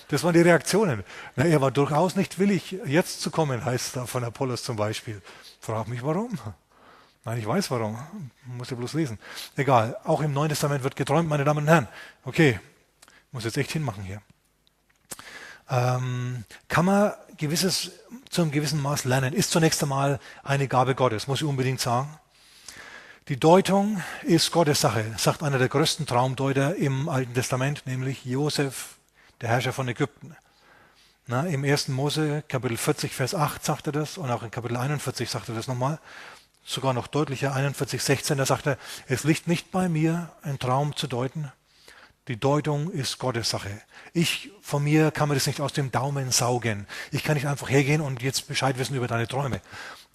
das 0.08 0.24
waren 0.24 0.34
die 0.34 0.42
Reaktionen. 0.42 1.04
Na, 1.36 1.46
er 1.46 1.62
war 1.62 1.70
durchaus 1.70 2.16
nicht 2.16 2.40
willig, 2.40 2.76
jetzt 2.86 3.22
zu 3.22 3.30
kommen, 3.30 3.64
heißt 3.64 3.96
da 3.96 4.06
von 4.08 4.24
Apollos 4.24 4.64
zum 4.64 4.76
Beispiel. 4.76 5.22
Frag 5.62 5.88
mich 5.88 6.02
warum. 6.02 6.38
Nein, 7.26 7.38
ich 7.38 7.46
weiß 7.46 7.70
warum. 7.70 8.00
Muss 8.46 8.72
ja 8.72 8.76
bloß 8.76 8.94
lesen. 8.94 9.20
Egal. 9.56 9.98
Auch 10.04 10.22
im 10.22 10.34
Neuen 10.34 10.50
Testament 10.50 10.84
wird 10.84 10.96
geträumt, 10.96 11.30
meine 11.30 11.44
Damen 11.44 11.60
und 11.60 11.68
Herren. 11.68 11.88
Okay. 12.26 12.60
Muss 13.32 13.44
jetzt 13.44 13.58
echt 13.58 13.72
hinmachen 13.72 14.04
hier. 14.04 14.22
Ähm, 15.70 16.46
kann 16.70 16.86
man 16.86 17.12
gewisses, 17.38 17.92
zu 18.30 18.42
einem 18.42 18.52
gewissen 18.52 18.82
Maß 18.82 19.04
lernen. 19.04 19.34
Ist 19.34 19.52
zunächst 19.52 19.84
einmal 19.84 20.20
eine 20.44 20.68
Gabe 20.68 20.96
Gottes, 20.96 21.28
muss 21.28 21.42
ich 21.42 21.48
unbedingt 21.48 21.82
sagen. 21.82 22.18
Die 23.30 23.38
Deutung 23.38 24.02
ist 24.24 24.54
Gottes 24.54 24.80
Sache, 24.80 25.04
sagt 25.18 25.44
einer 25.44 25.60
der 25.60 25.68
größten 25.68 26.06
Traumdeuter 26.06 26.78
im 26.78 27.10
Alten 27.10 27.34
Testament, 27.34 27.86
nämlich 27.86 28.24
Josef, 28.24 28.96
der 29.42 29.50
Herrscher 29.50 29.74
von 29.74 29.90
Ägypten. 29.90 30.34
Na, 31.26 31.46
Im 31.46 31.66
1. 31.66 31.90
Mose, 31.90 32.46
Kapitel 32.48 32.78
40, 32.78 33.14
Vers 33.14 33.36
8 33.36 33.66
sagt 33.66 33.88
er 33.88 33.92
das 33.92 34.18
und 34.18 34.32
auch 34.32 34.44
in 34.44 34.52
Kapitel 34.52 34.78
41 34.78 35.30
sagt 35.30 35.50
er 35.50 35.56
das 35.56 35.68
nochmal, 35.68 36.00
sogar 36.64 36.94
noch 36.94 37.08
deutlicher, 37.08 37.54
41, 37.54 38.02
16, 38.02 38.38
da 38.38 38.46
sagt 38.46 38.66
er, 38.66 38.78
es 39.10 39.26
liegt 39.26 39.46
nicht 39.46 39.72
bei 39.72 39.90
mir, 39.90 40.30
einen 40.42 40.58
Traum 40.58 40.96
zu 40.96 41.08
deuten. 41.08 41.52
Die 42.30 42.40
Deutung 42.40 42.92
ist 42.92 43.20
Gottes 43.20 43.50
Sache. 43.50 43.82
Ich 44.14 44.52
von 44.62 44.84
mir 44.84 45.12
kann 45.12 45.28
mir 45.28 45.36
das 45.36 45.48
nicht 45.48 45.60
aus 45.60 45.74
dem 45.74 45.92
Daumen 45.92 46.32
saugen. 46.32 46.88
Ich 47.12 47.26
kann 47.26 47.36
nicht 47.36 47.48
einfach 47.48 47.70
hergehen 47.70 48.02
und 48.02 48.22
jetzt 48.22 48.48
Bescheid 48.48 48.78
wissen 48.78 48.96
über 48.96 49.08
deine 49.08 49.28
Träume 49.28 49.62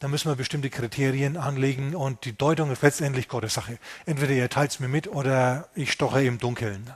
da 0.03 0.09
müssen 0.09 0.29
wir 0.29 0.35
bestimmte 0.35 0.69
Kriterien 0.69 1.37
anlegen 1.37 1.95
und 1.95 2.25
die 2.25 2.37
Deutung 2.37 2.73
ist 2.73 2.83
letztendlich 2.83 3.29
Gottes 3.29 3.55
Sache. 3.55 3.79
Entweder 4.05 4.33
ihr 4.33 4.51
teilt 4.51 4.73
es 4.73 4.81
mir 4.81 4.88
mit 4.88 5.07
oder 5.07 5.69
ich 5.77 5.93
stoche 5.93 6.25
im 6.25 6.38
Dunkeln. 6.38 6.93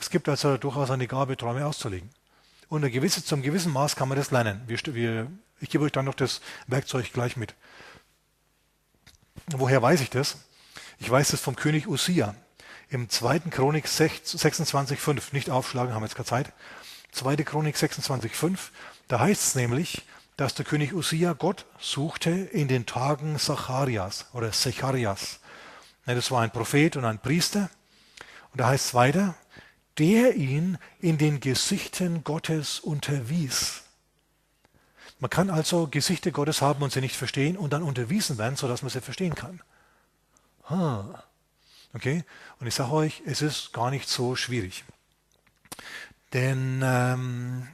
Es 0.00 0.08
gibt 0.08 0.30
also 0.30 0.56
durchaus 0.56 0.90
eine 0.90 1.06
Gabe, 1.06 1.36
Träume 1.36 1.66
auszulegen. 1.66 2.08
Und 2.70 2.90
gewisse, 2.90 3.22
zum 3.22 3.42
gewissen 3.42 3.70
Maß 3.70 3.96
kann 3.96 4.08
man 4.08 4.16
das 4.16 4.30
lernen. 4.30 4.62
Wir, 4.66 4.78
wir, 4.94 5.30
ich 5.60 5.68
gebe 5.68 5.84
euch 5.84 5.92
dann 5.92 6.06
noch 6.06 6.14
das 6.14 6.40
Werkzeug 6.68 7.12
gleich 7.12 7.36
mit. 7.36 7.54
Woher 9.48 9.82
weiß 9.82 10.00
ich 10.00 10.08
das? 10.08 10.38
Ich 11.00 11.10
weiß 11.10 11.32
das 11.32 11.40
vom 11.42 11.54
König 11.54 11.86
Usia. 11.86 12.34
Im 12.88 13.10
2. 13.10 13.40
Chronik 13.50 13.84
26,5, 13.84 15.20
nicht 15.32 15.50
aufschlagen, 15.50 15.92
haben 15.92 16.00
wir 16.00 16.06
jetzt 16.06 16.16
keine 16.16 16.24
Zeit. 16.24 16.52
2. 17.10 17.36
Chronik 17.36 17.76
26,5, 17.76 18.56
da 19.08 19.20
heißt 19.20 19.48
es 19.48 19.54
nämlich, 19.54 20.06
dass 20.36 20.54
der 20.54 20.64
König 20.64 20.94
Usia 20.94 21.34
Gott 21.34 21.66
suchte 21.78 22.30
in 22.30 22.68
den 22.68 22.86
Tagen 22.86 23.38
Zacharias 23.38 24.26
oder 24.32 24.50
Zecharias. 24.52 25.40
Das 26.06 26.30
war 26.30 26.42
ein 26.42 26.50
Prophet 26.50 26.96
und 26.96 27.04
ein 27.04 27.18
Priester. 27.18 27.70
Und 28.50 28.60
da 28.60 28.68
heißt 28.68 28.86
es 28.86 28.94
weiter, 28.94 29.34
der 29.98 30.34
ihn 30.34 30.78
in 31.00 31.18
den 31.18 31.40
Gesichten 31.40 32.24
Gottes 32.24 32.80
unterwies. 32.80 33.82
Man 35.20 35.30
kann 35.30 35.50
also 35.50 35.86
Gesichter 35.86 36.32
Gottes 36.32 36.62
haben 36.62 36.82
und 36.82 36.92
sie 36.92 37.00
nicht 37.00 37.16
verstehen 37.16 37.56
und 37.56 37.72
dann 37.72 37.82
unterwiesen 37.82 38.38
werden, 38.38 38.56
sodass 38.56 38.82
man 38.82 38.90
sie 38.90 39.00
verstehen 39.00 39.34
kann. 39.34 39.62
Okay? 41.94 42.24
Und 42.58 42.66
ich 42.66 42.74
sage 42.74 42.92
euch, 42.92 43.22
es 43.26 43.42
ist 43.42 43.72
gar 43.72 43.90
nicht 43.90 44.08
so 44.08 44.34
schwierig. 44.34 44.84
Denn 46.32 46.80
ähm, 46.82 47.68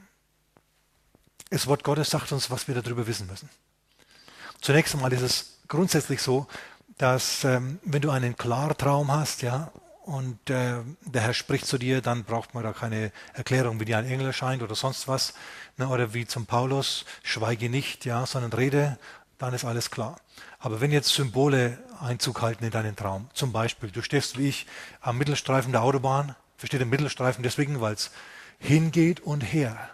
das 1.49 1.67
Wort 1.67 1.83
Gottes 1.83 2.09
sagt 2.09 2.31
uns, 2.31 2.51
was 2.51 2.67
wir 2.67 2.75
darüber 2.79 3.07
wissen 3.07 3.27
müssen. 3.27 3.49
Zunächst 4.61 4.93
einmal 4.93 5.13
ist 5.13 5.21
es 5.21 5.59
grundsätzlich 5.67 6.21
so, 6.21 6.47
dass 6.97 7.43
ähm, 7.43 7.79
wenn 7.83 8.01
du 8.01 8.11
einen 8.11 8.35
Klartraum 8.35 9.11
hast, 9.11 9.41
ja, 9.41 9.71
und 10.03 10.49
äh, 10.49 10.81
der 11.05 11.21
Herr 11.21 11.33
spricht 11.33 11.67
zu 11.67 11.77
dir, 11.77 12.01
dann 12.01 12.23
braucht 12.23 12.55
man 12.55 12.63
da 12.63 12.73
keine 12.73 13.11
Erklärung, 13.33 13.79
wie 13.79 13.85
dir 13.85 13.99
ein 13.99 14.05
Engel 14.05 14.27
erscheint 14.27 14.63
oder 14.63 14.73
sonst 14.73 15.07
was, 15.07 15.33
ne, 15.77 15.87
oder 15.87 16.13
wie 16.13 16.25
zum 16.25 16.47
Paulus, 16.47 17.05
schweige 17.21 17.69
nicht, 17.69 18.05
ja, 18.05 18.25
sondern 18.25 18.51
rede, 18.51 18.97
dann 19.37 19.53
ist 19.53 19.65
alles 19.65 19.91
klar. 19.91 20.19
Aber 20.57 20.81
wenn 20.81 20.91
jetzt 20.91 21.09
Symbole 21.09 21.77
Einzug 22.01 22.41
halten 22.41 22.63
in 22.63 22.71
deinen 22.71 22.95
Traum, 22.95 23.29
zum 23.33 23.51
Beispiel, 23.51 23.91
du 23.91 24.01
stehst 24.01 24.37
wie 24.37 24.49
ich 24.49 24.65
am 24.99 25.17
Mittelstreifen 25.17 25.71
der 25.71 25.83
Autobahn, 25.83 26.35
versteht 26.57 26.79
der 26.79 26.87
Mittelstreifen 26.87 27.43
deswegen, 27.43 27.79
weil 27.79 27.93
es 27.93 28.11
hingeht 28.57 29.19
und 29.21 29.41
her. 29.41 29.89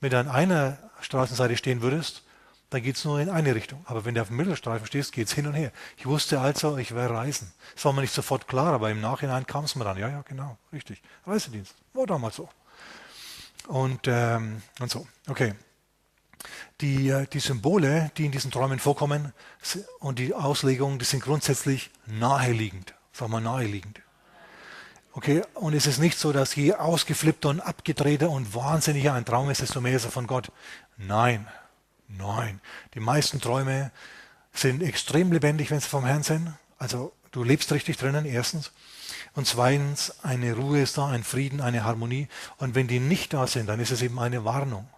Wenn 0.00 0.10
du 0.10 0.18
an 0.18 0.28
einer 0.28 0.78
Straßenseite 1.00 1.56
stehen 1.56 1.82
würdest, 1.82 2.22
dann 2.70 2.82
geht 2.82 2.96
es 2.96 3.04
nur 3.04 3.18
in 3.20 3.30
eine 3.30 3.54
Richtung. 3.54 3.82
Aber 3.86 4.04
wenn 4.04 4.14
du 4.14 4.20
auf 4.20 4.28
dem 4.28 4.36
Mittelstreifen 4.36 4.86
stehst, 4.86 5.12
geht 5.12 5.28
es 5.28 5.32
hin 5.32 5.46
und 5.46 5.54
her. 5.54 5.72
Ich 5.96 6.06
wusste 6.06 6.40
also, 6.40 6.76
ich 6.76 6.94
werde 6.94 7.14
reisen. 7.14 7.52
Das 7.74 7.84
war 7.84 7.92
mir 7.92 8.02
nicht 8.02 8.12
sofort 8.12 8.46
klar, 8.46 8.74
aber 8.74 8.90
im 8.90 9.00
Nachhinein 9.00 9.46
kam 9.46 9.64
es 9.64 9.74
mir 9.74 9.84
dann. 9.84 9.96
Ja, 9.96 10.08
ja, 10.08 10.22
genau, 10.22 10.58
richtig. 10.72 11.02
Reisedienst. 11.26 11.74
War 11.94 12.06
damals 12.06 12.36
so. 12.36 12.48
Und, 13.66 14.06
ähm, 14.06 14.62
und 14.80 14.90
so. 14.90 15.06
Okay. 15.28 15.54
Die, 16.80 17.08
äh, 17.08 17.26
die 17.26 17.40
Symbole, 17.40 18.12
die 18.16 18.26
in 18.26 18.32
diesen 18.32 18.50
Träumen 18.50 18.78
vorkommen 18.78 19.32
und 19.98 20.18
die 20.18 20.34
Auslegungen, 20.34 20.98
die 20.98 21.04
sind 21.04 21.22
grundsätzlich 21.22 21.90
naheliegend. 22.06 22.94
Sagen 23.12 23.32
wir 23.32 23.40
naheliegend. 23.40 24.00
Okay, 25.18 25.42
und 25.54 25.74
es 25.74 25.88
ist 25.88 25.98
nicht 25.98 26.16
so, 26.16 26.30
dass 26.32 26.54
je 26.54 26.74
ausgeflippter 26.74 27.48
und 27.48 27.58
abgedrehter 27.58 28.30
und 28.30 28.54
wahnsinniger 28.54 29.14
ein 29.14 29.24
Traum 29.24 29.50
ist, 29.50 29.60
desto 29.60 29.80
mehr 29.80 29.96
ist 29.96 30.04
er 30.04 30.12
von 30.12 30.28
Gott. 30.28 30.52
Nein, 30.96 31.44
nein. 32.06 32.60
Die 32.94 33.00
meisten 33.00 33.40
Träume 33.40 33.90
sind 34.52 34.80
extrem 34.80 35.32
lebendig, 35.32 35.72
wenn 35.72 35.80
sie 35.80 35.88
vom 35.88 36.04
Herrn 36.04 36.22
sind. 36.22 36.54
Also 36.78 37.12
du 37.32 37.42
lebst 37.42 37.72
richtig 37.72 37.96
drinnen, 37.96 38.26
erstens. 38.26 38.70
Und 39.34 39.48
zweitens, 39.48 40.14
eine 40.22 40.54
Ruhe 40.54 40.82
ist 40.82 40.96
da, 40.96 41.08
ein 41.08 41.24
Frieden, 41.24 41.60
eine 41.60 41.82
Harmonie. 41.82 42.28
Und 42.58 42.76
wenn 42.76 42.86
die 42.86 43.00
nicht 43.00 43.34
da 43.34 43.48
sind, 43.48 43.66
dann 43.66 43.80
ist 43.80 43.90
es 43.90 44.02
eben 44.02 44.20
eine 44.20 44.44
Warnung. 44.44 44.88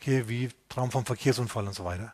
Okay, 0.00 0.24
wie 0.26 0.50
Traum 0.68 0.90
vom 0.90 1.06
Verkehrsunfall 1.06 1.68
und 1.68 1.74
so 1.74 1.84
weiter. 1.84 2.12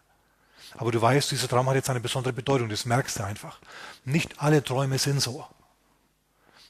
Aber 0.77 0.93
du 0.93 1.01
weißt, 1.01 1.31
dieser 1.31 1.49
Traum 1.49 1.67
hat 1.71 1.75
jetzt 1.75 1.89
eine 1.89 2.01
besondere 2.01 2.35
Bedeutung, 2.35 2.69
das 2.69 2.85
merkst 2.85 3.19
du 3.19 3.25
einfach. 3.25 3.61
Nicht 4.05 4.43
alle 4.43 4.63
Träume 4.63 4.99
sind 4.99 5.23
so. 5.23 5.47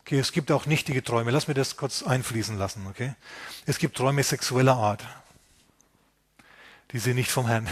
Okay, 0.04 0.18
es 0.18 0.32
gibt 0.32 0.50
auch 0.50 0.66
nichtige 0.66 1.02
Träume. 1.02 1.30
Lass 1.30 1.46
mir 1.48 1.54
das 1.54 1.76
kurz 1.76 2.02
einfließen 2.02 2.58
lassen. 2.58 2.86
Okay? 2.88 3.14
Es 3.66 3.78
gibt 3.78 3.96
Träume 3.96 4.22
sexueller 4.22 4.76
Art. 4.76 5.04
Die 6.90 6.98
sind 6.98 7.14
nicht 7.14 7.30
vom 7.30 7.46
Herrn, 7.46 7.68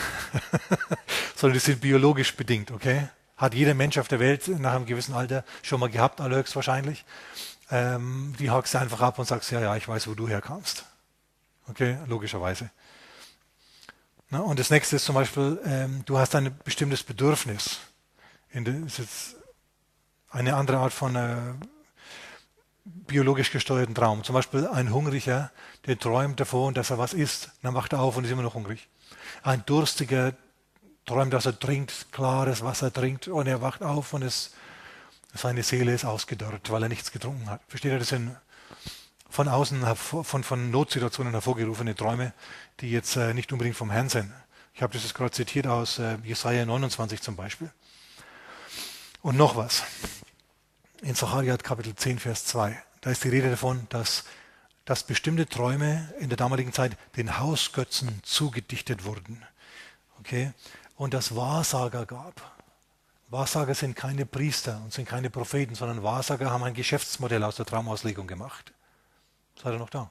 sondern 1.37 1.55
die 1.55 1.64
sind 1.64 1.81
biologisch 1.81 2.37
bedingt. 2.37 2.70
Okay? 2.70 3.09
Hat 3.37 3.55
jeder 3.55 3.74
Mensch 3.74 3.99
auf 3.99 4.09
der 4.09 4.20
Welt 4.20 4.47
nach 4.49 4.74
einem 4.74 4.87
gewissen 4.87 5.14
Alter 5.14 5.45
schon 5.62 5.81
mal 5.81 5.91
gehabt, 5.91 6.20
allerhöchstwahrscheinlich. 6.20 7.05
Ähm, 7.70 8.35
die 8.39 8.51
hakst 8.51 8.74
du 8.74 8.78
einfach 8.78 9.01
ab 9.01 9.18
und 9.18 9.26
sagst, 9.26 9.51
ja, 9.51 9.61
ja, 9.61 9.76
ich 9.76 9.87
weiß, 9.87 10.07
wo 10.07 10.14
du 10.14 10.28
herkamst. 10.28 10.85
Okay, 11.68 11.99
logischerweise. 12.07 12.70
Na, 14.28 14.41
und 14.41 14.59
das 14.59 14.70
nächste 14.70 14.97
ist 14.97 15.05
zum 15.05 15.16
Beispiel, 15.16 15.61
ähm, 15.64 16.03
du 16.07 16.18
hast 16.18 16.35
ein 16.35 16.57
bestimmtes 16.64 17.03
Bedürfnis. 17.03 17.81
In 18.51 18.64
das 18.64 18.74
ist 18.74 18.99
jetzt 18.99 19.37
eine 20.31 20.55
andere 20.55 20.78
Art 20.78 20.93
von 20.93 21.16
äh, 21.16 21.37
biologisch 23.07 23.51
gesteuerten 23.51 23.95
Traum. 23.95 24.24
Zum 24.24 24.34
Beispiel 24.34 24.66
ein 24.66 24.93
Hungriger, 24.93 25.51
der 25.86 25.99
träumt 25.99 26.41
davon, 26.41 26.74
dass 26.74 26.91
er 26.91 26.99
was 26.99 27.12
isst. 27.12 27.51
Dann 27.62 27.74
wacht 27.74 27.93
er 27.93 28.01
auf 28.01 28.16
und 28.16 28.24
ist 28.24 28.30
immer 28.30 28.43
noch 28.43 28.55
hungrig. 28.55 28.88
Ein 29.43 29.64
Durstiger 29.66 30.34
träumt, 31.07 31.32
dass 31.32 31.47
er 31.47 31.59
trinkt, 31.59 32.07
klares 32.12 32.62
Wasser 32.62 32.93
trinkt 32.93 33.28
und 33.28 33.47
er 33.47 33.61
wacht 33.62 33.82
auf 33.82 34.12
und 34.12 34.22
es, 34.22 34.55
seine 35.34 35.62
Seele 35.62 35.95
ist 35.95 36.05
ausgedörrt, 36.05 36.70
weil 36.70 36.82
er 36.82 36.88
nichts 36.88 37.12
getrunken 37.12 37.49
hat. 37.49 37.61
Versteht 37.68 37.93
ihr, 37.93 37.99
das 37.99 38.09
sind 38.09 38.36
von 39.28 39.49
außen, 39.49 39.84
von, 39.97 40.45
von 40.45 40.70
Notsituationen 40.70 41.32
hervorgerufene 41.32 41.95
Träume, 41.95 42.32
die 42.80 42.91
jetzt 42.91 43.16
äh, 43.16 43.32
nicht 43.32 43.53
unbedingt 43.53 43.76
vom 43.76 43.91
Herrn 43.91 44.09
sind. 44.09 44.32
Ich 44.74 44.82
habe 44.82 44.93
das 44.93 45.03
jetzt 45.03 45.14
gerade 45.14 45.30
zitiert 45.30 45.66
aus 45.66 45.99
äh, 45.99 46.16
Jesaja 46.24 46.64
29 46.64 47.20
zum 47.20 47.36
Beispiel. 47.36 47.70
Und 49.22 49.36
noch 49.36 49.57
was. 49.57 49.84
In 51.03 51.14
Zacharia 51.14 51.57
Kapitel 51.57 51.94
10, 51.94 52.18
Vers 52.18 52.44
2. 52.44 52.76
Da 53.01 53.11
ist 53.11 53.24
die 53.24 53.30
Rede 53.30 53.48
davon, 53.48 53.86
dass, 53.88 54.24
dass 54.84 55.03
bestimmte 55.03 55.46
Träume 55.46 56.12
in 56.20 56.28
der 56.28 56.36
damaligen 56.36 56.74
Zeit 56.74 56.94
den 57.16 57.38
Hausgötzen 57.38 58.20
zugedichtet 58.22 59.05
wurden. 59.07 59.42
Okay? 60.18 60.53
Und 60.96 61.14
dass 61.14 61.34
Wahrsager 61.34 62.05
gab. 62.05 62.53
Wahrsager 63.30 63.74
sind 63.74 63.96
keine 63.96 64.26
Priester 64.26 64.78
und 64.84 64.92
sind 64.92 65.09
keine 65.09 65.30
Propheten, 65.30 65.74
sondern 65.74 66.03
Wahrsager 66.03 66.51
haben 66.51 66.64
ein 66.64 66.74
Geschäftsmodell 66.74 67.44
aus 67.44 67.57
der 67.57 67.64
Traumauslegung 67.64 68.26
gemacht. 68.26 68.74
Seid 69.57 69.72
ihr 69.72 69.78
noch 69.78 69.88
da? 69.88 70.11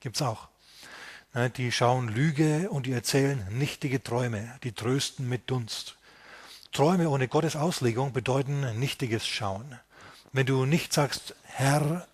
Gibt 0.00 0.16
es 0.16 0.22
auch. 0.22 0.48
Die 1.56 1.72
schauen 1.72 2.08
Lüge 2.08 2.68
und 2.68 2.84
die 2.84 2.92
erzählen 2.92 3.46
nichtige 3.48 4.02
Träume, 4.02 4.58
die 4.64 4.72
trösten 4.72 5.26
mit 5.30 5.48
Dunst. 5.48 5.96
Träume 6.72 7.08
ohne 7.08 7.26
Gottes 7.26 7.56
Auslegung 7.56 8.12
bedeuten 8.12 8.78
nichtiges 8.78 9.26
Schauen. 9.26 9.80
Wenn 10.32 10.46
du 10.46 10.64
nicht 10.64 10.92
sagst, 10.92 11.34
Herr, 11.42 12.06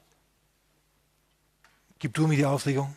gib 1.99 2.14
du 2.14 2.27
mir 2.27 2.37
die 2.37 2.47
Auslegung 2.47 2.97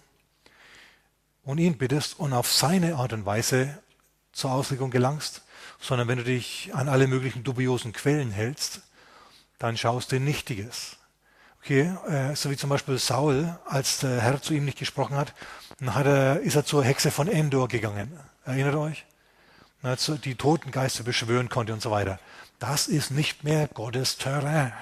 und 1.43 1.57
ihn 1.57 1.77
bittest 1.77 2.19
und 2.19 2.31
auf 2.31 2.51
seine 2.51 2.95
Art 2.95 3.11
und 3.11 3.25
Weise 3.25 3.77
zur 4.31 4.51
Auslegung 4.51 4.91
gelangst, 4.91 5.41
sondern 5.81 6.07
wenn 6.07 6.19
du 6.19 6.23
dich 6.23 6.71
an 6.73 6.87
alle 6.87 7.07
möglichen 7.07 7.43
dubiosen 7.43 7.91
Quellen 7.91 8.31
hältst, 8.31 8.81
dann 9.57 9.75
schaust 9.75 10.11
du 10.13 10.19
Nichtiges. 10.19 10.95
Okay, 11.61 11.93
äh, 12.07 12.35
so 12.35 12.49
wie 12.49 12.55
zum 12.55 12.69
Beispiel 12.69 12.97
Saul, 12.97 13.59
als 13.65 13.99
der 13.99 14.21
Herr 14.21 14.41
zu 14.41 14.53
ihm 14.53 14.63
nicht 14.63 14.79
gesprochen 14.79 15.17
hat, 15.17 15.33
dann 15.79 15.95
hat 15.95 16.05
er, 16.05 16.39
ist 16.39 16.55
er 16.55 16.65
zur 16.65 16.85
Hexe 16.85 17.11
von 17.11 17.27
Endor 17.27 17.67
gegangen. 17.67 18.17
Erinnert 18.45 18.75
euch? 18.75 19.05
die 20.25 20.35
Totengeister 20.35 21.03
beschwören 21.03 21.47
konnte 21.47 21.71
und 21.71 21.81
so 21.81 21.89
weiter. 21.89 22.19
Das 22.59 22.89
ist 22.89 23.11
nicht 23.11 23.45
mehr 23.45 23.69
Gottes 23.69 24.17
Terrain. 24.17 24.73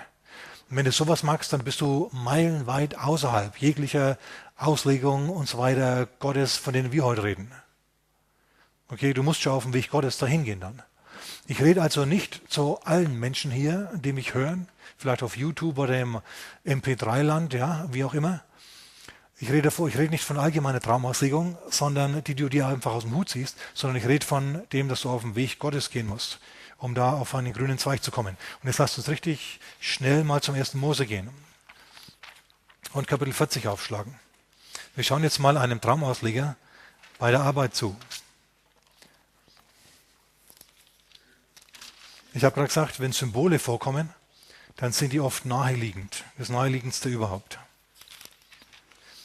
Und 0.69 0.75
wenn 0.75 0.85
du 0.85 0.91
sowas 0.91 1.23
magst, 1.23 1.53
dann 1.53 1.63
bist 1.63 1.81
du 1.81 2.09
meilenweit 2.11 2.97
außerhalb 2.97 3.57
jeglicher 3.57 4.17
Auslegung 4.57 5.29
und 5.29 5.47
so 5.47 5.59
weiter 5.59 6.07
Gottes, 6.19 6.57
von 6.57 6.73
denen 6.73 6.91
wir 6.91 7.05
heute 7.05 7.23
reden. 7.23 7.51
Okay, 8.89 9.13
du 9.13 9.23
musst 9.23 9.41
schon 9.41 9.53
auf 9.53 9.63
dem 9.63 9.73
Weg 9.73 9.89
Gottes 9.89 10.17
dahin 10.17 10.43
gehen 10.43 10.59
dann. 10.59 10.81
Ich 11.47 11.61
rede 11.61 11.81
also 11.81 12.05
nicht 12.05 12.41
zu 12.49 12.79
allen 12.83 13.17
Menschen 13.19 13.51
hier, 13.51 13.89
die 13.95 14.13
mich 14.13 14.33
hören, 14.33 14.67
vielleicht 14.97 15.23
auf 15.23 15.37
YouTube 15.37 15.77
oder 15.77 15.99
im 15.99 16.19
MP3-Land, 16.65 17.53
ja, 17.53 17.87
wie 17.91 18.03
auch 18.03 18.13
immer. 18.13 18.41
Ich 19.39 19.49
rede, 19.49 19.63
davor, 19.63 19.87
ich 19.87 19.97
rede 19.97 20.09
nicht 20.09 20.23
von 20.23 20.37
allgemeiner 20.37 20.81
Traumauslegung, 20.81 21.57
sondern 21.69 22.23
die 22.23 22.35
du 22.35 22.49
dir 22.49 22.67
einfach 22.67 22.93
aus 22.93 23.03
dem 23.03 23.15
Hut 23.15 23.29
siehst, 23.29 23.55
sondern 23.73 23.97
ich 23.97 24.07
rede 24.07 24.25
von 24.25 24.63
dem, 24.73 24.89
dass 24.89 25.01
du 25.01 25.09
auf 25.09 25.21
dem 25.21 25.35
Weg 25.35 25.59
Gottes 25.59 25.91
gehen 25.91 26.07
musst, 26.07 26.39
um 26.77 26.95
da 26.95 27.13
auf 27.13 27.35
einen 27.35 27.53
grünen 27.53 27.77
Zweig 27.77 28.03
zu 28.03 28.11
kommen. 28.11 28.37
Und 28.61 28.67
jetzt 28.67 28.77
lasst 28.77 28.97
uns 28.97 29.09
richtig 29.09 29.59
schnell 29.79 30.23
mal 30.23 30.41
zum 30.41 30.55
ersten 30.55 30.79
Mose 30.79 31.05
gehen 31.05 31.29
und 32.93 33.07
Kapitel 33.07 33.33
40 33.33 33.67
aufschlagen. 33.67 34.19
Wir 34.95 35.03
schauen 35.03 35.23
jetzt 35.23 35.39
mal 35.39 35.57
einem 35.57 35.81
Traumausleger 35.81 36.55
bei 37.19 37.31
der 37.31 37.41
Arbeit 37.41 37.75
zu. 37.75 37.95
Ich 42.33 42.43
habe 42.43 42.53
gerade 42.53 42.67
gesagt, 42.67 42.99
wenn 42.99 43.13
Symbole 43.13 43.57
vorkommen, 43.57 44.13
dann 44.75 44.91
sind 44.91 45.13
die 45.13 45.19
oft 45.19 45.45
naheliegend. 45.45 46.23
Das 46.37 46.49
naheliegendste 46.49 47.09
überhaupt. 47.09 47.57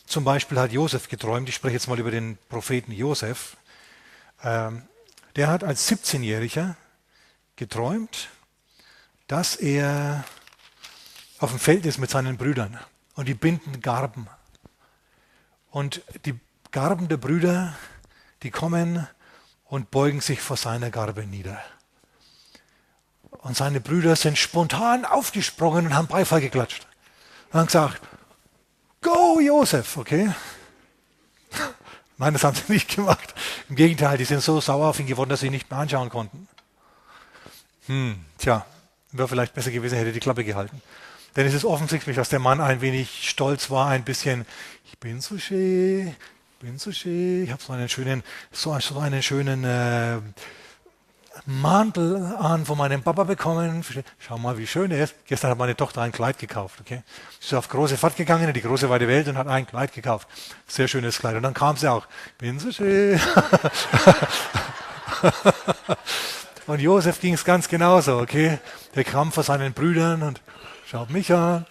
Zum 0.07 0.25
Beispiel 0.25 0.59
hat 0.59 0.73
Josef 0.73 1.09
geträumt, 1.09 1.49
ich 1.49 1.55
spreche 1.55 1.75
jetzt 1.75 1.89
mal 1.89 1.99
über 1.99 2.11
den 2.11 2.39
Propheten 2.49 2.93
Josef. 2.93 3.57
Ähm, 4.43 4.83
der 5.37 5.49
hat 5.49 5.65
als 5.65 5.91
17-Jähriger 5.91 6.75
geträumt, 7.57 8.29
dass 9.27 9.57
er 9.57 10.25
auf 11.39 11.51
dem 11.51 11.59
Feld 11.59 11.87
ist 11.87 11.99
mit 11.99 12.11
seinen 12.11 12.37
Brüdern 12.37 12.79
und 13.15 13.29
die 13.29 13.35
binden 13.35 13.81
Garben. 13.81 14.29
Und 15.71 16.03
die 16.25 16.39
Garben 16.71 17.09
der 17.09 17.17
Brüder, 17.17 17.75
die 18.43 18.51
kommen 18.51 19.09
und 19.65 19.91
beugen 19.91 20.21
sich 20.21 20.41
vor 20.41 20.57
seiner 20.57 20.91
Garbe 20.91 21.27
nieder. 21.27 21.63
Und 23.31 23.57
seine 23.57 23.81
Brüder 23.81 24.17
sind 24.17 24.39
spontan 24.39 25.05
aufgesprungen 25.05 25.87
und 25.87 25.95
haben 25.95 26.07
Beifall 26.07 26.41
geklatscht. 26.41 26.87
Und 27.51 27.61
haben 27.61 27.67
gesagt, 27.67 28.01
Go 29.01 29.41
Josef, 29.41 29.97
okay? 29.97 30.33
Nein, 32.19 32.35
das 32.35 32.45
haben 32.45 32.55
sie 32.55 32.73
nicht 32.73 32.95
gemacht. 32.95 33.35
Im 33.69 33.75
Gegenteil, 33.75 34.17
die 34.17 34.25
sind 34.25 34.43
so 34.43 34.61
sauer 34.61 34.89
auf 34.89 35.01
ihn 35.01 35.07
geworden, 35.07 35.31
dass 35.31 35.41
sie 35.41 35.47
ihn 35.47 35.53
nicht 35.53 35.71
mehr 35.71 35.81
anschauen 35.81 36.09
konnten. 36.09 36.49
Hm, 37.87 38.25
tja, 38.39 38.65
wäre 39.13 39.29
vielleicht 39.29 39.55
besser 39.55 39.71
gewesen, 39.71 39.99
hätte 39.99 40.13
die 40.13 40.21
Klappe 40.21 40.45
gehalten. 40.45 40.81
Denn 41.37 41.47
es 41.47 41.55
ist 41.55 41.65
offensichtlich, 41.65 42.17
dass 42.17 42.29
der 42.29 42.39
Mann 42.39 42.61
ein 42.61 42.81
wenig 42.81 43.29
stolz 43.29 43.71
war, 43.71 43.89
ein 43.89 44.05
bisschen, 44.05 44.45
ich 44.85 44.99
bin 44.99 45.21
so 45.21 45.39
schön, 45.39 46.09
ich 46.09 46.59
bin 46.59 46.79
so 46.79 46.93
schön, 46.93 47.45
ich 47.45 47.51
habe 47.51 47.63
so 47.63 47.73
einen 47.73 47.89
schönen, 47.89 48.23
so, 48.53 48.73
einen 48.73 49.23
schönen 49.23 49.65
äh, 49.65 50.19
Mantel 51.47 52.37
an 52.39 52.67
von 52.67 52.77
meinem 52.79 53.03
Papa 53.03 53.25
bekommen. 53.25 53.83
Schau 54.19 54.39
mal, 54.39 54.59
wie 54.59 54.67
schön 54.67 54.91
er 54.91 55.05
ist. 55.05 55.15
Gestern 55.27 55.51
hat 55.51 55.59
meine 55.59 55.75
Tochter 55.75 56.03
ein 56.03 56.13
Kleid 56.13 56.39
gekauft. 56.39 56.81
Okay? 56.81 57.03
Sie 57.41 57.47
ist 57.47 57.55
auf 57.55 57.69
große 57.69 57.97
Fahrt 57.97 58.17
gegangen 58.17 58.47
in 58.49 58.55
die 58.55 58.61
große 58.61 58.89
weite 58.91 59.09
Welt 59.09 59.27
und 59.29 59.39
hat 59.39 59.49
ein 59.49 59.67
Kleid 59.67 59.93
gekauft. 59.93 60.29
Sehr 60.69 60.89
schönes 60.89 61.19
Kleid. 61.19 61.37
Und 61.37 61.43
dann 61.43 61.55
kam 61.55 61.77
sie 61.77 61.91
auch. 61.91 62.07
Bin 62.39 62.59
so 62.59 62.71
schön. 62.71 63.19
und 66.67 66.81
Josef 66.81 67.21
ging 67.21 67.35
es 67.35 67.45
ganz 67.45 67.69
genauso. 67.69 68.19
Okay? 68.19 68.59
Der 68.95 69.05
kam 69.05 69.33
vor 69.33 69.43
seinen 69.43 69.73
Brüdern 69.73 70.23
und 70.23 70.41
schaut 70.87 71.11
mich 71.11 71.33
an. 71.33 71.67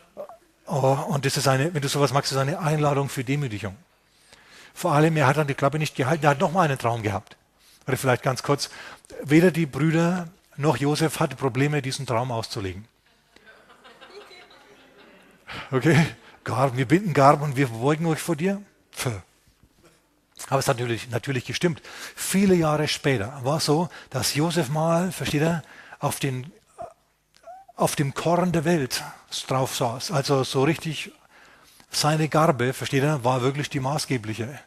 Oh, 0.67 0.97
und 1.07 1.25
das 1.25 1.37
ist 1.37 1.47
eine, 1.47 1.73
wenn 1.73 1.81
du 1.81 1.89
sowas 1.89 2.13
magst, 2.13 2.31
ist 2.31 2.37
eine 2.37 2.59
Einladung 2.59 3.09
für 3.09 3.23
Demütigung. 3.23 3.75
Vor 4.73 4.93
allem, 4.93 5.17
er 5.17 5.27
hat 5.27 5.37
dann 5.37 5.47
die 5.47 5.53
Klappe 5.53 5.79
nicht 5.79 5.95
gehalten, 5.95 6.23
er 6.23 6.31
hat 6.31 6.39
nochmal 6.39 6.65
einen 6.65 6.77
Traum 6.77 7.03
gehabt. 7.03 7.35
Oder 7.87 7.97
vielleicht 7.97 8.23
ganz 8.23 8.41
kurz, 8.41 8.69
weder 9.23 9.51
die 9.51 9.65
Brüder 9.65 10.27
noch 10.55 10.77
Josef 10.77 11.19
hatte 11.19 11.35
Probleme, 11.35 11.81
diesen 11.81 12.05
Traum 12.05 12.31
auszulegen. 12.31 12.87
Okay, 15.71 16.05
Garben, 16.43 16.77
wir 16.77 16.87
binden 16.87 17.13
Garben 17.13 17.43
und 17.43 17.55
wir 17.57 17.67
beugen 17.67 18.05
euch 18.05 18.19
vor 18.19 18.35
dir. 18.35 18.61
Pfff. 18.93 19.21
Aber 20.49 20.59
es 20.59 20.67
hat 20.67 20.77
natürlich, 20.77 21.09
natürlich 21.09 21.45
gestimmt. 21.45 21.81
Viele 22.15 22.55
Jahre 22.55 22.87
später 22.87 23.39
war 23.43 23.57
es 23.57 23.65
so, 23.65 23.89
dass 24.09 24.35
Josef 24.35 24.69
mal, 24.69 25.11
versteht 25.11 25.41
er, 25.41 25.63
auf, 25.99 26.19
den, 26.19 26.51
auf 27.75 27.95
dem 27.95 28.13
Korn 28.13 28.51
der 28.51 28.65
Welt 28.65 29.03
drauf 29.47 29.75
saß. 29.75 30.11
Also 30.11 30.43
so 30.43 30.63
richtig 30.63 31.11
seine 31.91 32.29
Garbe, 32.29 32.73
versteht 32.73 33.03
er, 33.03 33.23
war 33.23 33.41
wirklich 33.41 33.69
die 33.69 33.79
maßgebliche. 33.79 34.59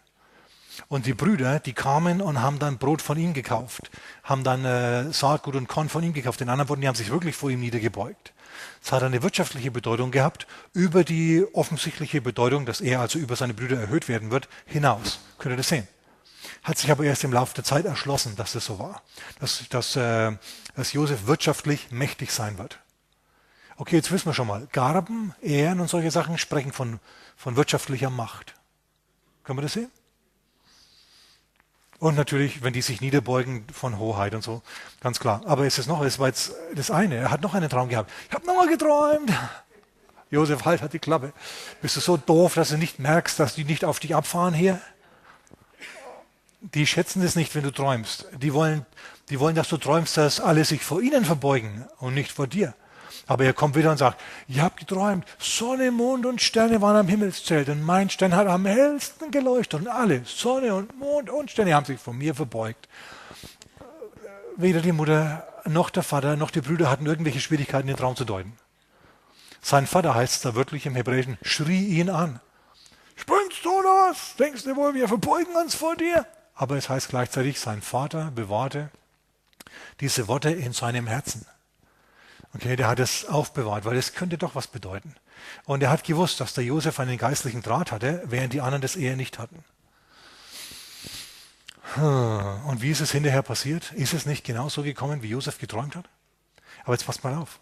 Und 0.88 1.06
die 1.06 1.14
Brüder, 1.14 1.60
die 1.60 1.72
kamen 1.72 2.20
und 2.20 2.42
haben 2.42 2.58
dann 2.58 2.78
Brot 2.78 3.00
von 3.00 3.18
ihm 3.18 3.32
gekauft, 3.32 3.90
haben 4.22 4.44
dann 4.44 4.64
äh, 4.64 5.12
Saatgut 5.12 5.54
und 5.54 5.68
Korn 5.68 5.88
von 5.88 6.02
ihm 6.02 6.12
gekauft. 6.12 6.40
Den 6.40 6.48
anderen 6.48 6.68
Worten, 6.68 6.82
die 6.82 6.88
haben 6.88 6.96
sich 6.96 7.10
wirklich 7.10 7.36
vor 7.36 7.50
ihm 7.50 7.60
niedergebeugt. 7.60 8.33
Es 8.82 8.92
hat 8.92 9.02
eine 9.02 9.22
wirtschaftliche 9.22 9.70
Bedeutung 9.70 10.10
gehabt, 10.10 10.46
über 10.72 11.04
die 11.04 11.44
offensichtliche 11.52 12.20
Bedeutung, 12.20 12.66
dass 12.66 12.80
er 12.80 13.00
also 13.00 13.18
über 13.18 13.36
seine 13.36 13.54
Brüder 13.54 13.80
erhöht 13.80 14.08
werden 14.08 14.30
wird, 14.30 14.48
hinaus. 14.66 15.20
Könnt 15.38 15.54
ihr 15.54 15.56
das 15.56 15.68
sehen? 15.68 15.88
Hat 16.62 16.78
sich 16.78 16.90
aber 16.90 17.04
erst 17.04 17.24
im 17.24 17.32
Laufe 17.32 17.54
der 17.54 17.64
Zeit 17.64 17.84
erschlossen, 17.84 18.36
dass 18.36 18.52
das 18.52 18.66
so 18.66 18.78
war. 18.78 19.02
Dass, 19.40 19.68
dass, 19.68 19.96
äh, 19.96 20.32
dass 20.76 20.92
Josef 20.92 21.26
wirtschaftlich 21.26 21.90
mächtig 21.90 22.30
sein 22.30 22.58
wird. 22.58 22.78
Okay, 23.76 23.96
jetzt 23.96 24.12
wissen 24.12 24.26
wir 24.26 24.34
schon 24.34 24.46
mal, 24.46 24.68
Garben, 24.72 25.34
Ehren 25.42 25.80
und 25.80 25.88
solche 25.88 26.10
Sachen 26.10 26.38
sprechen 26.38 26.72
von, 26.72 27.00
von 27.36 27.56
wirtschaftlicher 27.56 28.10
Macht. 28.10 28.54
Können 29.42 29.58
wir 29.58 29.62
das 29.62 29.72
sehen? 29.72 29.90
Und 31.98 32.16
natürlich, 32.16 32.62
wenn 32.62 32.72
die 32.72 32.82
sich 32.82 33.00
niederbeugen 33.00 33.64
von 33.72 33.98
Hoheit 33.98 34.34
und 34.34 34.42
so, 34.42 34.62
ganz 35.00 35.20
klar. 35.20 35.42
Aber 35.46 35.64
es 35.64 35.78
ist 35.78 35.86
noch, 35.86 36.02
es 36.02 36.18
war 36.18 36.28
jetzt 36.28 36.52
das 36.74 36.90
eine. 36.90 37.16
Er 37.16 37.30
hat 37.30 37.42
noch 37.42 37.54
einen 37.54 37.70
Traum 37.70 37.88
gehabt. 37.88 38.10
Ich 38.28 38.34
habe 38.34 38.46
nochmal 38.46 38.68
geträumt. 38.68 39.32
Josef, 40.30 40.64
halt, 40.64 40.82
hat 40.82 40.92
die 40.92 40.98
Klappe. 40.98 41.32
Bist 41.80 41.96
du 41.96 42.00
so 42.00 42.16
doof, 42.16 42.54
dass 42.54 42.70
du 42.70 42.76
nicht 42.76 42.98
merkst, 42.98 43.38
dass 43.38 43.54
die 43.54 43.64
nicht 43.64 43.84
auf 43.84 44.00
dich 44.00 44.14
abfahren 44.14 44.54
hier? 44.54 44.80
die 46.72 46.86
schätzen 46.86 47.22
es 47.22 47.36
nicht, 47.36 47.54
wenn 47.54 47.62
du 47.62 47.70
träumst. 47.70 48.26
Die 48.38 48.54
wollen, 48.54 48.86
die 49.28 49.38
wollen, 49.38 49.54
dass 49.54 49.68
du 49.68 49.76
träumst, 49.76 50.16
dass 50.16 50.40
alle 50.40 50.64
sich 50.64 50.82
vor 50.82 51.02
ihnen 51.02 51.24
verbeugen 51.24 51.84
und 51.98 52.14
nicht 52.14 52.32
vor 52.32 52.46
dir. 52.46 52.74
Aber 53.26 53.44
er 53.44 53.52
kommt 53.54 53.74
wieder 53.74 53.90
und 53.90 53.96
sagt, 53.96 54.20
ihr 54.48 54.62
habt 54.62 54.78
geträumt, 54.78 55.24
Sonne, 55.38 55.90
Mond 55.90 56.26
und 56.26 56.42
Sterne 56.42 56.82
waren 56.82 56.96
am 56.96 57.08
Himmelszelt 57.08 57.68
und 57.68 57.82
mein 57.82 58.10
Stern 58.10 58.36
hat 58.36 58.46
am 58.46 58.66
hellsten 58.66 59.30
geleuchtet 59.30 59.80
und 59.80 59.88
alle, 59.88 60.22
Sonne 60.24 60.74
und 60.74 60.98
Mond 60.98 61.30
und 61.30 61.50
Sterne 61.50 61.74
haben 61.74 61.86
sich 61.86 61.98
vor 61.98 62.12
mir 62.12 62.34
verbeugt. 62.34 62.88
Weder 64.56 64.80
die 64.80 64.92
Mutter 64.92 65.46
noch 65.64 65.90
der 65.90 66.02
Vater 66.02 66.36
noch 66.36 66.50
die 66.50 66.60
Brüder 66.60 66.90
hatten 66.90 67.06
irgendwelche 67.06 67.40
Schwierigkeiten, 67.40 67.86
den 67.86 67.96
Traum 67.96 68.16
zu 68.16 68.24
deuten. 68.24 68.52
Sein 69.62 69.86
Vater 69.86 70.14
heißt 70.14 70.34
es 70.34 70.42
da 70.42 70.54
wirklich 70.54 70.84
im 70.84 70.94
Hebräischen, 70.94 71.38
schrie 71.42 71.86
ihn 71.86 72.10
an. 72.10 72.40
Springst 73.16 73.64
du 73.64 73.70
was? 73.70 74.36
Denkst 74.36 74.64
du 74.64 74.76
wohl, 74.76 74.94
wir 74.94 75.08
verbeugen 75.08 75.56
uns 75.56 75.74
vor 75.74 75.96
dir? 75.96 76.26
Aber 76.54 76.76
es 76.76 76.88
heißt 76.88 77.08
gleichzeitig, 77.08 77.58
sein 77.58 77.80
Vater 77.80 78.30
bewahrte 78.34 78.90
diese 80.00 80.28
Worte 80.28 80.50
in 80.50 80.72
seinem 80.72 81.06
Herzen. 81.06 81.46
Okay, 82.54 82.76
der 82.76 82.86
hat 82.86 83.00
es 83.00 83.26
aufbewahrt, 83.26 83.84
weil 83.84 83.96
es 83.96 84.14
könnte 84.14 84.38
doch 84.38 84.54
was 84.54 84.68
bedeuten. 84.68 85.14
Und 85.64 85.82
er 85.82 85.90
hat 85.90 86.04
gewusst, 86.04 86.40
dass 86.40 86.54
der 86.54 86.64
Josef 86.64 87.00
einen 87.00 87.18
geistlichen 87.18 87.62
Draht 87.62 87.90
hatte, 87.90 88.22
während 88.26 88.52
die 88.52 88.60
anderen 88.60 88.82
das 88.82 88.96
eher 88.96 89.16
nicht 89.16 89.38
hatten. 89.38 89.64
Und 91.96 92.80
wie 92.80 92.90
ist 92.90 93.00
es 93.00 93.12
hinterher 93.12 93.42
passiert? 93.42 93.92
Ist 93.92 94.14
es 94.14 94.26
nicht 94.26 94.44
genauso 94.44 94.82
gekommen, 94.82 95.22
wie 95.22 95.28
Josef 95.28 95.58
geträumt 95.58 95.96
hat? 95.96 96.08
Aber 96.84 96.94
jetzt 96.94 97.06
passt 97.06 97.24
mal 97.24 97.34
auf. 97.34 97.60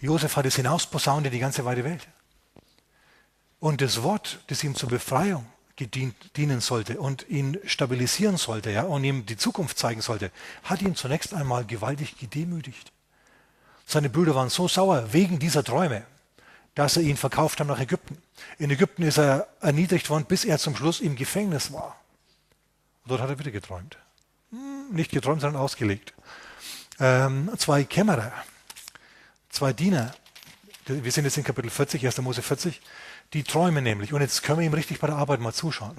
Josef 0.00 0.36
hat 0.36 0.46
es 0.46 0.56
hinausposaunt 0.56 1.26
in 1.26 1.32
die 1.32 1.38
ganze 1.38 1.64
weite 1.64 1.84
Welt. 1.84 2.08
Und 3.60 3.80
das 3.80 4.02
Wort, 4.02 4.40
das 4.46 4.62
ihm 4.64 4.74
zur 4.74 4.88
Befreiung 4.88 5.46
gedient, 5.76 6.14
dienen 6.36 6.60
sollte 6.60 7.00
und 7.00 7.28
ihn 7.28 7.58
stabilisieren 7.64 8.36
sollte 8.36 8.70
ja, 8.70 8.82
und 8.82 9.04
ihm 9.04 9.26
die 9.26 9.36
Zukunft 9.36 9.78
zeigen 9.78 10.00
sollte, 10.00 10.30
hat 10.64 10.82
ihn 10.82 10.94
zunächst 10.94 11.34
einmal 11.34 11.64
gewaltig 11.64 12.18
gedemütigt. 12.18 12.92
Seine 13.90 14.10
Brüder 14.10 14.34
waren 14.34 14.50
so 14.50 14.68
sauer 14.68 15.14
wegen 15.14 15.38
dieser 15.38 15.64
Träume, 15.64 16.04
dass 16.74 16.94
sie 16.94 17.08
ihn 17.08 17.16
verkauft 17.16 17.58
haben 17.58 17.68
nach 17.68 17.80
Ägypten. 17.80 18.18
In 18.58 18.70
Ägypten 18.70 19.02
ist 19.02 19.16
er 19.16 19.48
erniedrigt 19.62 20.10
worden, 20.10 20.26
bis 20.26 20.44
er 20.44 20.58
zum 20.58 20.76
Schluss 20.76 21.00
im 21.00 21.16
Gefängnis 21.16 21.72
war. 21.72 21.98
Und 23.02 23.12
dort 23.12 23.22
hat 23.22 23.30
er 23.30 23.38
wieder 23.38 23.50
geträumt. 23.50 23.96
Hm, 24.50 24.90
nicht 24.90 25.10
geträumt, 25.10 25.40
sondern 25.40 25.62
ausgelegt. 25.62 26.12
Ähm, 27.00 27.50
zwei 27.56 27.82
Kämmerer, 27.82 28.30
zwei 29.48 29.72
Diener, 29.72 30.12
wir 30.84 31.10
sind 31.10 31.24
jetzt 31.24 31.38
in 31.38 31.44
Kapitel 31.44 31.70
40, 31.70 32.04
1. 32.04 32.18
Mose 32.18 32.42
40, 32.42 32.82
die 33.32 33.42
träumen 33.42 33.84
nämlich. 33.84 34.12
Und 34.12 34.20
jetzt 34.20 34.42
können 34.42 34.58
wir 34.58 34.66
ihm 34.66 34.74
richtig 34.74 35.00
bei 35.00 35.06
der 35.06 35.16
Arbeit 35.16 35.40
mal 35.40 35.54
zuschauen, 35.54 35.96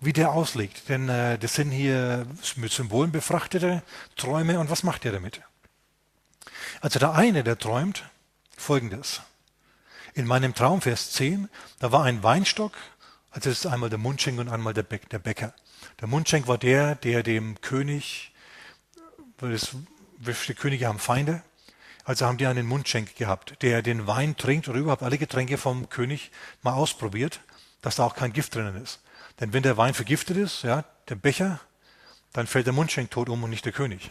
wie 0.00 0.14
der 0.14 0.32
auslegt. 0.32 0.88
Denn 0.88 1.10
äh, 1.10 1.38
das 1.38 1.56
sind 1.56 1.72
hier 1.72 2.26
mit 2.56 2.72
Symbolen 2.72 3.12
befrachtete 3.12 3.82
Träume. 4.16 4.58
Und 4.58 4.70
was 4.70 4.82
macht 4.82 5.04
er 5.04 5.12
damit? 5.12 5.42
Also 6.80 6.98
der 6.98 7.14
eine, 7.14 7.42
der 7.42 7.58
träumt 7.58 8.04
folgendes. 8.56 9.20
In 10.14 10.26
meinem 10.26 10.54
Traum, 10.54 10.80
Vers 10.80 11.12
10, 11.12 11.48
da 11.80 11.92
war 11.92 12.04
ein 12.04 12.22
Weinstock, 12.22 12.72
also 13.30 13.50
das 13.50 13.60
ist 13.60 13.66
einmal 13.66 13.90
der 13.90 13.98
Mundschenk 13.98 14.38
und 14.38 14.48
einmal 14.48 14.74
der, 14.74 14.82
Bäcker. 14.82 15.52
Der 16.00 16.08
Mundschenk 16.08 16.46
war 16.46 16.58
der, 16.58 16.94
der 16.94 17.22
dem 17.22 17.60
König, 17.60 18.32
weil 19.38 19.52
das, 19.52 19.76
die 20.18 20.54
Könige 20.54 20.86
haben 20.86 20.98
Feinde, 20.98 21.42
also 22.04 22.26
haben 22.26 22.38
die 22.38 22.46
einen 22.46 22.66
Mundschenk 22.66 23.16
gehabt, 23.16 23.62
der 23.62 23.82
den 23.82 24.06
Wein 24.06 24.36
trinkt 24.36 24.68
oder 24.68 24.78
überhaupt 24.78 25.02
alle 25.02 25.18
Getränke 25.18 25.58
vom 25.58 25.88
König 25.88 26.30
mal 26.62 26.72
ausprobiert, 26.72 27.40
dass 27.82 27.96
da 27.96 28.04
auch 28.04 28.14
kein 28.14 28.32
Gift 28.32 28.54
drinnen 28.54 28.82
ist. 28.82 29.00
Denn 29.40 29.52
wenn 29.52 29.62
der 29.62 29.76
Wein 29.76 29.94
vergiftet 29.94 30.36
ist, 30.36 30.62
ja, 30.62 30.84
der 31.08 31.16
Becher, 31.16 31.60
dann 32.32 32.46
fällt 32.46 32.66
der 32.66 32.72
Mundschenk 32.72 33.10
tot 33.10 33.28
um 33.28 33.42
und 33.42 33.50
nicht 33.50 33.64
der 33.64 33.72
König. 33.72 34.10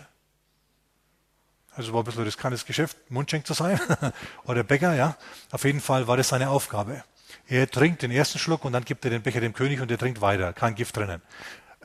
Also 1.78 1.94
war 1.94 2.02
ein 2.02 2.06
bisschen 2.06 2.24
riskantes 2.24 2.66
Geschäft, 2.66 2.98
Mundschenk 3.12 3.46
zu 3.46 3.54
sein. 3.54 3.80
Oder 4.46 4.64
Bäcker, 4.64 4.96
ja. 4.96 5.16
Auf 5.52 5.64
jeden 5.64 5.80
Fall 5.80 6.08
war 6.08 6.18
das 6.18 6.30
seine 6.30 6.50
Aufgabe. 6.50 7.04
Er 7.48 7.70
trinkt 7.70 8.02
den 8.02 8.10
ersten 8.10 8.40
Schluck 8.40 8.66
und 8.66 8.74
dann 8.74 8.84
gibt 8.84 9.06
er 9.06 9.12
den 9.12 9.22
Becher 9.22 9.42
dem 9.42 9.54
König 9.54 9.80
und 9.80 9.92
er 9.92 10.00
trinkt 10.00 10.20
weiter. 10.20 10.54
Kein 10.54 10.74
Gift 10.74 10.98
drinnen. 10.98 11.22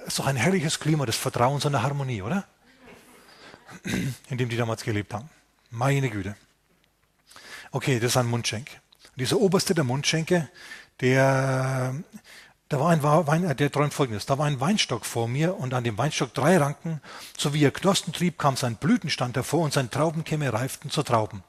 Ist 0.07 0.19
doch 0.19 0.27
ein 0.27 0.37
herrliches 0.37 0.81
Klima 0.81 1.05
des 1.05 1.17
Vertrauens 1.17 1.67
und 1.67 1.73
der 1.73 1.83
Harmonie, 1.83 2.23
oder? 2.23 2.45
In 4.31 4.39
dem 4.39 4.49
die 4.49 4.57
damals 4.57 4.83
gelebt 4.83 5.13
haben. 5.13 5.29
Meine 5.71 6.09
Güte. 6.09 6.37
Okay, 7.71 8.01
das 8.01 8.13
ist 8.13 8.17
ein 8.17 8.27
Mundschenk. 8.27 8.69
dieser 9.17 9.37
oberste 9.37 9.75
der 9.75 9.85
Mundschenke, 9.85 10.49
der 11.01 11.95
da 12.73 12.81
war 12.81 12.89
ein 12.89 13.03
Wein, 13.03 13.45
äh, 13.45 13.55
der 13.55 13.71
träumt 13.71 13.93
folgendes. 13.93 14.25
Da 14.25 14.39
war 14.39 14.47
ein 14.47 14.59
Weinstock 14.59 15.05
vor 15.05 15.29
mir 15.29 15.59
und 15.59 15.75
an 15.75 15.85
dem 15.85 15.99
Weinstock 15.99 16.33
drei 16.33 16.57
Ranken. 16.57 17.03
So 17.37 17.53
wie 17.53 17.63
er 17.63 17.71
Knospen 17.71 18.15
trieb, 18.15 18.39
kam 18.39 18.57
sein 18.57 18.77
Blütenstand 18.77 19.37
hervor 19.37 19.65
und 19.65 19.75
sein 19.75 19.91
Traubenkämme 19.91 20.51
reiften 20.51 20.91
zu 20.91 21.03
Trauben. 21.03 21.45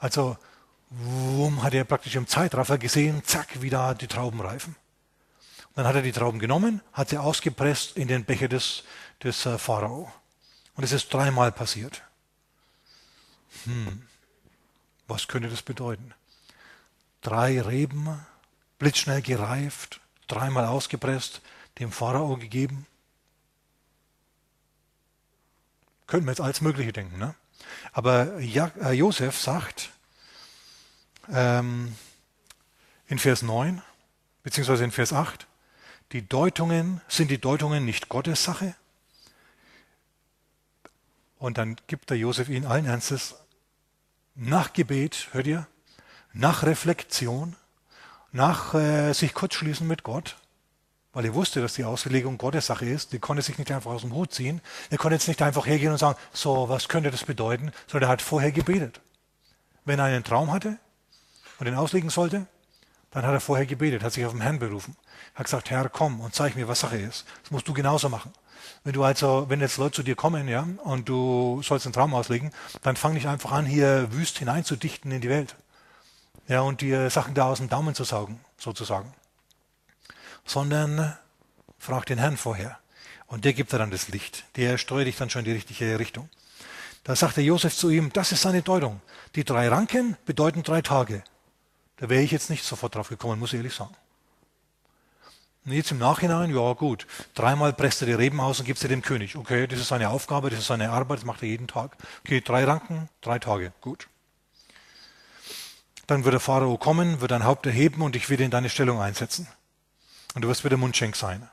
Also, 0.00 0.36
wumm, 0.90 1.62
hat 1.62 1.74
er 1.74 1.84
praktisch 1.84 2.16
im 2.16 2.26
Zeitraffer 2.26 2.76
gesehen, 2.76 3.22
zack, 3.24 3.62
wie 3.62 3.70
da 3.70 3.94
die 3.94 4.08
Trauben 4.08 4.40
reifen. 4.40 4.74
Und 5.68 5.76
dann 5.76 5.86
hat 5.86 5.94
er 5.94 6.02
die 6.02 6.10
Trauben 6.10 6.40
genommen, 6.40 6.80
hat 6.92 7.10
sie 7.10 7.18
ausgepresst 7.18 7.96
in 7.96 8.08
den 8.08 8.24
Becher 8.24 8.48
des, 8.48 8.82
des 9.22 9.46
äh, 9.46 9.58
Pharao. 9.58 10.12
Und 10.74 10.82
es 10.82 10.90
ist 10.90 11.14
dreimal 11.14 11.52
passiert. 11.52 12.02
Hm, 13.64 14.02
was 15.06 15.28
könnte 15.28 15.48
das 15.48 15.62
bedeuten? 15.62 16.14
Drei 17.22 17.60
Reben, 17.60 18.26
blitzschnell 18.80 19.22
gereift, 19.22 20.00
dreimal 20.26 20.66
ausgepresst, 20.66 21.40
dem 21.78 21.92
Pharao 21.92 22.36
gegeben. 22.36 22.86
Könnten 26.06 26.26
wir 26.26 26.32
jetzt 26.32 26.40
alles 26.40 26.60
Mögliche 26.60 26.92
denken. 26.92 27.18
Ne? 27.18 27.34
Aber 27.92 28.38
äh, 28.38 28.92
Josef 28.92 29.38
sagt 29.38 29.90
ähm, 31.32 31.96
in 33.06 33.18
Vers 33.18 33.42
9, 33.42 33.82
beziehungsweise 34.42 34.84
in 34.84 34.90
Vers 34.90 35.12
8, 35.12 35.46
die 36.12 36.26
Deutungen, 36.26 37.00
sind 37.08 37.30
die 37.30 37.40
Deutungen 37.40 37.84
nicht 37.84 38.08
Gottes 38.08 38.44
Sache? 38.44 38.74
Und 41.38 41.58
dann 41.58 41.76
gibt 41.86 42.10
der 42.10 42.18
Josef 42.18 42.48
ihnen 42.48 42.66
allen 42.66 42.86
Ernstes 42.86 43.36
nach 44.34 44.72
Gebet, 44.72 45.28
hört 45.32 45.46
ihr, 45.46 45.66
nach 46.32 46.62
Reflexion, 46.62 47.56
nach 48.34 48.74
äh, 48.74 49.12
sich 49.12 49.32
kurzschließen 49.32 49.86
mit 49.86 50.02
Gott, 50.02 50.36
weil 51.12 51.24
er 51.24 51.34
wusste, 51.34 51.60
dass 51.60 51.74
die 51.74 51.84
Auslegung 51.84 52.36
Gottes 52.36 52.66
Sache 52.66 52.84
ist. 52.84 53.12
Die 53.12 53.20
konnte 53.20 53.42
sich 53.42 53.58
nicht 53.58 53.70
einfach 53.70 53.92
aus 53.92 54.02
dem 54.02 54.12
Hut 54.12 54.34
ziehen. 54.34 54.60
Er 54.90 54.98
konnte 54.98 55.14
jetzt 55.14 55.28
nicht 55.28 55.40
einfach 55.40 55.66
hergehen 55.66 55.92
und 55.92 55.98
sagen, 55.98 56.18
so, 56.32 56.68
was 56.68 56.88
könnte 56.88 57.12
das 57.12 57.22
bedeuten, 57.22 57.70
sondern 57.86 58.10
er 58.10 58.12
hat 58.12 58.22
vorher 58.22 58.50
gebetet. 58.50 59.00
Wenn 59.84 60.00
er 60.00 60.06
einen 60.06 60.24
Traum 60.24 60.52
hatte 60.52 60.76
und 61.60 61.68
ihn 61.68 61.76
auslegen 61.76 62.10
sollte, 62.10 62.46
dann 63.12 63.24
hat 63.24 63.32
er 63.32 63.40
vorher 63.40 63.66
gebetet, 63.66 64.02
hat 64.02 64.12
sich 64.12 64.26
auf 64.26 64.32
den 64.32 64.40
Herrn 64.40 64.58
berufen, 64.58 64.96
hat 65.36 65.44
gesagt, 65.44 65.70
Herr, 65.70 65.88
komm 65.88 66.20
und 66.20 66.34
zeig 66.34 66.56
mir, 66.56 66.66
was 66.66 66.80
Sache 66.80 66.96
ist. 66.96 67.26
Das 67.42 67.52
musst 67.52 67.68
du 67.68 67.72
genauso 67.72 68.08
machen. 68.08 68.32
Wenn 68.82 68.94
du 68.94 69.04
also, 69.04 69.46
wenn 69.48 69.60
jetzt 69.60 69.76
Leute 69.76 69.96
zu 69.96 70.02
dir 70.02 70.16
kommen, 70.16 70.48
ja, 70.48 70.66
und 70.82 71.08
du 71.08 71.62
sollst 71.62 71.86
einen 71.86 71.92
Traum 71.92 72.14
auslegen, 72.14 72.50
dann 72.82 72.96
fang 72.96 73.14
nicht 73.14 73.28
einfach 73.28 73.52
an, 73.52 73.64
hier 73.64 74.08
wüst 74.10 74.38
hineinzudichten 74.38 75.12
in 75.12 75.20
die 75.20 75.28
Welt 75.28 75.54
ja, 76.48 76.60
und 76.60 76.80
dir 76.80 77.10
Sachen 77.10 77.34
da 77.34 77.46
aus 77.46 77.58
dem 77.58 77.68
Daumen 77.68 77.94
zu 77.94 78.04
saugen, 78.04 78.40
sozusagen. 78.58 79.12
Sondern 80.44 81.16
frag 81.78 82.06
den 82.06 82.18
Herrn 82.18 82.36
vorher. 82.36 82.78
Und 83.26 83.44
der 83.44 83.54
gibt 83.54 83.72
dir 83.72 83.78
dann 83.78 83.90
das 83.90 84.08
Licht. 84.08 84.44
Der 84.56 84.78
steuert 84.78 85.06
dich 85.06 85.16
dann 85.16 85.30
schon 85.30 85.40
in 85.40 85.46
die 85.46 85.52
richtige 85.52 85.98
Richtung. 85.98 86.28
Da 87.04 87.16
sagte 87.16 87.40
Josef 87.40 87.74
zu 87.76 87.90
ihm, 87.90 88.12
das 88.12 88.32
ist 88.32 88.42
seine 88.42 88.62
Deutung. 88.62 89.00
Die 89.34 89.44
drei 89.44 89.68
Ranken 89.68 90.16
bedeuten 90.24 90.62
drei 90.62 90.82
Tage. 90.82 91.22
Da 91.96 92.08
wäre 92.08 92.22
ich 92.22 92.30
jetzt 92.30 92.50
nicht 92.50 92.64
sofort 92.64 92.94
drauf 92.94 93.08
gekommen, 93.08 93.38
muss 93.38 93.52
ich 93.52 93.58
ehrlich 93.58 93.74
sagen. 93.74 93.94
Und 95.66 95.72
jetzt 95.72 95.90
im 95.90 95.98
Nachhinein, 95.98 96.54
ja 96.54 96.72
gut, 96.74 97.06
dreimal 97.34 97.72
presst 97.72 98.02
er 98.02 98.06
die 98.06 98.12
Reben 98.12 98.38
aus 98.40 98.60
und 98.60 98.66
gibt 98.66 98.78
sie 98.78 98.88
dem 98.88 99.00
König. 99.00 99.36
Okay, 99.36 99.66
das 99.66 99.80
ist 99.80 99.88
seine 99.88 100.10
Aufgabe, 100.10 100.50
das 100.50 100.58
ist 100.58 100.66
seine 100.66 100.90
Arbeit, 100.90 101.18
das 101.18 101.24
macht 101.24 101.42
er 101.42 101.48
jeden 101.48 101.66
Tag. 101.66 101.96
Okay, 102.20 102.42
drei 102.42 102.64
Ranken, 102.64 103.08
drei 103.22 103.38
Tage, 103.38 103.72
gut. 103.80 104.08
Dann 106.06 106.24
wird 106.24 106.34
der 106.34 106.40
Pharao 106.40 106.76
kommen, 106.76 107.20
wird 107.20 107.30
dein 107.30 107.44
Haupt 107.44 107.66
erheben 107.66 108.02
und 108.02 108.14
dich 108.14 108.28
wieder 108.30 108.44
in 108.44 108.50
deine 108.50 108.68
Stellung 108.68 109.00
einsetzen. 109.00 109.48
Und 110.34 110.42
du 110.42 110.48
wirst 110.48 110.64
wieder 110.64 110.76
Mundschenk 110.76 111.16
sein. 111.16 111.48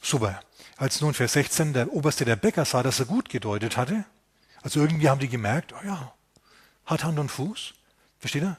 Super. 0.00 0.40
Als 0.76 1.00
nun 1.00 1.14
Vers 1.14 1.34
16 1.34 1.72
der 1.72 1.92
Oberste 1.92 2.24
der 2.24 2.36
Bäcker 2.36 2.64
sah, 2.64 2.82
dass 2.82 3.00
er 3.00 3.06
gut 3.06 3.28
gedeutet 3.28 3.76
hatte, 3.76 4.04
also 4.62 4.80
irgendwie 4.80 5.08
haben 5.08 5.20
die 5.20 5.28
gemerkt, 5.28 5.74
oh 5.74 5.86
ja, 5.86 6.14
hat 6.86 7.04
Hand 7.04 7.18
und 7.18 7.28
Fuß. 7.28 7.74
Versteht 8.18 8.42
ihr? 8.42 8.56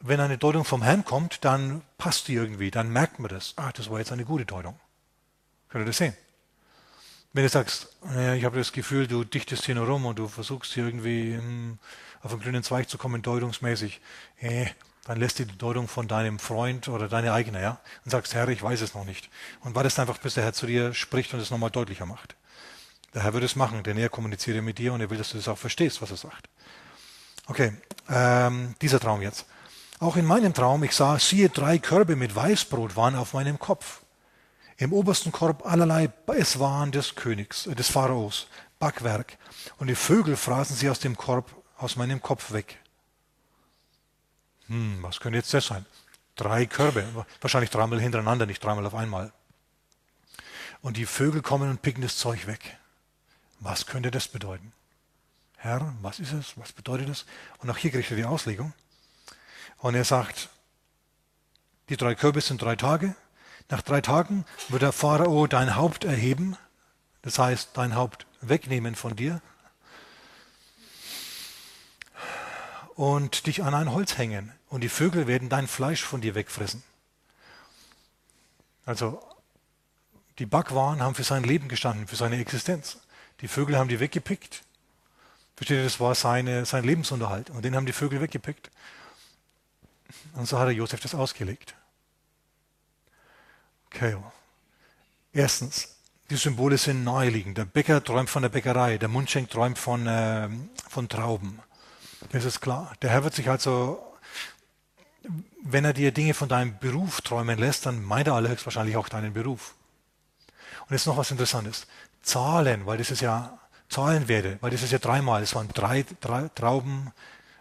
Wenn 0.00 0.20
eine 0.20 0.38
Deutung 0.38 0.64
vom 0.64 0.82
Herrn 0.82 1.04
kommt, 1.04 1.44
dann 1.44 1.82
passt 1.98 2.28
die 2.28 2.34
irgendwie, 2.34 2.70
dann 2.70 2.90
merkt 2.90 3.18
man 3.18 3.28
das. 3.28 3.54
Ah, 3.56 3.72
das 3.72 3.90
war 3.90 3.98
jetzt 3.98 4.12
eine 4.12 4.24
gute 4.24 4.46
Deutung. 4.46 4.78
Könnt 5.68 5.82
ihr 5.82 5.86
das 5.86 5.98
sehen? 5.98 6.16
Wenn 7.32 7.42
du 7.42 7.48
sagst, 7.50 7.88
ich 8.34 8.44
habe 8.44 8.56
das 8.56 8.72
Gefühl, 8.72 9.06
du 9.06 9.24
dichtest 9.24 9.66
hier 9.66 9.74
nur 9.74 9.86
rum 9.86 10.06
und 10.06 10.18
du 10.18 10.28
versuchst 10.28 10.72
hier 10.72 10.86
irgendwie 10.86 11.36
hm, 11.36 11.78
auf 12.26 12.32
einen 12.32 12.42
grünen 12.42 12.62
Zweig 12.62 12.88
zu 12.88 12.98
kommen, 12.98 13.22
deutungsmäßig, 13.22 14.00
äh, 14.40 14.66
Dann 15.04 15.20
lässt 15.20 15.38
du 15.38 15.46
die 15.46 15.56
Deutung 15.56 15.86
von 15.86 16.08
deinem 16.08 16.40
Freund 16.40 16.88
oder 16.88 17.08
deine 17.08 17.32
eigene, 17.32 17.62
ja, 17.62 17.78
und 18.04 18.10
sagst, 18.10 18.34
Herr, 18.34 18.48
ich 18.48 18.60
weiß 18.60 18.80
es 18.80 18.94
noch 18.94 19.04
nicht. 19.04 19.30
Und 19.60 19.76
wartest 19.76 20.00
einfach, 20.00 20.18
bis 20.18 20.34
der 20.34 20.42
Herr 20.42 20.52
zu 20.52 20.66
dir 20.66 20.94
spricht 20.94 21.32
und 21.32 21.38
es 21.38 21.52
nochmal 21.52 21.70
deutlicher 21.70 22.06
macht. 22.06 22.34
Der 23.14 23.22
Herr 23.22 23.32
wird 23.32 23.44
es 23.44 23.54
machen, 23.54 23.84
denn 23.84 23.96
er 23.98 24.08
kommuniziert 24.08 24.60
mit 24.64 24.78
dir 24.78 24.92
und 24.92 25.00
er 25.00 25.08
will, 25.08 25.16
dass 25.16 25.30
du 25.30 25.38
es 25.38 25.46
auch 25.46 25.58
verstehst, 25.58 26.02
was 26.02 26.10
er 26.10 26.16
sagt. 26.16 26.48
Okay, 27.46 27.72
ähm, 28.10 28.74
dieser 28.82 28.98
Traum 28.98 29.22
jetzt. 29.22 29.46
Auch 30.00 30.16
in 30.16 30.24
meinem 30.26 30.52
Traum, 30.52 30.82
ich 30.82 30.92
sah, 30.92 31.18
siehe, 31.20 31.48
drei 31.48 31.78
Körbe 31.78 32.16
mit 32.16 32.34
Weißbrot 32.34 32.96
waren 32.96 33.14
auf 33.14 33.32
meinem 33.32 33.60
Kopf. 33.60 34.00
Im 34.76 34.92
obersten 34.92 35.30
Korb 35.30 35.64
allerlei 35.64 36.10
es 36.36 36.58
waren 36.58 36.90
des 36.90 37.14
Königs, 37.14 37.66
äh, 37.66 37.76
des 37.76 37.88
Pharaos, 37.88 38.48
Backwerk. 38.80 39.38
Und 39.78 39.86
die 39.86 39.94
Vögel 39.94 40.36
fraßen 40.36 40.76
sie 40.76 40.90
aus 40.90 40.98
dem 40.98 41.16
Korb, 41.16 41.54
aus 41.78 41.96
meinem 41.96 42.22
Kopf 42.22 42.52
weg. 42.52 42.78
Hm, 44.68 45.02
was 45.02 45.20
könnte 45.20 45.38
jetzt 45.38 45.52
das 45.54 45.66
sein? 45.66 45.86
Drei 46.34 46.66
Körbe, 46.66 47.06
wahrscheinlich 47.40 47.70
dreimal 47.70 48.00
hintereinander, 48.00 48.46
nicht 48.46 48.62
dreimal 48.62 48.86
auf 48.86 48.94
einmal. 48.94 49.32
Und 50.82 50.96
die 50.96 51.06
Vögel 51.06 51.42
kommen 51.42 51.70
und 51.70 51.82
picken 51.82 52.02
das 52.02 52.16
Zeug 52.16 52.46
weg. 52.46 52.76
Was 53.60 53.86
könnte 53.86 54.10
das 54.10 54.28
bedeuten? 54.28 54.72
Herr, 55.56 55.94
was 56.02 56.20
ist 56.20 56.32
es? 56.32 56.58
Was 56.58 56.72
bedeutet 56.72 57.08
das? 57.08 57.24
Und 57.58 57.70
auch 57.70 57.78
hier 57.78 57.90
kriegt 57.90 58.10
er 58.10 58.16
die 58.16 58.24
Auslegung. 58.24 58.72
Und 59.78 59.94
er 59.94 60.04
sagt, 60.04 60.50
die 61.88 61.96
drei 61.96 62.14
Körbe 62.14 62.40
sind 62.40 62.60
drei 62.60 62.76
Tage. 62.76 63.14
Nach 63.68 63.82
drei 63.82 64.00
Tagen 64.00 64.44
wird 64.68 64.82
der 64.82 64.92
Pharao 64.92 65.46
dein 65.46 65.74
Haupt 65.74 66.04
erheben, 66.04 66.56
das 67.22 67.38
heißt 67.38 67.70
dein 67.74 67.96
Haupt 67.96 68.26
wegnehmen 68.40 68.94
von 68.94 69.16
dir 69.16 69.40
und 72.96 73.46
dich 73.46 73.62
an 73.62 73.74
ein 73.74 73.92
Holz 73.92 74.18
hängen. 74.18 74.52
Und 74.68 74.80
die 74.80 74.88
Vögel 74.88 75.26
werden 75.26 75.48
dein 75.48 75.68
Fleisch 75.68 76.02
von 76.02 76.20
dir 76.20 76.34
wegfressen. 76.34 76.82
Also 78.84 79.22
die 80.38 80.46
Backwaren 80.46 81.02
haben 81.02 81.14
für 81.14 81.24
sein 81.24 81.44
Leben 81.44 81.68
gestanden, 81.68 82.08
für 82.08 82.16
seine 82.16 82.38
Existenz. 82.38 82.98
Die 83.40 83.48
Vögel 83.48 83.76
haben 83.76 83.88
die 83.88 84.00
weggepickt. 84.00 84.62
Versteht 85.56 85.78
ihr, 85.78 85.84
das 85.84 86.00
war 86.00 86.14
seine, 86.14 86.66
sein 86.66 86.84
Lebensunterhalt. 86.84 87.50
Und 87.50 87.64
den 87.64 87.76
haben 87.76 87.86
die 87.86 87.92
Vögel 87.92 88.20
weggepickt. 88.20 88.70
Und 90.34 90.46
so 90.46 90.58
hat 90.58 90.66
er 90.66 90.72
Josef 90.72 91.00
das 91.00 91.14
ausgelegt. 91.14 91.74
Okay. 93.86 94.16
Erstens, 95.32 95.96
die 96.30 96.36
Symbole 96.36 96.78
sind 96.78 97.04
naheliegend. 97.04 97.58
Der 97.58 97.64
Bäcker 97.66 98.02
träumt 98.02 98.30
von 98.30 98.42
der 98.42 98.48
Bäckerei, 98.48 98.98
der 98.98 99.08
Mundschenk 99.08 99.50
träumt 99.50 99.78
von, 99.78 100.06
äh, 100.06 100.48
von 100.88 101.08
Trauben. 101.08 101.60
Das 102.32 102.44
ist 102.44 102.60
klar. 102.60 102.92
Der 103.02 103.10
Herr 103.10 103.24
wird 103.24 103.34
sich 103.34 103.48
also, 103.48 104.14
wenn 105.62 105.84
er 105.84 105.92
dir 105.92 106.12
Dinge 106.12 106.34
von 106.34 106.48
deinem 106.48 106.78
Beruf 106.78 107.20
träumen 107.20 107.58
lässt, 107.58 107.86
dann 107.86 108.02
meint 108.02 108.26
er 108.26 108.34
allerhöchstwahrscheinlich 108.34 108.96
auch 108.96 109.08
deinen 109.08 109.32
Beruf. 109.32 109.74
Und 110.88 110.92
jetzt 110.92 111.06
noch 111.06 111.16
was 111.16 111.30
Interessantes. 111.30 111.86
Zahlen, 112.22 112.86
weil 112.86 112.98
das 112.98 113.10
ist 113.10 113.20
ja 113.20 113.58
Zahlenwerte, 113.88 114.58
weil 114.60 114.70
das 114.70 114.82
ist 114.82 114.92
ja 114.92 114.98
dreimal. 114.98 115.42
Es 115.42 115.54
waren 115.54 115.68
drei, 115.68 116.04
drei 116.20 116.48
Trauben, 116.54 117.12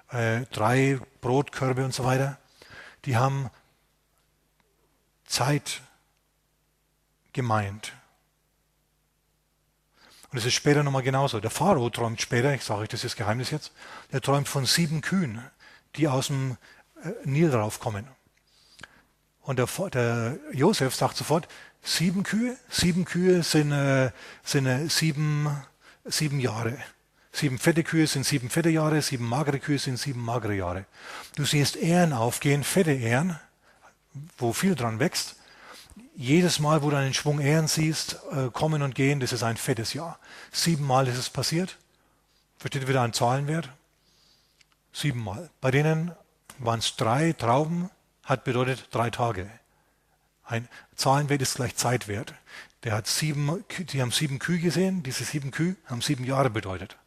äh, 0.10 0.42
drei 0.52 1.00
Brotkörbe 1.22 1.86
und 1.86 1.94
so 1.94 2.04
weiter. 2.04 2.38
Die 3.06 3.18
haben 3.18 3.50
Zeit 5.26 5.82
gemeint. 7.34 7.94
Und 10.36 10.40
es 10.40 10.48
ist 10.48 10.56
später 10.56 10.84
nochmal 10.84 11.02
genauso. 11.02 11.40
Der 11.40 11.50
Pharao 11.50 11.90
träumt 11.90 12.20
später, 12.20 12.54
ich 12.54 12.62
sage 12.62 12.82
euch 12.82 12.90
das 12.90 13.06
ist 13.06 13.16
Geheimnis 13.16 13.52
jetzt, 13.52 13.72
der 14.12 14.20
träumt 14.20 14.50
von 14.50 14.66
sieben 14.66 15.00
Kühen, 15.00 15.42
die 15.96 16.10
aus 16.10 16.28
dem 16.28 16.58
äh, 17.02 17.12
Nil 17.24 17.56
raufkommen. 17.56 18.06
Und 19.44 19.60
der, 19.60 19.70
der 19.92 20.38
Josef 20.52 20.94
sagt 20.94 21.16
sofort, 21.16 21.48
sieben 21.82 22.24
Kühe, 22.24 22.58
sieben 22.68 23.06
Kühe 23.06 23.44
sind, 23.44 23.72
äh, 23.72 24.12
sind 24.44 24.66
äh, 24.66 24.90
sieben, 24.90 25.56
sieben 26.04 26.42
Jahre. 26.42 26.80
Sieben 27.32 27.58
fette 27.58 27.86
Kühe 27.86 28.06
sind 28.06 28.26
sieben 28.26 28.50
fette 28.50 28.68
Jahre, 28.68 29.02
sieben 29.02 29.30
magere 29.30 29.60
Kühe 29.60 29.80
sind 29.80 29.98
sieben 29.98 30.20
magere 30.20 30.56
Jahre. 30.56 30.84
Du 31.38 31.46
siehst 31.46 31.78
Ähren 31.78 32.12
aufgehen, 32.12 32.66
fette 32.66 32.92
Ähren, 32.92 33.40
wo 34.38 34.52
viel 34.52 34.76
dran 34.76 35.00
wächst. 35.00 35.38
Jedes 36.16 36.60
Mal, 36.60 36.82
wo 36.82 36.90
du 36.90 36.98
einen 36.98 37.14
Schwung 37.14 37.40
Ähren 37.40 37.68
siehst, 37.68 38.20
äh, 38.32 38.50
kommen 38.50 38.82
und 38.82 38.96
gehen, 38.96 39.20
das 39.20 39.34
ist 39.34 39.44
ein 39.44 39.58
fettes 39.58 39.94
Jahr. 39.94 40.18
Siebenmal 40.52 41.08
ist 41.08 41.18
es 41.18 41.30
passiert. 41.30 41.78
Versteht 42.58 42.88
wieder 42.88 43.02
ein 43.02 43.14
Zahlenwert? 43.14 43.70
Siebenmal. 44.94 45.50
Bei 45.60 45.72
denen 45.72 46.12
waren 46.60 46.80
es 46.80 46.96
drei 46.96 47.34
Trauben, 47.34 47.90
hat 48.24 48.46
bedeutet 48.46 48.88
drei 48.92 49.10
Tage. 49.10 49.50
Ein 50.46 50.70
Zahlenwert 50.96 51.42
ist 51.42 51.56
gleich 51.56 51.76
Zeitwert. 51.76 52.34
Der 52.84 52.94
hat 52.94 53.08
sieben, 53.08 53.66
die 53.92 54.02
haben 54.02 54.12
sieben 54.12 54.40
Kühe 54.40 54.60
gesehen, 54.60 55.04
diese 55.04 55.26
sieben 55.26 55.52
Kühe 55.52 55.76
haben 55.86 56.02
sieben 56.02 56.24
Jahre 56.24 56.50
bedeutet 56.50 56.98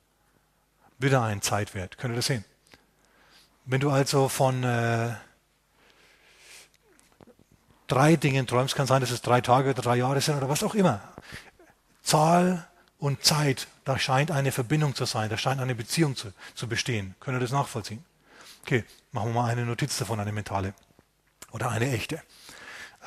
wieder 0.98 1.22
ein 1.22 1.42
Zeitwert. 1.42 1.96
Könnt 1.98 2.12
ihr 2.12 2.16
das 2.16 2.26
sehen? 2.26 2.44
Wenn 3.64 3.80
du 3.80 3.90
also 3.90 4.28
von 4.28 4.64
äh, 4.64 5.14
drei 7.88 8.16
Dingen 8.16 8.46
träumst, 8.46 8.76
kann 8.76 8.86
sein, 8.86 9.00
dass 9.00 9.10
es 9.10 9.22
drei 9.22 9.40
Tage 9.40 9.70
oder 9.70 9.82
drei 9.82 9.96
Jahre 9.96 10.20
sind 10.20 10.36
oder 10.36 10.48
was 10.48 10.62
auch 10.62 10.74
immer. 10.74 11.00
Zahl 12.02 12.66
und 12.98 13.24
Zeit, 13.24 13.66
da 13.84 13.98
scheint 13.98 14.30
eine 14.30 14.52
Verbindung 14.52 14.94
zu 14.94 15.04
sein, 15.04 15.28
da 15.30 15.36
scheint 15.36 15.60
eine 15.60 15.74
Beziehung 15.74 16.14
zu, 16.14 16.32
zu 16.54 16.68
bestehen. 16.68 17.14
Könnt 17.20 17.36
ihr 17.36 17.40
das 17.40 17.50
nachvollziehen? 17.52 18.04
Okay, 18.62 18.84
machen 19.12 19.34
wir 19.34 19.42
mal 19.42 19.50
eine 19.50 19.64
Notiz 19.64 19.96
davon, 19.98 20.20
eine 20.20 20.32
mentale 20.32 20.74
oder 21.50 21.70
eine 21.70 21.90
echte. 21.90 22.22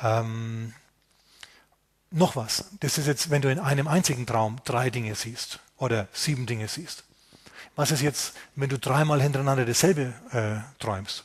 Ähm, 0.02 0.74
noch 2.10 2.36
was. 2.36 2.66
Das 2.80 2.98
ist 2.98 3.06
jetzt, 3.06 3.30
wenn 3.30 3.42
du 3.42 3.50
in 3.50 3.58
einem 3.58 3.88
einzigen 3.88 4.26
Traum 4.26 4.58
drei 4.64 4.90
Dinge 4.90 5.14
siehst 5.14 5.60
oder 5.76 6.08
sieben 6.12 6.46
Dinge 6.46 6.68
siehst. 6.68 7.04
Was 7.76 7.90
ist 7.90 8.02
jetzt, 8.02 8.34
wenn 8.54 8.68
du 8.68 8.78
dreimal 8.78 9.22
hintereinander 9.22 9.64
dasselbe 9.64 10.12
äh, 10.32 10.82
träumst? 10.82 11.24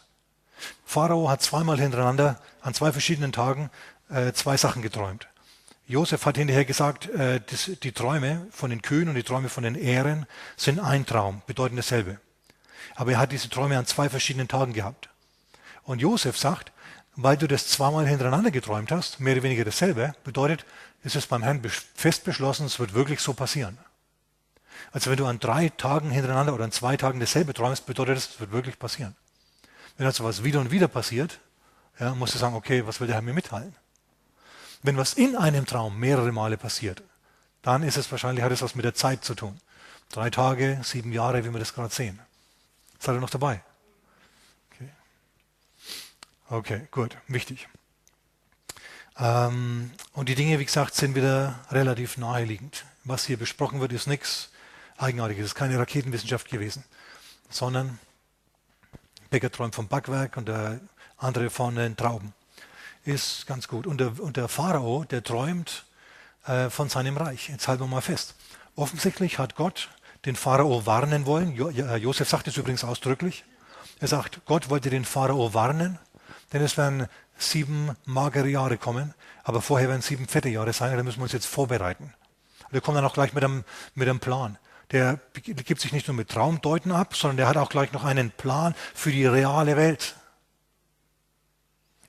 Pharao 0.85 1.29
hat 1.29 1.41
zweimal 1.41 1.79
hintereinander 1.79 2.39
an 2.61 2.73
zwei 2.73 2.91
verschiedenen 2.91 3.31
Tagen 3.31 3.69
äh, 4.09 4.33
zwei 4.33 4.57
Sachen 4.57 4.81
geträumt. 4.81 5.27
Josef 5.87 6.25
hat 6.25 6.37
hinterher 6.37 6.65
gesagt, 6.65 7.09
äh, 7.09 7.39
das, 7.49 7.71
die 7.81 7.91
Träume 7.91 8.45
von 8.51 8.69
den 8.69 8.81
Kühen 8.81 9.07
und 9.07 9.15
die 9.15 9.23
Träume 9.23 9.49
von 9.49 9.63
den 9.63 9.75
Ähren 9.75 10.25
sind 10.57 10.79
ein 10.79 11.05
Traum, 11.05 11.41
bedeuten 11.47 11.77
dasselbe. 11.77 12.19
Aber 12.95 13.13
er 13.13 13.19
hat 13.19 13.31
diese 13.31 13.49
Träume 13.49 13.77
an 13.77 13.85
zwei 13.85 14.09
verschiedenen 14.09 14.47
Tagen 14.47 14.73
gehabt. 14.73 15.09
Und 15.83 16.01
Josef 16.01 16.37
sagt, 16.37 16.71
weil 17.15 17.37
du 17.37 17.47
das 17.47 17.67
zweimal 17.67 18.05
hintereinander 18.05 18.51
geträumt 18.51 18.91
hast, 18.91 19.19
mehr 19.19 19.33
oder 19.33 19.43
weniger 19.43 19.65
dasselbe, 19.65 20.13
bedeutet, 20.23 20.65
es 21.03 21.15
ist 21.15 21.27
beim 21.27 21.43
Herrn 21.43 21.61
fest 21.95 22.25
beschlossen, 22.25 22.65
es 22.65 22.79
wird 22.79 22.93
wirklich 22.93 23.21
so 23.21 23.33
passieren. 23.33 23.77
Also 24.91 25.09
wenn 25.09 25.17
du 25.17 25.25
an 25.25 25.39
drei 25.39 25.69
Tagen 25.69 26.11
hintereinander 26.11 26.53
oder 26.53 26.65
an 26.65 26.71
zwei 26.71 26.97
Tagen 26.97 27.19
dasselbe 27.19 27.53
träumst, 27.53 27.85
bedeutet 27.85 28.17
das, 28.17 28.29
das 28.29 28.39
wird 28.39 28.51
wirklich 28.51 28.77
passieren. 28.77 29.15
Wenn 29.97 30.05
also 30.05 30.23
was 30.23 30.43
wieder 30.43 30.59
und 30.59 30.71
wieder 30.71 30.87
passiert, 30.87 31.39
ja, 31.99 32.13
musst 32.13 32.35
du 32.35 32.37
sagen, 32.37 32.55
okay, 32.55 32.85
was 32.85 32.99
will 32.99 33.07
der 33.07 33.15
Herr 33.15 33.21
mir 33.21 33.33
mitteilen? 33.33 33.75
Wenn 34.83 34.97
was 34.97 35.13
in 35.13 35.35
einem 35.35 35.65
Traum 35.65 35.99
mehrere 35.99 36.31
Male 36.31 36.57
passiert, 36.57 37.01
dann 37.63 37.83
ist 37.83 37.97
es 37.97 38.11
wahrscheinlich, 38.11 38.43
hat 38.43 38.51
es 38.51 38.61
was 38.61 38.75
mit 38.75 38.85
der 38.85 38.93
Zeit 38.93 39.23
zu 39.25 39.33
tun. 39.33 39.59
Drei 40.09 40.29
Tage, 40.29 40.79
sieben 40.83 41.11
Jahre, 41.11 41.43
wie 41.43 41.51
wir 41.51 41.59
das 41.59 41.73
gerade 41.73 41.93
sehen. 41.93 42.19
Seid 42.99 43.15
ihr 43.15 43.19
noch 43.19 43.29
dabei? 43.29 43.61
Okay, 44.71 44.89
okay 46.49 46.87
gut, 46.91 47.17
wichtig. 47.27 47.67
Ähm, 49.19 49.91
und 50.13 50.29
die 50.29 50.35
Dinge, 50.35 50.59
wie 50.59 50.65
gesagt, 50.65 50.93
sind 50.93 51.15
wieder 51.15 51.59
relativ 51.71 52.17
naheliegend. 52.17 52.85
Was 53.03 53.25
hier 53.25 53.37
besprochen 53.37 53.79
wird, 53.79 53.91
ist 53.91 54.07
nichts 54.07 54.49
eigenartig. 54.97 55.39
Es 55.39 55.47
ist 55.47 55.55
keine 55.55 55.79
Raketenwissenschaft 55.79 56.49
gewesen, 56.49 56.83
sondern 57.49 57.99
Becker 59.29 59.51
träumt 59.51 59.75
vom 59.75 59.87
Backwerk 59.87 60.37
und 60.37 60.47
der 60.47 60.79
andere 61.17 61.49
von 61.49 61.75
den 61.75 61.95
Trauben. 61.95 62.33
Ist 63.05 63.47
ganz 63.47 63.67
gut. 63.67 63.87
Und 63.87 63.99
der, 63.99 64.19
und 64.19 64.37
der 64.37 64.47
Pharao, 64.47 65.05
der 65.05 65.23
träumt 65.23 65.85
äh, 66.45 66.69
von 66.69 66.89
seinem 66.89 67.17
Reich. 67.17 67.49
Jetzt 67.49 67.67
halten 67.67 67.83
wir 67.83 67.87
mal 67.87 68.01
fest. 68.01 68.35
Offensichtlich 68.75 69.39
hat 69.39 69.55
Gott 69.55 69.89
den 70.25 70.35
Pharao 70.35 70.85
warnen 70.85 71.25
wollen. 71.25 71.55
Jo, 71.55 71.69
Josef 71.69 72.29
sagt 72.29 72.47
es 72.47 72.57
übrigens 72.57 72.83
ausdrücklich. 72.83 73.45
Er 73.99 74.07
sagt, 74.07 74.41
Gott 74.45 74.69
wollte 74.69 74.89
den 74.89 75.05
Pharao 75.05 75.53
warnen, 75.53 75.97
denn 76.53 76.61
es 76.61 76.77
werden 76.77 77.07
sieben 77.37 77.95
magere 78.05 78.47
Jahre 78.47 78.77
kommen, 78.77 79.13
aber 79.43 79.61
vorher 79.61 79.89
werden 79.89 80.01
sieben 80.01 80.27
fette 80.27 80.49
Jahre 80.49 80.73
sein, 80.73 80.95
da 80.95 81.03
müssen 81.03 81.19
wir 81.19 81.23
uns 81.23 81.31
jetzt 81.31 81.47
vorbereiten. 81.47 82.13
Er 82.71 82.81
kommt 82.81 82.97
dann 82.97 83.05
auch 83.05 83.13
gleich 83.13 83.33
mit 83.33 83.43
einem, 83.43 83.63
mit 83.95 84.07
einem 84.07 84.19
Plan 84.19 84.57
der 84.91 85.19
gibt 85.33 85.81
sich 85.81 85.91
nicht 85.91 86.07
nur 86.07 86.15
mit 86.15 86.29
Traumdeuten 86.29 86.91
ab, 86.91 87.15
sondern 87.15 87.37
der 87.37 87.47
hat 87.47 87.57
auch 87.57 87.69
gleich 87.69 87.91
noch 87.91 88.05
einen 88.05 88.31
Plan 88.31 88.73
für 88.93 89.11
die 89.11 89.25
reale 89.25 89.75
Welt. 89.75 90.15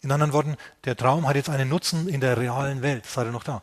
In 0.01 0.13
anderen 0.13 0.33
Worten, 0.33 0.57
der 0.85 0.97
Traum 0.97 1.27
hat 1.27 1.35
jetzt 1.35 1.51
einen 1.51 1.69
Nutzen 1.69 2.09
in 2.09 2.21
der 2.21 2.37
realen 2.37 2.83
Welt. 2.83 3.05
Seid 3.05 3.27
ihr 3.27 3.33
noch 3.33 3.43
da? 3.43 3.63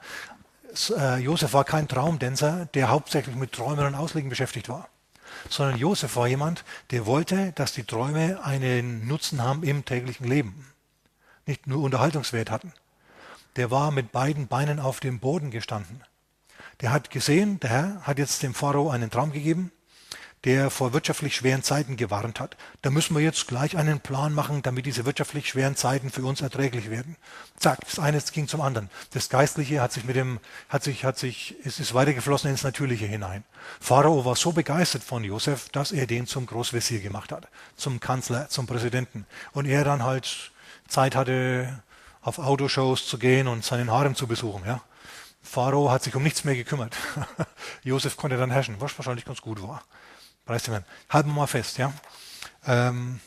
Äh, 0.90 1.20
Josef 1.20 1.54
war 1.54 1.64
kein 1.64 1.88
Traumdänzer, 1.88 2.66
der 2.74 2.90
hauptsächlich 2.90 3.36
mit 3.36 3.54
Träumen 3.54 3.86
und 3.86 3.96
Auslegen 3.96 4.30
beschäftigt 4.30 4.68
war. 4.68 4.90
sondern 5.50 5.78
Josef 5.78 6.16
war 6.16 6.28
jemand, 6.28 6.64
der 6.92 7.06
wollte, 7.06 7.52
dass 7.54 7.74
die 7.74 7.84
Träume 7.84 8.44
einen 8.44 9.08
Nutzen 9.08 9.42
haben 9.42 9.64
im 9.64 9.86
täglichen 9.86 10.28
Leben, 10.28 10.68
nicht 11.46 11.68
nur 11.68 11.82
Unterhaltungswert 11.84 12.52
hatten. 12.52 12.74
Der 13.56 13.72
war 13.72 13.92
mit 13.92 14.12
beiden 14.12 14.48
Beinen 14.48 14.80
auf 14.80 15.00
dem 15.00 15.20
Boden 15.20 15.52
gestanden. 15.52 16.02
Der 16.82 16.92
hat 16.92 17.10
gesehen, 17.10 17.60
der 17.60 17.70
Herr 17.70 18.02
hat 18.04 18.18
jetzt 18.18 18.44
dem 18.44 18.54
Pharao 18.54 18.90
einen 18.90 19.10
Traum 19.10 19.32
gegeben 19.32 19.72
der 20.46 20.70
vor 20.70 20.94
wirtschaftlich 20.94 21.36
schweren 21.36 21.64
Zeiten 21.64 21.98
gewarnt 21.98 22.40
hat. 22.40 22.56
Da 22.84 22.92
müssen 22.92 23.16
wir 23.16 23.24
jetzt 23.24 23.48
gleich 23.48 23.78
einen 23.78 24.00
Plan 24.00 24.32
machen, 24.32 24.62
damit 24.62 24.86
diese 24.86 25.04
wirtschaftlich 25.04 25.50
schweren 25.50 25.76
Zeiten 25.76 26.12
für 26.12 26.24
uns 26.24 26.42
erträglich 26.42 26.92
werden. 26.92 27.18
Zack, 27.58 27.80
das 27.82 27.98
eine 27.98 28.22
ging 28.32 28.48
zum 28.48 28.62
anderen. 28.62 28.92
Das 29.12 29.30
Geistliche 29.30 29.82
hat 29.82 29.92
sich 29.92 30.06
mit 30.06 30.16
dem, 30.16 30.40
hat 30.70 30.84
sich, 30.84 31.04
hat 31.04 31.18
sich, 31.18 31.56
es 31.64 31.80
ist 31.80 31.96
weitergeflossen 31.96 32.52
ins 32.52 32.64
Natürliche 32.64 33.08
hinein. 33.08 33.44
Pharao 33.80 34.24
war 34.24 34.36
so 34.36 34.52
begeistert 34.52 35.04
von 35.04 35.24
Josef, 35.24 35.70
dass 35.70 35.92
er 35.92 36.06
den 36.06 36.28
zum 36.28 36.46
Großvezier 36.46 37.02
gemacht 37.02 37.32
hat, 37.32 37.48
zum 37.76 38.00
Kanzler, 38.00 38.48
zum 38.48 38.68
Präsidenten. 38.68 39.26
Und 39.52 39.66
er 39.66 39.84
dann 39.84 40.04
halt 40.04 40.52
Zeit 40.88 41.16
hatte, 41.16 41.82
auf 42.22 42.38
Autoshows 42.38 43.08
zu 43.08 43.18
gehen 43.18 43.48
und 43.48 43.66
seinen 43.66 43.90
Harem 43.90 44.14
zu 44.14 44.28
besuchen, 44.28 44.64
ja. 44.66 44.82
Pharao 45.56 45.90
hat 45.90 46.04
sich 46.04 46.14
um 46.16 46.22
nichts 46.22 46.44
mehr 46.44 46.56
gekümmert. 46.56 46.98
Josef 47.84 48.18
konnte 48.18 48.36
dann 48.36 48.52
herrschen, 48.52 48.76
was 48.80 48.98
wahrscheinlich 49.00 49.24
ganz 49.24 49.40
gut 49.40 49.62
war. 49.62 49.84
Halten 50.48 50.84
wir 51.10 51.34
mal 51.34 51.48
fest, 51.48 51.78
ja. 51.78 51.94
Ähm, 52.68 53.22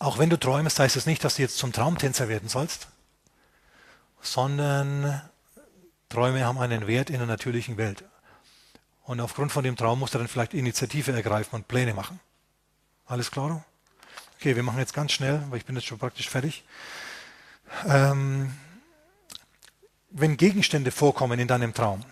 auch 0.00 0.18
wenn 0.18 0.28
du 0.28 0.36
träumst, 0.36 0.80
heißt 0.80 0.96
es 0.96 1.06
nicht, 1.06 1.22
dass 1.22 1.36
du 1.36 1.42
jetzt 1.42 1.56
zum 1.56 1.72
Traumtänzer 1.72 2.28
werden 2.28 2.48
sollst, 2.48 2.88
sondern 4.20 5.22
Träume 6.08 6.44
haben 6.44 6.58
einen 6.58 6.88
Wert 6.88 7.10
in 7.10 7.18
der 7.18 7.28
natürlichen 7.28 7.76
Welt. 7.76 8.04
Und 9.04 9.20
aufgrund 9.20 9.52
von 9.52 9.62
dem 9.62 9.76
Traum 9.76 10.00
musst 10.00 10.14
du 10.14 10.18
dann 10.18 10.26
vielleicht 10.26 10.52
Initiative 10.52 11.12
ergreifen 11.12 11.54
und 11.54 11.68
Pläne 11.68 11.94
machen. 11.94 12.18
Alles 13.06 13.30
klar? 13.30 13.64
Okay, 14.40 14.56
wir 14.56 14.64
machen 14.64 14.80
jetzt 14.80 14.94
ganz 14.94 15.12
schnell, 15.12 15.44
weil 15.48 15.58
ich 15.58 15.64
bin 15.64 15.76
jetzt 15.76 15.86
schon 15.86 15.98
praktisch 15.98 16.28
fertig. 16.28 16.64
Ähm, 17.86 18.52
wenn 20.10 20.36
Gegenstände 20.36 20.90
vorkommen 20.90 21.38
in 21.38 21.48
deinem 21.48 21.74
Traum, 21.74 22.02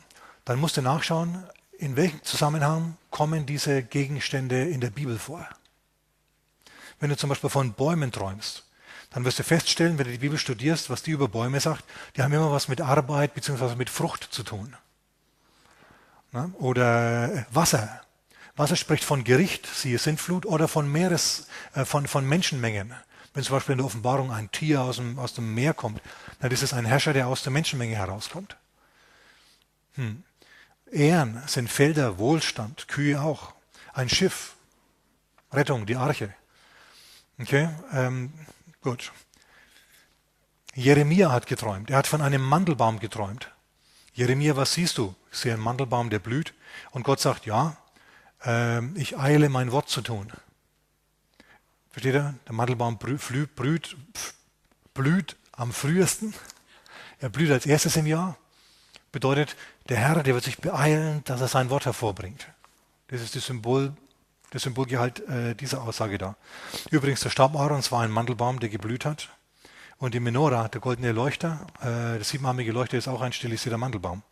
dann 0.45 0.59
musst 0.59 0.77
du 0.77 0.83
nachschauen, 0.83 1.45
in 1.79 1.97
welchem 1.97 2.23
Zusammenhang 2.25 2.97
kommen 3.11 3.47
diese 3.47 3.83
Gegenstände 3.83 4.69
in 4.69 4.81
der 4.81 4.91
Bibel 4.91 5.19
vor? 5.19 5.47
Wenn 7.01 7.11
du 7.11 7.17
zum 7.17 7.29
Beispiel 7.29 7.51
von 7.51 7.73
Bäumen 7.75 8.11
träumst, 8.11 8.65
dann 9.11 9.25
wirst 9.25 9.39
du 9.39 9.43
feststellen, 9.43 9.99
wenn 9.99 10.07
du 10.07 10.13
die 10.13 10.19
Bibel 10.19 10.39
studierst, 10.39 10.91
was 10.91 11.03
die 11.03 11.13
über 11.13 11.29
Bäume 11.29 11.61
sagt, 11.61 11.85
die 12.17 12.23
haben 12.23 12.33
immer 12.33 12.53
was 12.53 12.69
mit 12.69 12.81
Arbeit 12.81 13.35
bzw. 13.35 13.77
mit 13.77 13.91
Frucht 13.91 14.29
zu 14.31 14.43
tun. 14.43 14.77
Oder 16.59 17.47
Wasser. 17.51 18.03
Wasser 18.57 18.77
spricht 18.77 19.05
von 19.05 19.25
Gericht, 19.25 19.67
siehe 19.67 19.99
Sintflut, 19.99 20.45
oder 20.45 20.69
von 20.69 20.91
Meeres, 20.91 21.47
äh, 21.75 21.85
von, 21.85 22.07
von 22.07 22.27
Menschenmengen. 22.27 22.93
Wenn 23.39 23.45
zum 23.45 23.55
Beispiel 23.55 23.75
in 23.75 23.79
der 23.79 23.87
Offenbarung 23.87 24.33
ein 24.33 24.51
Tier 24.51 24.81
aus 24.81 24.97
dem, 24.97 25.17
aus 25.17 25.33
dem 25.33 25.55
Meer 25.55 25.73
kommt, 25.73 26.03
dann 26.41 26.51
ist 26.51 26.65
es 26.65 26.73
ein 26.73 26.85
Herrscher, 26.85 27.13
der 27.13 27.29
aus 27.29 27.45
der 27.45 27.53
Menschenmenge 27.53 27.95
herauskommt. 27.95 28.57
Hm. 29.95 30.25
Ehren 30.91 31.41
sind 31.47 31.71
Felder, 31.71 32.19
Wohlstand, 32.19 32.89
Kühe 32.89 33.23
auch. 33.23 33.55
Ein 33.93 34.09
Schiff, 34.09 34.57
Rettung, 35.53 35.87
die 35.87 35.95
Arche. 35.95 36.35
Okay, 37.39 37.69
ähm, 37.93 38.33
gut. 38.81 39.13
Jeremia 40.75 41.31
hat 41.31 41.47
geträumt. 41.47 41.91
Er 41.91 41.99
hat 41.99 42.09
von 42.09 42.23
einem 42.23 42.43
Mandelbaum 42.43 42.99
geträumt. 42.99 43.53
Jeremia, 44.15 44.57
was 44.57 44.75
siehst 44.75 44.99
du? 44.99 45.15
Ich 45.31 45.39
sehe 45.39 45.55
einen 45.55 45.63
Mandelbaum, 45.63 46.11
der 46.11 46.19
blüht. 46.19 46.55
Und 46.91 47.05
Gott 47.05 47.21
sagt, 47.21 47.47
ja, 47.47 47.77
äh, 48.45 48.85
ich 48.99 49.17
eile 49.17 49.49
mein 49.49 49.71
Wort 49.71 49.89
zu 49.89 50.01
tun. 50.01 50.33
Versteht 51.99 52.15
ihr? 52.15 52.33
Der 52.47 52.55
Mandelbaum 52.55 52.97
blüht, 52.97 53.57
blüht, 53.57 53.97
blüht 54.95 55.37
am 55.51 55.73
frühesten. 55.73 56.33
Er 57.19 57.29
blüht 57.29 57.51
als 57.51 57.67
erstes 57.67 57.97
im 57.97 58.07
Jahr. 58.07 58.37
Bedeutet, 59.11 59.57
der 59.89 59.97
Herr, 59.97 60.23
der 60.23 60.35
wird 60.35 60.45
sich 60.45 60.59
beeilen, 60.59 61.25
dass 61.25 61.41
er 61.41 61.49
sein 61.49 61.71
Wort 61.71 61.87
hervorbringt. 61.87 62.47
Das 63.09 63.21
ist 63.21 63.35
das 63.35 63.47
Symbol, 63.47 63.97
das 64.51 64.63
Symbolgehalt 64.63 65.29
äh, 65.29 65.57
dieser 65.57 65.83
Aussage 65.83 66.19
da. 66.19 66.37
Übrigens, 66.93 67.23
der 67.23 67.31
Stab 67.31 67.57
Aarons 67.57 67.91
war 67.91 68.03
ein 68.03 68.13
Mandelbaum, 68.13 68.61
der 68.61 68.69
geblüht 68.69 69.05
hat. 69.05 69.31
Und 69.97 70.15
die 70.15 70.21
Menora, 70.21 70.69
der 70.69 70.81
goldene 70.81 71.11
Leuchter, 71.11 71.67
äh, 71.81 72.17
das 72.21 72.29
siebenarmige 72.29 72.71
Leuchter 72.71 72.97
ist 72.97 73.09
auch 73.09 73.23
ein 73.23 73.33
stilisierter 73.33 73.77
Mandelbaum. 73.77 74.23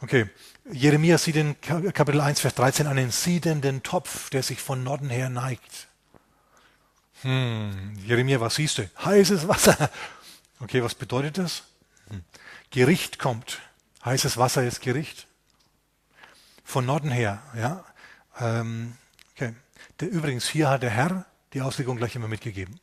Okay, 0.00 0.30
Jeremia 0.70 1.18
sieht 1.18 1.34
in 1.34 1.60
Kapitel 1.60 2.20
1, 2.20 2.38
Vers 2.38 2.54
13 2.54 2.86
einen 2.86 3.10
siedenden 3.10 3.82
Topf, 3.82 4.30
der 4.30 4.44
sich 4.44 4.60
von 4.60 4.84
Norden 4.84 5.10
her 5.10 5.30
neigt. 5.30 5.88
Hm, 7.24 7.94
Jeremia, 8.04 8.38
was 8.38 8.56
siehst 8.56 8.78
du? 8.78 8.90
Heißes 9.02 9.48
Wasser. 9.48 9.90
Okay, 10.60 10.82
was 10.82 10.94
bedeutet 10.94 11.38
das? 11.38 11.64
Hm. 12.08 12.22
Gericht 12.70 13.18
kommt. 13.18 13.60
Heißes 14.04 14.36
Wasser 14.36 14.62
ist 14.62 14.82
Gericht. 14.82 15.26
Von 16.64 16.84
Norden 16.84 17.10
her. 17.10 17.42
Ja. 17.56 17.84
Ähm, 18.38 18.96
okay. 19.34 19.54
Der, 20.00 20.10
übrigens, 20.10 20.48
hier 20.48 20.68
hat 20.68 20.82
der 20.82 20.90
Herr 20.90 21.24
die 21.54 21.62
Auslegung 21.62 21.96
gleich 21.96 22.14
immer 22.14 22.28
mitgegeben. 22.28 22.78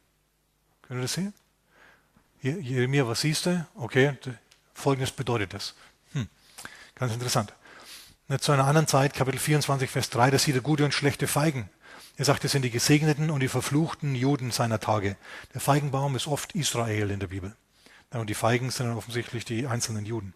Können 0.82 1.02
ihr 1.02 1.04
das 1.04 1.14
sehen? 1.14 1.34
Hier, 2.40 2.60
Jeremia, 2.60 3.08
was 3.08 3.22
siehst 3.22 3.46
du? 3.46 3.66
Okay, 3.76 4.18
folgendes 4.74 5.12
bedeutet 5.12 5.54
das. 5.54 5.76
Hm. 6.14 6.28
Ganz 6.96 7.14
interessant. 7.14 7.54
Zu 8.40 8.54
einer 8.54 8.66
anderen 8.66 8.88
Zeit, 8.88 9.14
Kapitel 9.14 9.40
24, 9.40 9.90
Vers 9.90 10.10
3, 10.10 10.32
da 10.32 10.40
sieht 10.40 10.56
er 10.56 10.62
gute 10.62 10.84
und 10.84 10.94
schlechte 10.94 11.28
Feigen. 11.28 11.70
Er 12.22 12.26
sagt, 12.26 12.44
das 12.44 12.52
sind 12.52 12.62
die 12.62 12.70
gesegneten 12.70 13.32
und 13.32 13.40
die 13.40 13.48
verfluchten 13.48 14.14
Juden 14.14 14.52
seiner 14.52 14.80
Tage. 14.80 15.16
Der 15.56 15.60
Feigenbaum 15.60 16.16
ist 16.16 16.28
oft 16.28 16.54
Israel 16.54 17.10
in 17.10 17.20
der 17.20 17.26
Bibel. 17.26 17.56
Und 18.12 18.30
die 18.30 18.36
Feigen 18.36 18.70
sind 18.70 18.86
dann 18.86 18.96
offensichtlich 18.96 19.44
die 19.44 19.66
einzelnen 19.66 20.06
Juden. 20.06 20.36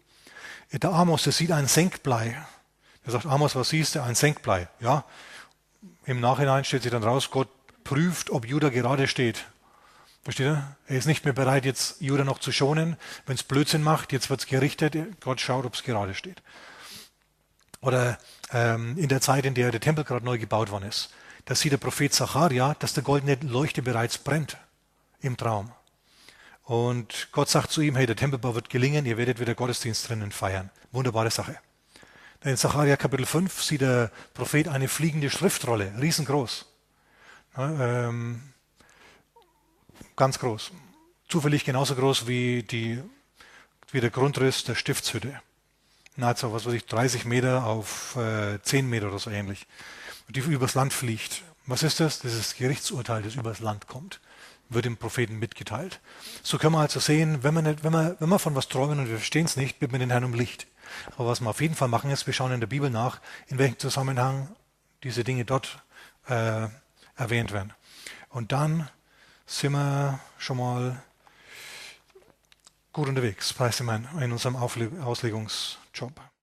Der 0.72 0.90
Amos, 0.90 1.22
der 1.22 1.32
sieht 1.32 1.52
ein 1.52 1.68
Senkblei. 1.68 2.44
Er 3.04 3.12
sagt, 3.12 3.26
Amos, 3.26 3.54
was 3.54 3.68
siehst 3.68 3.94
du? 3.94 4.02
Ein 4.02 4.16
Senkblei. 4.16 4.66
Ja. 4.80 5.04
Im 6.06 6.18
Nachhinein 6.18 6.64
stellt 6.64 6.82
sich 6.82 6.90
dann 6.90 7.04
raus, 7.04 7.30
Gott 7.30 7.50
prüft, 7.84 8.30
ob 8.30 8.46
Judah 8.46 8.70
gerade 8.70 9.06
steht. 9.06 9.44
Versteht 10.24 10.46
ihr? 10.46 10.76
Er 10.88 10.98
ist 10.98 11.06
nicht 11.06 11.24
mehr 11.24 11.34
bereit, 11.34 11.64
jetzt 11.64 12.00
Judah 12.00 12.24
noch 12.24 12.40
zu 12.40 12.50
schonen. 12.50 12.96
Wenn 13.26 13.36
es 13.36 13.44
Blödsinn 13.44 13.84
macht, 13.84 14.12
jetzt 14.12 14.28
wird 14.28 14.40
es 14.40 14.48
gerichtet. 14.48 14.96
Gott 15.20 15.40
schaut, 15.40 15.64
ob 15.64 15.74
es 15.74 15.84
gerade 15.84 16.16
steht. 16.16 16.42
Oder 17.80 18.18
ähm, 18.52 18.98
in 18.98 19.08
der 19.08 19.20
Zeit, 19.20 19.46
in 19.46 19.54
der 19.54 19.70
der 19.70 19.80
Tempel 19.80 20.02
gerade 20.02 20.24
neu 20.24 20.36
gebaut 20.36 20.72
worden 20.72 20.88
ist, 20.88 21.10
da 21.46 21.54
sieht 21.54 21.72
der 21.72 21.78
Prophet 21.78 22.12
Zacharia, 22.12 22.74
dass 22.74 22.92
der 22.92 23.04
goldene 23.04 23.36
Leuchte 23.40 23.80
bereits 23.80 24.18
brennt 24.18 24.58
im 25.20 25.36
Traum. 25.36 25.72
Und 26.64 27.28
Gott 27.30 27.48
sagt 27.48 27.70
zu 27.70 27.80
ihm, 27.80 27.94
hey, 27.94 28.04
der 28.04 28.16
Tempelbau 28.16 28.56
wird 28.56 28.68
gelingen, 28.68 29.06
ihr 29.06 29.16
werdet 29.16 29.38
wieder 29.38 29.54
Gottesdienst 29.54 30.08
drinnen 30.08 30.32
feiern. 30.32 30.70
Wunderbare 30.90 31.30
Sache. 31.30 31.56
In 32.42 32.56
Sacharja 32.56 32.96
Kapitel 32.96 33.26
5 33.26 33.62
sieht 33.62 33.80
der 33.80 34.10
Prophet 34.34 34.66
eine 34.66 34.88
fliegende 34.88 35.30
Schriftrolle, 35.30 35.92
riesengroß. 36.00 36.66
Ja, 37.56 38.08
ähm, 38.08 38.42
ganz 40.16 40.40
groß. 40.40 40.72
Zufällig 41.28 41.64
genauso 41.64 41.94
groß 41.94 42.26
wie, 42.26 42.64
die, 42.64 43.00
wie 43.92 44.00
der 44.00 44.10
Grundriss 44.10 44.64
der 44.64 44.74
Stiftshütte. 44.74 45.40
Nahezu, 46.16 46.52
was 46.52 46.66
weiß 46.66 46.74
ich, 46.74 46.86
30 46.86 47.24
Meter 47.24 47.66
auf 47.66 48.16
äh, 48.16 48.60
10 48.60 48.88
Meter 48.88 49.08
oder 49.08 49.20
so 49.20 49.30
ähnlich. 49.30 49.68
Die 50.28 50.40
übers 50.40 50.74
Land 50.74 50.92
fliegt. 50.92 51.42
Was 51.66 51.82
ist 51.82 52.00
das? 52.00 52.20
Das 52.20 52.32
ist 52.32 52.52
das 52.52 52.56
Gerichtsurteil, 52.56 53.22
das 53.22 53.34
übers 53.34 53.60
Land 53.60 53.86
kommt 53.86 54.20
wird 54.68 54.84
dem 54.84 54.96
Propheten 54.96 55.38
mitgeteilt. 55.38 56.00
So 56.42 56.58
können 56.58 56.74
wir 56.74 56.80
also 56.80 57.00
sehen, 57.00 57.42
wenn 57.42 57.54
wir, 57.54 57.62
nicht, 57.62 57.84
wenn 57.84 57.92
wir, 57.92 58.16
wenn 58.18 58.28
wir 58.28 58.38
von 58.38 58.54
was 58.54 58.68
träumen 58.68 58.98
und 58.98 59.08
wir 59.08 59.16
verstehen 59.16 59.46
es 59.46 59.56
nicht, 59.56 59.78
bitten 59.78 59.92
wir 59.92 59.98
den 59.98 60.10
Herrn 60.10 60.24
um 60.24 60.34
Licht. 60.34 60.66
Aber 61.16 61.28
was 61.28 61.40
wir 61.40 61.50
auf 61.50 61.60
jeden 61.60 61.74
Fall 61.74 61.88
machen, 61.88 62.10
ist, 62.10 62.26
wir 62.26 62.34
schauen 62.34 62.52
in 62.52 62.60
der 62.60 62.66
Bibel 62.66 62.90
nach, 62.90 63.20
in 63.48 63.58
welchem 63.58 63.78
Zusammenhang 63.78 64.54
diese 65.02 65.24
Dinge 65.24 65.44
dort 65.44 65.82
äh, 66.28 66.68
erwähnt 67.16 67.52
werden. 67.52 67.72
Und 68.30 68.52
dann 68.52 68.88
sind 69.46 69.72
wir 69.72 70.20
schon 70.38 70.56
mal 70.56 71.02
gut 72.92 73.08
unterwegs, 73.08 73.52
preis 73.52 73.80
in 73.80 74.32
unserem 74.32 74.56
Auslegungsjob. 74.56 76.20